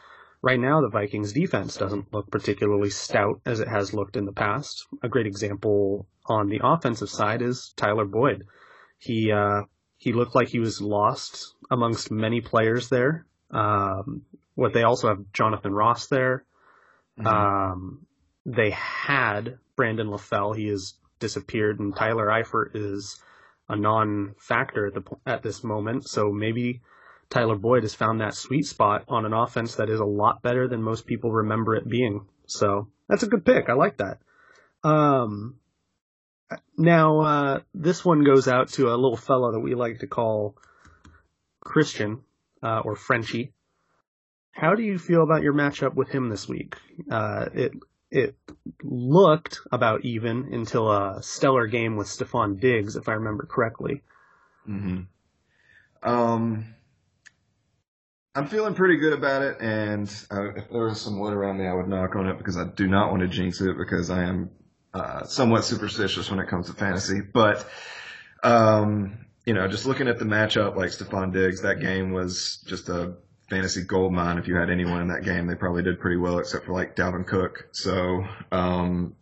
Right 0.44 0.60
now, 0.60 0.82
the 0.82 0.90
Vikings 0.90 1.32
defense 1.32 1.78
doesn't 1.78 2.12
look 2.14 2.30
particularly 2.30 2.90
stout 2.90 3.40
as 3.46 3.62
it 3.62 3.70
has 3.70 3.94
looked 3.94 4.18
in 4.18 4.26
the 4.26 4.34
past. 4.34 4.86
A 5.02 5.08
great 5.08 5.26
example 5.26 6.06
on 6.26 6.50
the 6.50 6.60
offensive 6.62 7.10
side 7.10 7.42
is 7.42 7.74
Tyler 7.78 8.04
Boyd. 8.04 8.44
He 8.98 9.32
uh, 9.32 9.62
he 10.04 10.12
looked 10.12 10.36
like 10.36 10.50
he 10.50 10.60
was 10.60 10.82
lost 10.82 11.56
amongst 11.72 12.12
many 12.12 12.42
players 12.42 12.90
there. 12.90 13.26
Um, 13.52 14.24
what 14.54 14.74
they 14.74 14.84
also 14.84 15.08
have 15.08 15.32
Jonathan 15.32 15.74
Ross 15.74 16.08
there. 16.08 16.44
Mm-hmm. 17.18 17.28
Um, 17.28 18.06
they 18.46 18.72
had 18.72 19.60
Brandon 19.78 20.08
LaFell. 20.08 20.58
He 20.58 20.68
has 20.68 20.96
disappeared, 21.20 21.80
and 21.80 21.96
Tyler 21.96 22.28
Eifert 22.28 22.72
is 22.74 23.22
a 23.70 23.78
non-factor 23.78 24.88
at 24.88 24.94
the 24.94 25.04
at 25.26 25.42
this 25.42 25.64
moment. 25.64 26.10
So 26.10 26.34
maybe 26.34 26.82
Tyler 27.30 27.56
Boyd 27.56 27.84
has 27.84 27.96
found 27.96 28.20
that 28.20 28.34
sweet 28.34 28.66
spot 28.66 29.06
on 29.08 29.26
an 29.26 29.32
offense 29.32 29.76
that 29.76 29.90
is 29.90 30.02
a 30.02 30.06
lot 30.06 30.42
better 30.42 30.68
than 30.68 30.84
most 30.84 31.06
people 31.06 31.32
remember 31.32 31.76
it 31.76 31.88
being. 31.88 32.26
So 32.46 32.90
that's 33.08 33.24
a 33.24 33.28
good 33.28 33.46
pick. 33.46 33.70
I 33.70 33.74
like 33.74 34.00
that. 34.00 34.18
Um, 34.84 35.60
now, 36.78 37.22
uh, 37.22 37.60
this 37.74 38.04
one 38.04 38.24
goes 38.24 38.48
out 38.48 38.70
to 38.74 38.90
a 38.90 38.96
little 38.96 39.18
fellow 39.18 39.52
that 39.52 39.60
we 39.60 39.76
like 39.76 40.00
to 40.00 40.08
call 40.08 40.56
Christian, 41.60 42.22
uh, 42.62 42.80
or 42.80 42.96
Frenchie. 42.96 43.54
How 44.52 44.76
do 44.76 44.84
you 44.84 44.98
feel 44.98 45.24
about 45.24 45.42
your 45.42 45.54
matchup 45.54 45.96
with 45.96 46.10
him 46.10 46.30
this 46.30 46.48
week? 46.48 46.76
Uh, 47.10 47.50
it, 47.54 47.72
it 48.12 48.36
looked 48.84 49.60
about 49.72 50.06
even 50.06 50.54
until 50.54 50.92
a 50.92 51.24
stellar 51.24 51.68
game 51.68 51.96
with 51.96 52.08
Stefon 52.08 52.60
Diggs, 52.60 52.96
if 52.96 53.10
I 53.10 53.14
remember 53.14 53.46
correctly. 53.46 54.02
Mm-hmm. 54.70 55.02
Um, 56.08 56.66
I'm 58.36 58.48
feeling 58.48 58.76
pretty 58.76 58.98
good 58.98 59.14
about 59.14 59.42
it, 59.42 59.58
and 59.62 60.08
uh, 60.32 60.54
if 60.56 60.70
there 60.70 60.86
was 60.86 61.02
some 61.02 61.20
wood 61.20 61.34
around 61.34 61.58
me, 61.58 61.68
I 61.68 61.74
would 61.74 61.88
knock 61.88 62.16
on 62.16 62.28
it 62.28 62.38
because 62.38 62.58
I 62.58 62.66
do 62.66 62.88
not 62.88 63.10
want 63.10 63.22
to 63.22 63.28
jinx 63.28 63.62
it 63.62 63.78
because 63.78 64.10
I 64.10 64.24
am 64.24 64.50
uh, 64.94 65.24
somewhat 65.24 65.66
superstitious 65.66 66.30
when 66.30 66.40
it 66.40 66.48
comes 66.48 66.68
to 66.68 66.74
fantasy. 66.74 67.22
But, 67.22 67.68
um, 68.44 69.26
you 69.46 69.54
know, 69.54 69.68
just 69.68 69.86
looking 69.86 70.08
at 70.08 70.20
the 70.20 70.26
matchup, 70.26 70.76
like 70.76 70.90
Stefon 70.90 71.34
Diggs, 71.34 71.62
that 71.62 71.80
game 71.80 72.12
was 72.12 72.64
just 72.68 72.90
a 72.90 73.16
fantasy 73.50 73.84
gold 73.84 74.14
mine. 74.14 74.38
If 74.38 74.48
you 74.48 74.56
had 74.56 74.70
anyone 74.70 75.02
in 75.02 75.08
that 75.10 75.24
game, 75.24 75.48
they 75.48 75.56
probably 75.56 75.84
did 75.84 76.00
pretty 76.00 76.18
well, 76.18 76.40
except 76.40 76.66
for 76.66 76.74
like 76.74 76.96
Dalvin 76.96 77.28
Cook. 77.28 77.70
So, 77.72 78.26
um, 78.52 79.16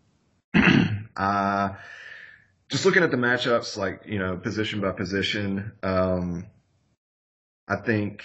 uh, 1.16 1.70
just 2.70 2.86
looking 2.86 3.04
at 3.04 3.12
the 3.12 3.18
matchups, 3.18 3.78
like 3.78 4.04
you 4.06 4.20
know, 4.20 4.38
position 4.38 4.82
by 4.82 4.92
position, 4.92 5.72
um, 5.84 6.46
I 7.68 7.78
think 7.78 8.24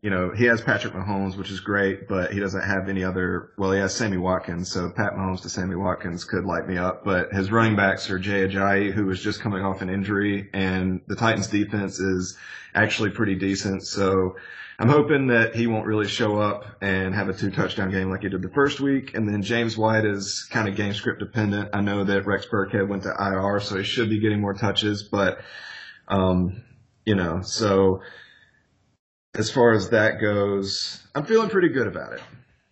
you 0.00 0.10
know, 0.10 0.30
he 0.30 0.44
has 0.44 0.60
Patrick 0.60 0.94
Mahomes, 0.94 1.36
which 1.36 1.50
is 1.50 1.58
great, 1.58 2.06
but 2.06 2.32
he 2.32 2.38
doesn't 2.38 2.62
have 2.62 2.88
any 2.88 3.02
other. 3.02 3.50
Well, 3.58 3.72
he 3.72 3.80
has 3.80 3.94
Sammy 3.94 4.16
Watkins, 4.16 4.70
so 4.70 4.90
Pat 4.90 5.14
Mahomes 5.14 5.42
to 5.42 5.48
Sammy 5.48 5.74
Watkins 5.74 6.24
could 6.24 6.44
light 6.44 6.68
me 6.68 6.78
up. 6.78 7.04
But 7.04 7.32
his 7.32 7.50
running 7.50 7.74
backs 7.74 8.08
are 8.08 8.18
Jay 8.18 8.46
Ajayi, 8.46 8.92
who 8.92 9.06
was 9.06 9.20
just 9.20 9.40
coming 9.40 9.64
off 9.64 9.82
an 9.82 9.90
injury, 9.90 10.50
and 10.52 11.00
the 11.08 11.16
Titans' 11.16 11.48
defense 11.48 11.98
is 11.98 12.38
actually 12.74 13.10
pretty 13.10 13.34
decent. 13.34 13.82
So 13.82 14.36
I'm 14.78 14.88
hoping 14.88 15.26
that 15.28 15.56
he 15.56 15.66
won't 15.66 15.86
really 15.86 16.06
show 16.06 16.38
up 16.38 16.64
and 16.80 17.12
have 17.12 17.28
a 17.28 17.34
two 17.34 17.50
touchdown 17.50 17.90
game 17.90 18.08
like 18.08 18.22
he 18.22 18.28
did 18.28 18.42
the 18.42 18.50
first 18.50 18.78
week. 18.78 19.14
And 19.14 19.28
then 19.28 19.42
James 19.42 19.76
White 19.76 20.04
is 20.04 20.46
kind 20.48 20.68
of 20.68 20.76
game 20.76 20.94
script 20.94 21.18
dependent. 21.18 21.70
I 21.72 21.80
know 21.80 22.04
that 22.04 22.24
Rex 22.24 22.46
Burkhead 22.46 22.86
went 22.86 23.02
to 23.02 23.16
IR, 23.18 23.58
so 23.58 23.76
he 23.76 23.82
should 23.82 24.10
be 24.10 24.20
getting 24.20 24.40
more 24.40 24.54
touches, 24.54 25.02
but 25.02 25.40
um, 26.06 26.62
you 27.04 27.16
know, 27.16 27.42
so 27.42 28.00
as 29.34 29.50
far 29.50 29.72
as 29.72 29.90
that 29.90 30.20
goes, 30.20 31.06
I'm 31.14 31.24
feeling 31.24 31.50
pretty 31.50 31.68
good 31.68 31.86
about 31.86 32.12
it. 32.14 32.20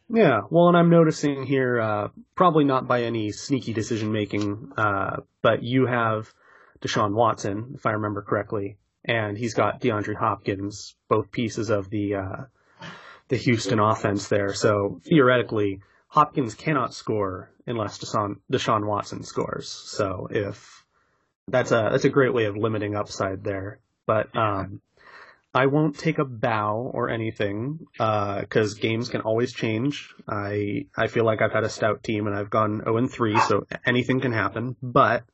Yeah, 0.09 0.43
well, 0.51 0.69
and 0.69 0.77
I'm 0.77 0.91
noticing 0.91 1.45
here, 1.45 1.81
uh, 1.81 2.09
probably 2.37 2.65
not 2.65 2.87
by 2.87 3.03
any 3.03 3.33
sneaky 3.33 3.73
decision 3.73 4.13
making, 4.13 4.73
uh, 4.77 5.19
but 5.43 5.63
you 5.63 5.87
have 5.87 6.33
Deshaun 6.81 7.13
Watson, 7.13 7.73
if 7.75 7.87
I 7.87 7.93
remember 7.93 8.23
correctly, 8.23 8.79
and 9.05 9.37
he's 9.37 9.55
got 9.55 9.81
DeAndre 9.81 10.17
Hopkins, 10.17 10.95
both 11.09 11.33
pieces 11.33 11.71
of 11.71 11.91
the 11.91 12.15
uh, 12.15 12.45
the 13.29 13.37
Houston 13.37 13.81
offense 13.81 14.29
there. 14.29 14.55
So 14.55 15.01
theoretically, 15.05 15.81
Hopkins 16.09 16.55
cannot 16.55 16.95
score 16.95 17.51
unless 17.67 17.99
Deshaun, 17.99 18.37
Deshaun 18.51 18.87
Watson 18.87 19.25
scores. 19.25 19.69
So 19.69 20.29
if 20.31 20.85
that's 21.49 21.73
a 21.73 21.89
that's 21.91 22.05
a 22.05 22.11
great 22.11 22.33
way 22.33 22.45
of 22.45 22.57
limiting 22.57 22.95
upside 22.95 23.43
there. 23.43 23.81
But 24.07 24.35
um, 24.37 24.81
I 25.57 25.67
won't 25.67 25.99
take 25.99 26.19
a 26.19 26.25
bow 26.27 26.91
or 26.93 27.09
anything 27.09 27.87
because 27.97 28.75
games 28.75 29.09
can 29.09 29.23
always 29.23 29.55
change. 29.55 30.15
I 30.29 30.87
I 30.95 31.07
feel 31.07 31.25
like 31.25 31.41
I've 31.41 31.53
had 31.53 31.65
a 31.65 31.71
stout 31.71 32.03
team 32.03 32.27
and 32.27 32.37
I've 32.37 32.51
gone 32.51 32.83
0 32.85 32.99
and 32.99 33.11
3, 33.11 33.41
so 33.41 33.67
anything 33.87 34.21
can 34.21 34.33
happen. 34.33 34.77
But 34.83 35.25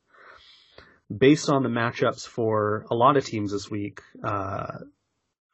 based 1.14 1.48
on 1.48 1.64
the 1.64 1.68
matchups 1.68 2.24
for 2.24 2.86
a 2.88 2.94
lot 2.94 3.16
of 3.16 3.24
teams 3.24 3.50
this 3.50 3.68
week, 3.68 4.00
uh, 4.22 4.78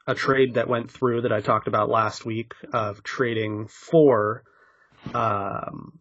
a 0.07 0.15
trade 0.15 0.55
that 0.55 0.69
went 0.69 0.91
through 0.91 1.23
that 1.23 1.33
I 1.33 1.41
talked 1.41 1.67
about 1.67 1.89
last 1.89 2.27
week 2.27 2.53
of 2.71 3.03
trading 3.03 3.69
for 3.69 4.45
um, 5.15 5.99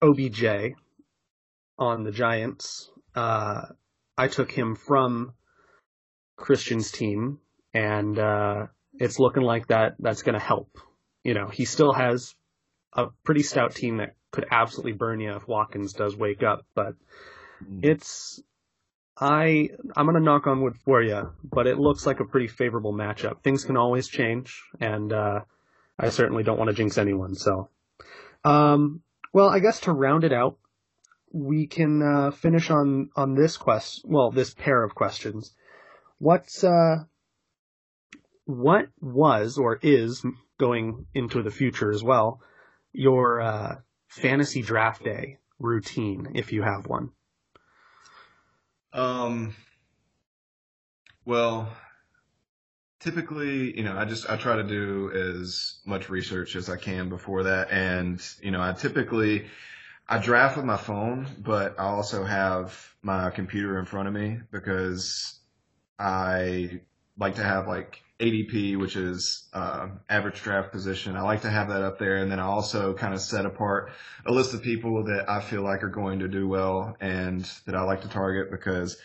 OBJ 0.00 0.74
on 1.76 2.04
the 2.04 2.12
Giants. 2.12 2.88
Uh, 3.16 3.62
I 4.16 4.28
took 4.28 4.52
him 4.52 4.76
from 4.76 5.32
Christian's 6.36 6.92
team, 6.92 7.40
and 7.76 8.18
uh, 8.18 8.66
it's 8.94 9.18
looking 9.18 9.42
like 9.42 9.66
that 9.66 9.96
that's 9.98 10.22
going 10.22 10.38
to 10.38 10.44
help. 10.44 10.78
You 11.22 11.34
know, 11.34 11.48
he 11.48 11.66
still 11.66 11.92
has 11.92 12.34
a 12.94 13.08
pretty 13.22 13.42
stout 13.42 13.74
team 13.74 13.98
that 13.98 14.14
could 14.30 14.46
absolutely 14.50 14.92
burn 14.92 15.20
you 15.20 15.34
if 15.36 15.46
Watkins 15.46 15.92
does 15.92 16.16
wake 16.16 16.42
up, 16.42 16.64
but 16.74 16.94
it's 17.82 18.40
I 19.18 19.70
I'm 19.96 20.06
gonna 20.06 20.20
knock 20.20 20.46
on 20.46 20.62
wood 20.62 20.76
for 20.84 21.02
you, 21.02 21.32
but 21.42 21.66
it 21.66 21.78
looks 21.78 22.06
like 22.06 22.20
a 22.20 22.24
pretty 22.24 22.48
favorable 22.48 22.92
matchup. 22.92 23.42
Things 23.42 23.64
can 23.64 23.76
always 23.76 24.08
change, 24.08 24.62
and 24.80 25.12
uh, 25.12 25.40
I 25.98 26.10
certainly 26.10 26.42
don't 26.42 26.58
want 26.58 26.68
to 26.68 26.76
jinx 26.76 26.98
anyone. 26.98 27.34
So, 27.34 27.70
um, 28.44 29.02
well, 29.32 29.48
I 29.48 29.58
guess 29.58 29.80
to 29.80 29.92
round 29.92 30.24
it 30.24 30.32
out, 30.32 30.58
we 31.32 31.66
can 31.66 32.02
uh, 32.02 32.30
finish 32.30 32.70
on 32.70 33.10
on 33.16 33.34
this 33.34 33.56
quest. 33.56 34.02
Well, 34.04 34.30
this 34.30 34.54
pair 34.54 34.84
of 34.84 34.94
questions. 34.94 35.54
What's 36.18 36.62
uh, 36.62 37.04
what 38.46 38.86
was 39.00 39.58
or 39.58 39.78
is 39.82 40.24
going 40.58 41.06
into 41.12 41.42
the 41.42 41.50
future 41.50 41.90
as 41.90 42.02
well? 42.02 42.40
Your 42.92 43.40
uh, 43.40 43.76
fantasy 44.08 44.62
draft 44.62 45.04
day 45.04 45.38
routine, 45.58 46.32
if 46.34 46.52
you 46.52 46.62
have 46.62 46.86
one. 46.86 47.10
Um, 48.92 49.54
well, 51.24 51.68
typically, 53.00 53.76
you 53.76 53.82
know, 53.82 53.96
I 53.96 54.04
just, 54.04 54.30
I 54.30 54.36
try 54.36 54.56
to 54.56 54.62
do 54.62 55.10
as 55.10 55.80
much 55.84 56.08
research 56.08 56.56
as 56.56 56.70
I 56.70 56.76
can 56.76 57.08
before 57.08 57.42
that. 57.42 57.70
And, 57.70 58.22
you 58.40 58.52
know, 58.52 58.62
I 58.62 58.72
typically, 58.72 59.46
I 60.08 60.18
draft 60.18 60.56
with 60.56 60.64
my 60.64 60.76
phone, 60.76 61.26
but 61.38 61.78
I 61.78 61.84
also 61.84 62.24
have 62.24 62.94
my 63.02 63.30
computer 63.30 63.78
in 63.78 63.86
front 63.86 64.06
of 64.08 64.14
me 64.14 64.38
because 64.52 65.40
I 65.98 66.80
like 67.18 67.34
to 67.36 67.42
have 67.42 67.66
like 67.66 68.02
ADP, 68.20 68.78
which 68.78 68.96
is 68.96 69.48
uh, 69.52 69.88
average 70.08 70.40
draft 70.42 70.72
position. 70.72 71.16
I 71.16 71.22
like 71.22 71.42
to 71.42 71.50
have 71.50 71.68
that 71.68 71.82
up 71.82 71.98
there, 71.98 72.16
and 72.16 72.30
then 72.32 72.40
I 72.40 72.44
also 72.44 72.94
kind 72.94 73.12
of 73.12 73.20
set 73.20 73.44
apart 73.44 73.92
a 74.24 74.32
list 74.32 74.54
of 74.54 74.62
people 74.62 75.04
that 75.04 75.28
I 75.28 75.40
feel 75.40 75.62
like 75.62 75.82
are 75.82 75.90
going 75.90 76.20
to 76.20 76.28
do 76.28 76.48
well 76.48 76.96
and 77.00 77.44
that 77.66 77.74
I 77.74 77.82
like 77.82 78.02
to 78.02 78.08
target 78.08 78.50
because, 78.50 78.96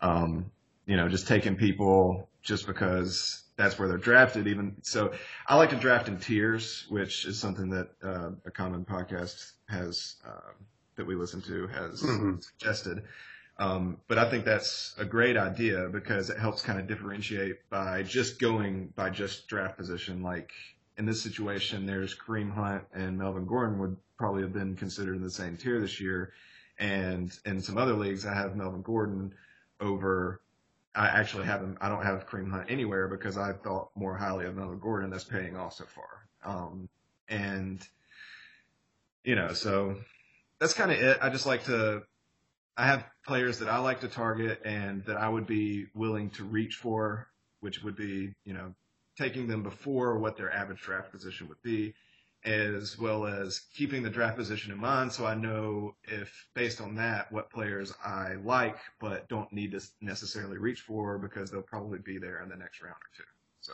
um, 0.00 0.50
you 0.86 0.96
know, 0.96 1.08
just 1.08 1.28
taking 1.28 1.56
people 1.56 2.28
just 2.42 2.66
because 2.66 3.44
that's 3.56 3.78
where 3.78 3.88
they're 3.88 3.98
drafted. 3.98 4.48
Even 4.48 4.76
so, 4.82 5.12
I 5.46 5.56
like 5.56 5.70
to 5.70 5.76
draft 5.76 6.08
in 6.08 6.18
tiers, 6.18 6.86
which 6.88 7.24
is 7.24 7.38
something 7.38 7.70
that 7.70 7.90
uh, 8.02 8.30
a 8.44 8.50
common 8.50 8.84
podcast 8.84 9.52
has 9.68 10.16
uh, 10.26 10.52
that 10.96 11.06
we 11.06 11.14
listen 11.14 11.40
to 11.42 11.66
has 11.68 12.02
Mhm. 12.02 12.42
suggested. 12.42 13.04
Um, 13.58 13.98
but 14.06 14.18
I 14.18 14.28
think 14.28 14.44
that's 14.44 14.94
a 14.98 15.04
great 15.04 15.36
idea 15.36 15.88
because 15.88 16.28
it 16.28 16.38
helps 16.38 16.60
kind 16.60 16.78
of 16.78 16.86
differentiate 16.86 17.68
by 17.70 18.02
just 18.02 18.38
going 18.38 18.92
by 18.94 19.08
just 19.08 19.48
draft 19.48 19.78
position. 19.78 20.22
Like 20.22 20.52
in 20.98 21.06
this 21.06 21.22
situation, 21.22 21.86
there's 21.86 22.14
Kareem 22.14 22.52
Hunt 22.52 22.84
and 22.92 23.16
Melvin 23.16 23.46
Gordon 23.46 23.78
would 23.78 23.96
probably 24.18 24.42
have 24.42 24.52
been 24.52 24.76
considered 24.76 25.16
in 25.16 25.22
the 25.22 25.30
same 25.30 25.56
tier 25.56 25.80
this 25.80 26.00
year. 26.00 26.32
And 26.78 27.36
in 27.46 27.60
some 27.60 27.78
other 27.78 27.94
leagues, 27.94 28.26
I 28.26 28.34
have 28.34 28.56
Melvin 28.56 28.82
Gordon 28.82 29.32
over. 29.80 30.42
I 30.94 31.06
actually 31.06 31.46
have 31.46 31.60
him. 31.60 31.78
I 31.80 31.88
don't 31.88 32.04
have 32.04 32.26
Kareem 32.26 32.50
Hunt 32.50 32.70
anywhere 32.70 33.08
because 33.08 33.38
I 33.38 33.52
thought 33.52 33.90
more 33.94 34.16
highly 34.16 34.44
of 34.44 34.56
Melvin 34.56 34.78
Gordon. 34.80 35.08
That's 35.08 35.24
paying 35.24 35.56
off 35.56 35.74
so 35.74 35.84
far. 35.84 36.26
Um, 36.44 36.88
and 37.28 37.86
you 39.24 39.34
know, 39.34 39.54
so 39.54 39.96
that's 40.58 40.74
kind 40.74 40.92
of 40.92 40.98
it. 40.98 41.18
I 41.22 41.30
just 41.30 41.46
like 41.46 41.64
to 41.64 42.02
I 42.76 42.86
have 42.86 43.04
players 43.26 43.58
that 43.60 43.68
I 43.68 43.78
like 43.78 44.00
to 44.00 44.08
target 44.08 44.60
and 44.64 45.04
that 45.06 45.16
I 45.16 45.28
would 45.28 45.46
be 45.46 45.86
willing 45.94 46.30
to 46.30 46.44
reach 46.44 46.76
for, 46.76 47.28
which 47.60 47.82
would 47.82 47.96
be, 47.96 48.34
you 48.44 48.52
know, 48.52 48.74
taking 49.18 49.48
them 49.48 49.62
before 49.62 50.18
what 50.18 50.36
their 50.36 50.52
average 50.52 50.82
draft 50.82 51.10
position 51.10 51.48
would 51.48 51.62
be, 51.62 51.94
as 52.44 52.98
well 52.98 53.26
as 53.26 53.62
keeping 53.74 54.02
the 54.02 54.10
draft 54.10 54.36
position 54.36 54.72
in 54.72 54.78
mind 54.78 55.10
so 55.10 55.24
I 55.24 55.34
know 55.34 55.96
if, 56.04 56.46
based 56.54 56.80
on 56.82 56.94
that, 56.96 57.32
what 57.32 57.50
players 57.50 57.94
I 58.04 58.34
like 58.44 58.76
but 59.00 59.26
don't 59.28 59.50
need 59.52 59.72
to 59.72 59.80
necessarily 60.02 60.58
reach 60.58 60.80
for 60.80 61.18
because 61.18 61.50
they'll 61.50 61.62
probably 61.62 61.98
be 61.98 62.18
there 62.18 62.42
in 62.42 62.48
the 62.50 62.56
next 62.56 62.82
round 62.82 62.94
or 62.94 63.16
two. 63.16 63.24
So 63.60 63.72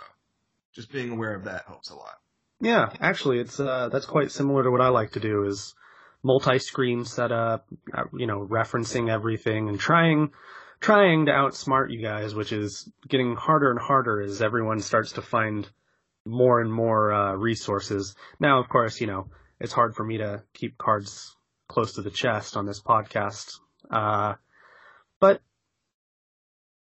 just 0.72 0.92
being 0.92 1.10
aware 1.10 1.34
of 1.34 1.44
that 1.44 1.64
helps 1.66 1.90
a 1.90 1.96
lot. 1.96 2.18
Yeah, 2.60 2.92
actually, 3.00 3.40
it's 3.40 3.58
uh, 3.58 3.88
that's 3.90 4.06
quite 4.06 4.30
similar 4.30 4.62
to 4.62 4.70
what 4.70 4.80
I 4.80 4.88
like 4.88 5.10
to 5.12 5.20
do. 5.20 5.44
Is 5.44 5.74
multi-screen 6.22 7.04
setup, 7.04 7.66
uh, 7.92 8.04
you 8.16 8.26
know, 8.26 8.46
referencing 8.46 9.10
everything 9.10 9.68
and 9.68 9.78
trying 9.78 10.30
trying 10.80 11.26
to 11.26 11.32
outsmart 11.32 11.92
you 11.92 12.02
guys, 12.02 12.34
which 12.34 12.52
is 12.52 12.90
getting 13.08 13.36
harder 13.36 13.70
and 13.70 13.80
harder 13.80 14.20
as 14.20 14.42
everyone 14.42 14.80
starts 14.80 15.12
to 15.12 15.22
find 15.22 15.68
more 16.26 16.60
and 16.60 16.72
more 16.72 17.12
uh, 17.12 17.34
resources. 17.34 18.14
Now, 18.40 18.60
of 18.60 18.68
course, 18.68 19.00
you 19.00 19.06
know, 19.06 19.28
it's 19.60 19.72
hard 19.72 19.94
for 19.94 20.04
me 20.04 20.18
to 20.18 20.42
keep 20.54 20.78
cards 20.78 21.36
close 21.68 21.94
to 21.94 22.02
the 22.02 22.10
chest 22.10 22.56
on 22.56 22.66
this 22.66 22.82
podcast, 22.82 23.58
uh, 23.90 24.34
but 25.20 25.40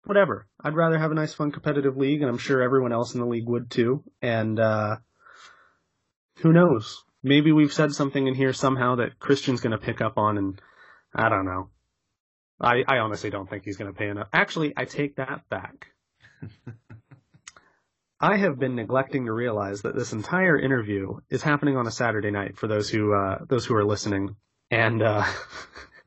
whatever. 0.05 0.47
I'd 0.63 0.77
rather 0.77 0.99
have 0.99 1.11
a 1.11 1.15
nice, 1.15 1.35
fun, 1.35 1.51
competitive 1.51 1.97
league, 1.97 2.23
and 2.23 2.31
I'm 2.31 2.39
sure 2.39 2.63
everyone 2.63 2.93
else 2.93 3.15
in 3.15 3.21
the 3.21 3.27
league 3.27 3.49
would 3.49 3.71
too. 3.71 4.05
And 4.23 4.61
uh, 4.61 4.97
who 6.39 6.53
knows? 6.53 7.03
Maybe 7.27 7.51
we've 7.51 7.73
said 7.73 7.93
something 7.93 8.29
in 8.29 8.37
here 8.37 8.53
somehow 8.53 8.95
that 8.97 9.19
Christian's 9.19 9.61
going 9.61 9.73
to 9.73 9.85
pick 9.85 10.01
up 10.01 10.17
on, 10.17 10.39
and 10.39 10.63
I 11.13 11.29
don't 11.29 11.45
know. 11.45 11.71
I, 12.61 12.85
I 12.87 12.99
honestly 12.99 13.31
don't 13.31 13.51
think 13.51 13.65
he's 13.65 13.77
going 13.77 13.93
to 13.93 13.99
pay 13.99 14.09
enough. 14.09 14.29
Actually, 14.33 14.75
I 14.77 14.85
take 14.85 15.17
that 15.17 15.41
back. 15.49 15.89
I 18.21 18.37
have 18.37 18.61
been 18.61 18.77
neglecting 18.77 19.27
to 19.27 19.33
realize 19.33 19.83
that 19.83 19.97
this 19.97 20.13
entire 20.13 20.57
interview 20.57 21.19
is 21.29 21.43
happening 21.43 21.77
on 21.77 21.89
a 21.89 21.91
Saturday 21.91 22.31
night 22.31 22.57
for 22.57 22.69
those 22.69 22.89
who 22.89 23.13
uh, 23.13 23.39
those 23.49 23.67
who 23.67 23.75
are 23.75 23.85
listening, 23.85 24.37
and 24.71 25.03
uh, 25.03 25.25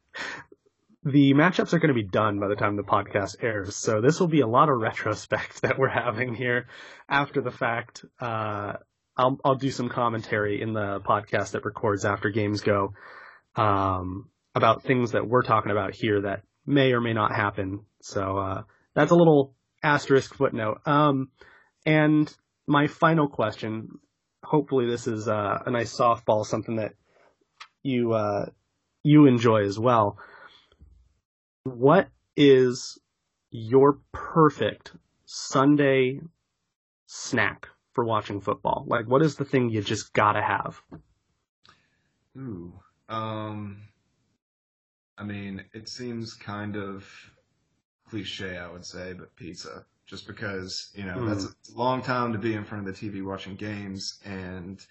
the 1.04 1.34
matchups 1.34 1.74
are 1.74 1.80
going 1.80 1.94
to 1.94 2.02
be 2.02 2.04
done 2.04 2.40
by 2.40 2.48
the 2.48 2.56
time 2.56 2.78
the 2.78 2.84
podcast 2.84 3.44
airs. 3.44 3.76
So 3.76 4.00
this 4.00 4.22
will 4.22 4.28
be 4.28 4.40
a 4.40 4.48
lot 4.48 4.70
of 4.70 4.80
retrospect 4.80 5.62
that 5.64 5.78
we're 5.78 5.90
having 5.90 6.34
here 6.34 6.68
after 7.10 7.42
the 7.42 7.52
fact. 7.52 8.06
Uh, 8.22 8.78
I'll 9.20 9.38
I'll 9.44 9.56
do 9.56 9.70
some 9.70 9.90
commentary 9.90 10.62
in 10.62 10.72
the 10.72 11.02
podcast 11.02 11.52
that 11.52 11.66
records 11.66 12.06
after 12.06 12.30
games 12.30 12.62
go 12.62 12.94
um, 13.56 14.30
about 14.56 14.84
things 14.84 15.12
that 15.12 15.28
we're 15.28 15.44
talking 15.44 15.72
about 15.72 15.94
here 15.94 16.22
that 16.22 16.44
may 16.66 16.94
or 16.94 17.02
may 17.02 17.12
not 17.12 17.36
happen. 17.36 17.82
So 18.02 18.38
uh, 18.38 18.64
that's 18.96 19.12
a 19.12 19.16
little 19.16 19.56
asterisk 19.84 20.34
footnote. 20.34 20.80
Um, 20.86 21.32
and 21.86 22.34
my 22.66 22.88
final 22.88 23.28
question, 23.28 24.00
hopefully 24.42 24.90
this 24.90 25.06
is 25.06 25.28
uh, 25.28 25.64
a 25.66 25.70
nice 25.70 25.94
softball, 25.94 26.46
something 26.46 26.78
that 26.78 26.94
you 27.84 28.14
uh, 28.14 28.46
you 29.04 29.26
enjoy 29.26 29.64
as 29.66 29.78
well. 29.78 30.18
What 31.66 32.08
is 32.38 32.98
your 33.52 34.00
perfect 34.14 34.94
Sunday 35.26 36.22
snack 37.06 37.68
for 37.94 38.04
watching 38.06 38.42
football? 38.42 38.86
Like, 38.88 39.08
what 39.08 39.22
is 39.22 39.36
the 39.36 39.46
thing 39.46 39.70
you 39.70 39.82
just 39.82 40.14
gotta 40.14 40.42
have? 40.42 40.82
Ooh. 42.38 42.74
Um, 43.08 43.88
I 45.18 45.24
mean, 45.24 45.66
it 45.74 45.90
seems 45.90 46.34
kind 46.34 46.76
of 46.78 47.06
cliche, 48.10 48.58
I 48.58 48.72
would 48.72 48.86
say, 48.86 49.14
but 49.14 49.36
pizza. 49.36 49.86
Just 50.06 50.26
because, 50.28 50.92
you 50.96 51.04
know, 51.06 51.20
Mm. 51.20 51.28
that's 51.28 51.46
a 51.46 51.78
long 51.78 52.02
time 52.02 52.34
to 52.34 52.40
be 52.40 52.54
in 52.56 52.64
front 52.64 52.88
of 52.88 52.94
the 52.96 53.00
TV 53.00 53.24
watching 53.24 53.56
games 53.56 54.20
and 54.26 54.84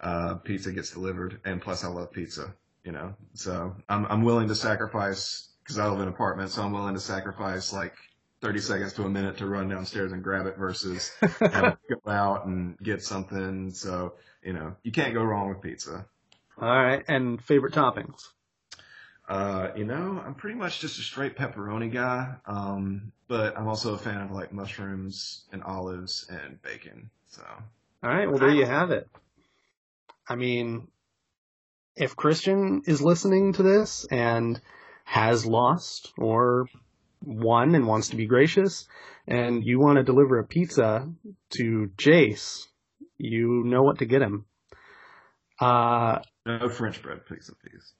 uh, 0.00 0.34
pizza 0.36 0.72
gets 0.72 0.90
delivered, 0.92 1.40
and 1.44 1.60
plus 1.62 1.84
I 1.84 1.88
love 1.88 2.12
pizza. 2.12 2.54
You 2.84 2.92
know, 2.92 3.14
so 3.34 3.76
I'm 3.88 4.06
I'm 4.06 4.22
willing 4.22 4.48
to 4.48 4.54
sacrifice 4.54 5.50
because 5.62 5.78
I 5.78 5.86
live 5.88 5.96
in 6.00 6.08
an 6.08 6.14
apartment, 6.14 6.50
so 6.50 6.62
I'm 6.62 6.72
willing 6.72 6.94
to 6.94 7.00
sacrifice 7.00 7.72
like 7.72 7.94
30 8.40 8.60
seconds 8.60 8.92
to 8.94 9.04
a 9.04 9.08
minute 9.08 9.38
to 9.38 9.46
run 9.46 9.68
downstairs 9.68 10.12
and 10.12 10.22
grab 10.22 10.46
it 10.46 10.56
versus 10.56 11.12
to 11.20 11.76
go 12.04 12.10
out 12.10 12.46
and 12.46 12.78
get 12.78 13.02
something. 13.02 13.70
So 13.70 14.14
you 14.42 14.52
know, 14.52 14.76
you 14.82 14.92
can't 14.92 15.14
go 15.14 15.22
wrong 15.22 15.48
with 15.48 15.60
pizza. 15.60 16.06
All 16.60 16.68
right, 16.68 17.04
and 17.08 17.42
favorite 17.42 17.74
toppings. 17.74 18.28
Uh, 19.28 19.70
you 19.76 19.84
know, 19.84 20.20
I'm 20.26 20.34
pretty 20.34 20.56
much 20.58 20.80
just 20.80 20.98
a 20.98 21.02
straight 21.02 21.36
pepperoni 21.36 21.92
guy. 21.92 22.34
Um, 22.46 23.12
but 23.28 23.56
I'm 23.56 23.68
also 23.68 23.94
a 23.94 23.98
fan 23.98 24.22
of 24.22 24.32
like 24.32 24.52
mushrooms 24.52 25.44
and 25.52 25.62
olives 25.62 26.26
and 26.28 26.60
bacon. 26.62 27.10
So 27.28 27.42
All 28.02 28.10
right, 28.10 28.28
well 28.28 28.38
there 28.38 28.50
you 28.50 28.66
have 28.66 28.90
it. 28.90 29.08
I 30.28 30.34
mean, 30.34 30.88
if 31.94 32.16
Christian 32.16 32.82
is 32.86 33.00
listening 33.00 33.52
to 33.52 33.62
this 33.62 34.04
and 34.10 34.60
has 35.04 35.46
lost 35.46 36.12
or 36.18 36.68
won 37.24 37.74
and 37.74 37.86
wants 37.86 38.08
to 38.10 38.16
be 38.16 38.26
gracious, 38.26 38.88
and 39.26 39.64
you 39.64 39.78
want 39.78 39.96
to 39.98 40.02
deliver 40.02 40.38
a 40.38 40.44
pizza 40.46 41.08
to 41.50 41.90
Jace, 41.96 42.66
you 43.18 43.62
know 43.64 43.82
what 43.82 43.98
to 43.98 44.06
get 44.06 44.22
him. 44.22 44.46
Uh, 45.58 46.20
no 46.46 46.68
French 46.68 47.02
bread, 47.02 47.26
please, 47.26 47.50
please. 47.62 47.92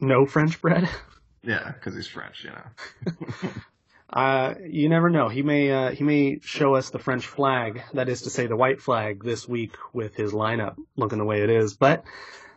no 0.00 0.26
French 0.26 0.60
bread. 0.60 0.88
Yeah, 1.40 1.70
because 1.70 1.94
he's 1.94 2.08
French, 2.08 2.44
you 2.44 2.50
know. 2.50 3.50
Uh, 4.10 4.54
you 4.66 4.88
never 4.88 5.10
know. 5.10 5.28
He 5.28 5.42
may 5.42 5.70
uh, 5.70 5.90
he 5.90 6.02
may 6.02 6.40
show 6.40 6.74
us 6.74 6.88
the 6.90 6.98
French 6.98 7.26
flag, 7.26 7.82
that 7.92 8.08
is 8.08 8.22
to 8.22 8.30
say, 8.30 8.46
the 8.46 8.56
white 8.56 8.80
flag, 8.80 9.22
this 9.22 9.46
week 9.46 9.76
with 9.92 10.14
his 10.14 10.32
lineup 10.32 10.76
looking 10.96 11.18
the 11.18 11.26
way 11.26 11.42
it 11.42 11.50
is. 11.50 11.74
But 11.74 12.04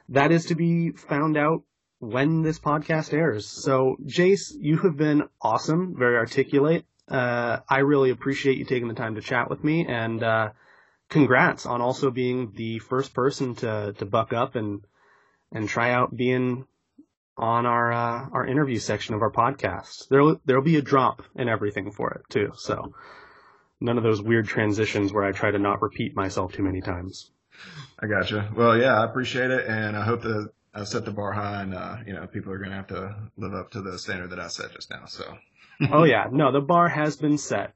that 0.10 0.32
is 0.32 0.46
to 0.46 0.56
be 0.56 0.92
found 0.92 1.36
out 1.36 1.64
when 2.02 2.42
this 2.42 2.60
podcast 2.60 3.14
airs. 3.14 3.46
So, 3.48 3.96
Jace, 4.04 4.54
you 4.60 4.80
have 4.80 4.98
been 4.98 5.30
awesome, 5.40 5.96
very 5.96 6.18
articulate. 6.18 6.84
Uh, 7.08 7.60
I 7.70 7.80
really 7.80 8.10
appreciate 8.10 8.58
you 8.58 8.66
taking 8.66 8.88
the 8.88 8.96
time 8.96 9.16
to 9.16 9.22
chat 9.22 9.52
with 9.52 9.64
me, 9.64 9.86
and 9.86 10.24
uh, 10.24 10.50
congrats 11.10 11.68
on 11.68 11.80
also 11.80 12.10
being 12.10 12.54
the 12.56 12.80
first 12.80 13.14
person 13.14 13.54
to 13.56 13.94
to 14.00 14.06
buck 14.06 14.34
up 14.34 14.56
and 14.56 14.82
and 15.52 15.70
try 15.70 15.92
out 15.92 16.16
being 16.16 16.66
on 17.38 17.68
our 17.68 17.92
uh, 17.92 18.30
our 18.32 18.48
interview 18.48 18.80
section 18.80 19.14
of 19.14 19.22
our 19.22 19.32
podcast. 19.32 20.08
There'll 20.10 20.42
there'll 20.44 20.64
be 20.64 20.78
a 20.78 20.82
drop 20.82 21.22
and 21.36 21.50
everything 21.50 21.92
for 21.92 22.10
it 22.14 22.24
too. 22.30 22.54
So 22.56 22.96
none 23.80 24.00
of 24.00 24.04
those 24.04 24.24
weird 24.24 24.48
transitions 24.48 25.14
where 25.14 25.24
I 25.24 25.34
try 25.34 25.52
to 25.52 25.60
not 25.60 25.84
repeat 25.84 26.16
myself 26.16 26.54
too 26.54 26.64
many 26.64 26.82
times. 26.82 27.30
I 28.00 28.08
gotcha. 28.08 28.50
Well, 28.56 28.76
yeah, 28.76 29.00
I 29.00 29.06
appreciate 29.06 29.52
it, 29.52 29.68
and 29.68 29.96
I 29.96 30.04
hope 30.04 30.24
that 30.24 30.50
I 30.74 30.84
set 30.86 31.06
the 31.06 31.12
bar 31.12 31.34
high, 31.34 31.64
and 31.64 31.74
uh, 31.74 31.98
you 32.06 32.14
know, 32.14 32.26
people 32.28 32.52
are 32.52 32.58
going 32.58 32.70
to 32.70 32.76
have 32.76 32.88
to 32.88 33.16
live 33.38 33.54
up 33.54 33.72
to 33.72 33.82
the 33.82 33.98
standard 34.00 34.30
that 34.30 34.40
I 34.40 34.48
set 34.48 34.72
just 34.74 34.90
now. 34.90 35.06
So. 35.06 35.38
oh 35.92 36.04
yeah, 36.04 36.28
no, 36.32 36.52
the 36.52 36.62
bar 36.62 36.90
has 36.90 37.16
been 37.16 37.38
set. 37.38 37.74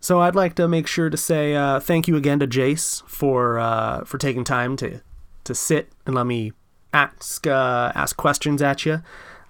So 0.00 0.20
I'd 0.20 0.34
like 0.34 0.54
to 0.56 0.68
make 0.68 0.86
sure 0.86 1.08
to 1.08 1.16
say 1.16 1.54
uh, 1.54 1.80
thank 1.80 2.06
you 2.08 2.16
again 2.16 2.38
to 2.40 2.46
Jace 2.46 3.02
for 3.08 3.58
uh, 3.58 4.04
for 4.04 4.18
taking 4.18 4.44
time 4.44 4.76
to 4.76 5.00
to 5.44 5.54
sit 5.54 5.92
and 6.06 6.14
let 6.14 6.26
me 6.26 6.52
ask 6.92 7.46
uh, 7.46 7.92
ask 7.94 8.16
questions 8.16 8.62
at 8.62 8.84
you. 8.84 9.02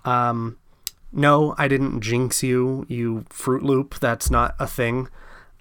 Um, 0.04 0.58
no, 1.12 1.54
I 1.58 1.68
didn't 1.68 2.00
jinx 2.00 2.42
you, 2.42 2.86
you 2.88 3.24
Fruit 3.30 3.62
Loop. 3.62 4.00
That's 4.00 4.30
not 4.30 4.54
a 4.58 4.66
thing. 4.66 5.08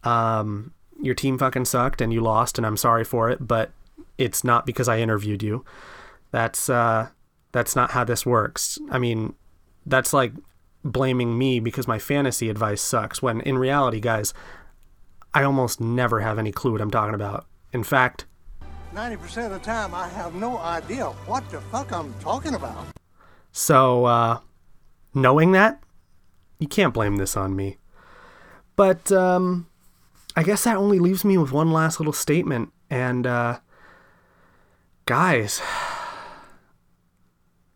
Um, 0.03 0.73
your 1.01 1.15
team 1.15 1.37
fucking 1.37 1.65
sucked 1.65 2.01
and 2.01 2.11
you 2.11 2.21
lost, 2.21 2.57
and 2.57 2.65
I'm 2.65 2.77
sorry 2.77 3.03
for 3.03 3.29
it. 3.29 3.47
But 3.47 3.71
it's 4.17 4.43
not 4.43 4.65
because 4.65 4.87
I 4.87 4.99
interviewed 4.99 5.43
you. 5.43 5.65
That's 6.31 6.69
uh, 6.69 7.09
that's 7.51 7.75
not 7.75 7.91
how 7.91 8.03
this 8.03 8.25
works. 8.25 8.79
I 8.91 8.99
mean, 8.99 9.35
that's 9.85 10.13
like 10.13 10.33
blaming 10.83 11.37
me 11.37 11.59
because 11.59 11.87
my 11.87 11.99
fantasy 11.99 12.49
advice 12.49 12.81
sucks. 12.81 13.21
When 13.21 13.41
in 13.41 13.57
reality, 13.57 13.99
guys, 13.99 14.33
I 15.33 15.43
almost 15.43 15.79
never 15.79 16.19
have 16.19 16.37
any 16.37 16.51
clue 16.51 16.73
what 16.73 16.81
I'm 16.81 16.91
talking 16.91 17.15
about. 17.15 17.45
In 17.71 17.83
fact, 17.83 18.25
90% 18.93 19.45
of 19.45 19.51
the 19.51 19.59
time, 19.59 19.95
I 19.95 20.07
have 20.09 20.35
no 20.35 20.59
idea 20.59 21.05
what 21.25 21.49
the 21.49 21.59
fuck 21.59 21.91
I'm 21.91 22.13
talking 22.19 22.53
about. 22.53 22.85
So, 23.51 24.05
uh, 24.05 24.39
knowing 25.15 25.51
that, 25.53 25.81
you 26.59 26.67
can't 26.67 26.93
blame 26.93 27.15
this 27.15 27.35
on 27.35 27.55
me. 27.55 27.77
But, 28.75 29.11
um, 29.11 29.67
I 30.35 30.43
guess 30.43 30.63
that 30.63 30.77
only 30.77 30.99
leaves 30.99 31.25
me 31.25 31.37
with 31.37 31.51
one 31.51 31.71
last 31.71 31.99
little 31.99 32.13
statement. 32.13 32.71
And, 32.89 33.25
uh, 33.25 33.59
guys, 35.05 35.61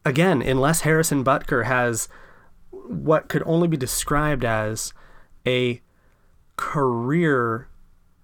again, 0.06 0.42
unless 0.42 0.82
Harrison 0.82 1.24
Butker 1.24 1.66
has 1.66 2.08
what 2.72 3.28
could 3.28 3.44
only 3.46 3.68
be 3.68 3.78
described 3.78 4.46
as 4.46 4.94
a 5.46 5.82
career, 6.56 7.68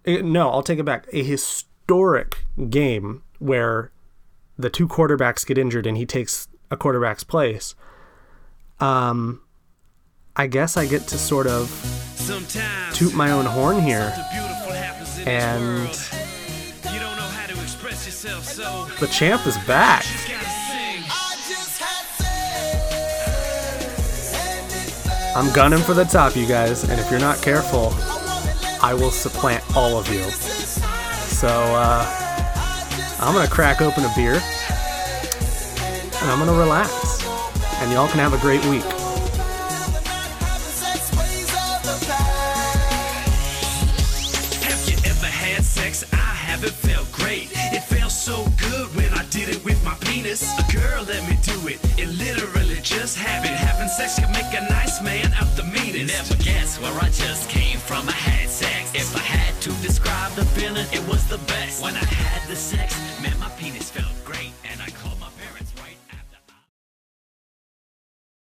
eh, 0.06 0.22
no, 0.22 0.50
I'll 0.50 0.64
take 0.64 0.80
it 0.80 0.86
back, 0.86 1.08
a 1.12 1.24
historic 1.24 2.46
game 2.70 3.24
where 3.40 3.92
the 4.58 4.70
two 4.70 4.88
quarterbacks 4.88 5.46
get 5.46 5.58
injured 5.58 5.86
and 5.86 5.98
he 5.98 6.06
takes 6.06 6.48
a 6.72 6.78
quarterback's 6.78 7.24
place. 7.24 7.76
Um, 8.80 9.42
I 10.36 10.48
guess 10.48 10.78
I 10.78 10.86
get 10.86 11.08
to 11.10 11.18
sort 11.18 11.48
of 11.48 11.70
toot 12.94 13.14
my 13.14 13.32
own 13.32 13.46
horn 13.46 13.82
here. 13.82 14.14
And 15.26 15.90
the 18.24 19.10
champ 19.12 19.46
is 19.46 19.58
back. 19.68 20.06
I'm 25.36 25.52
gunning 25.54 25.80
for 25.80 25.94
the 25.94 26.06
top, 26.06 26.38
you 26.38 26.48
guys, 26.48 26.86
and 26.86 27.02
if 27.02 27.12
you're 27.12 27.20
not 27.20 27.42
careful, 27.42 27.94
I 28.82 28.94
will 28.94 29.12
supplant 29.12 29.62
all 29.76 29.98
of 29.98 30.08
you. 30.08 30.24
So, 30.24 31.50
uh, 31.50 32.06
I'm 33.20 33.34
gonna 33.34 33.50
crack 33.50 33.82
open 33.82 34.06
a 34.06 34.14
beer, 34.16 34.36
and 34.36 36.32
I'm 36.32 36.40
gonna 36.40 36.58
relax, 36.58 37.26
and 37.82 37.92
y'all 37.92 38.08
can 38.08 38.20
have 38.20 38.34
a 38.34 38.38
great 38.38 38.64
week. 38.68 39.03
Penis. 50.34 50.60
A 50.60 50.72
girl 50.72 51.04
let 51.04 51.28
me 51.30 51.38
do 51.42 51.68
it. 51.68 51.80
It 51.98 52.10
literally 52.18 52.80
just 52.82 53.18
happened. 53.18 53.56
Having 53.56 53.90
sex 53.90 54.20
can 54.20 54.32
make 54.32 54.52
a 54.54 54.62
nice 54.70 55.02
man 55.02 55.32
out 55.34 55.56
the 55.56 55.64
meanest. 55.64 56.14
Never 56.14 56.44
guess 56.44 56.80
where 56.80 56.94
I 57.02 57.10
just 57.10 57.50
came 57.50 57.80
from. 57.80 58.08
I 58.10 58.14
had 58.14 58.50
sex. 58.50 58.92
If 58.94 59.16
I 59.16 59.20
had 59.20 59.60
to 59.62 59.70
describe 59.82 60.34
the 60.34 60.46
feeling, 60.46 60.88
it 60.92 61.08
was 61.08 61.26
the 61.28 61.38
best. 61.50 61.82
When 61.82 61.96
I 61.96 62.06
had 62.06 62.48
the 62.50 62.56
sex, 62.56 62.96
man, 63.22 63.38
my 63.40 63.50
penis 63.58 63.90
felt 63.90 64.23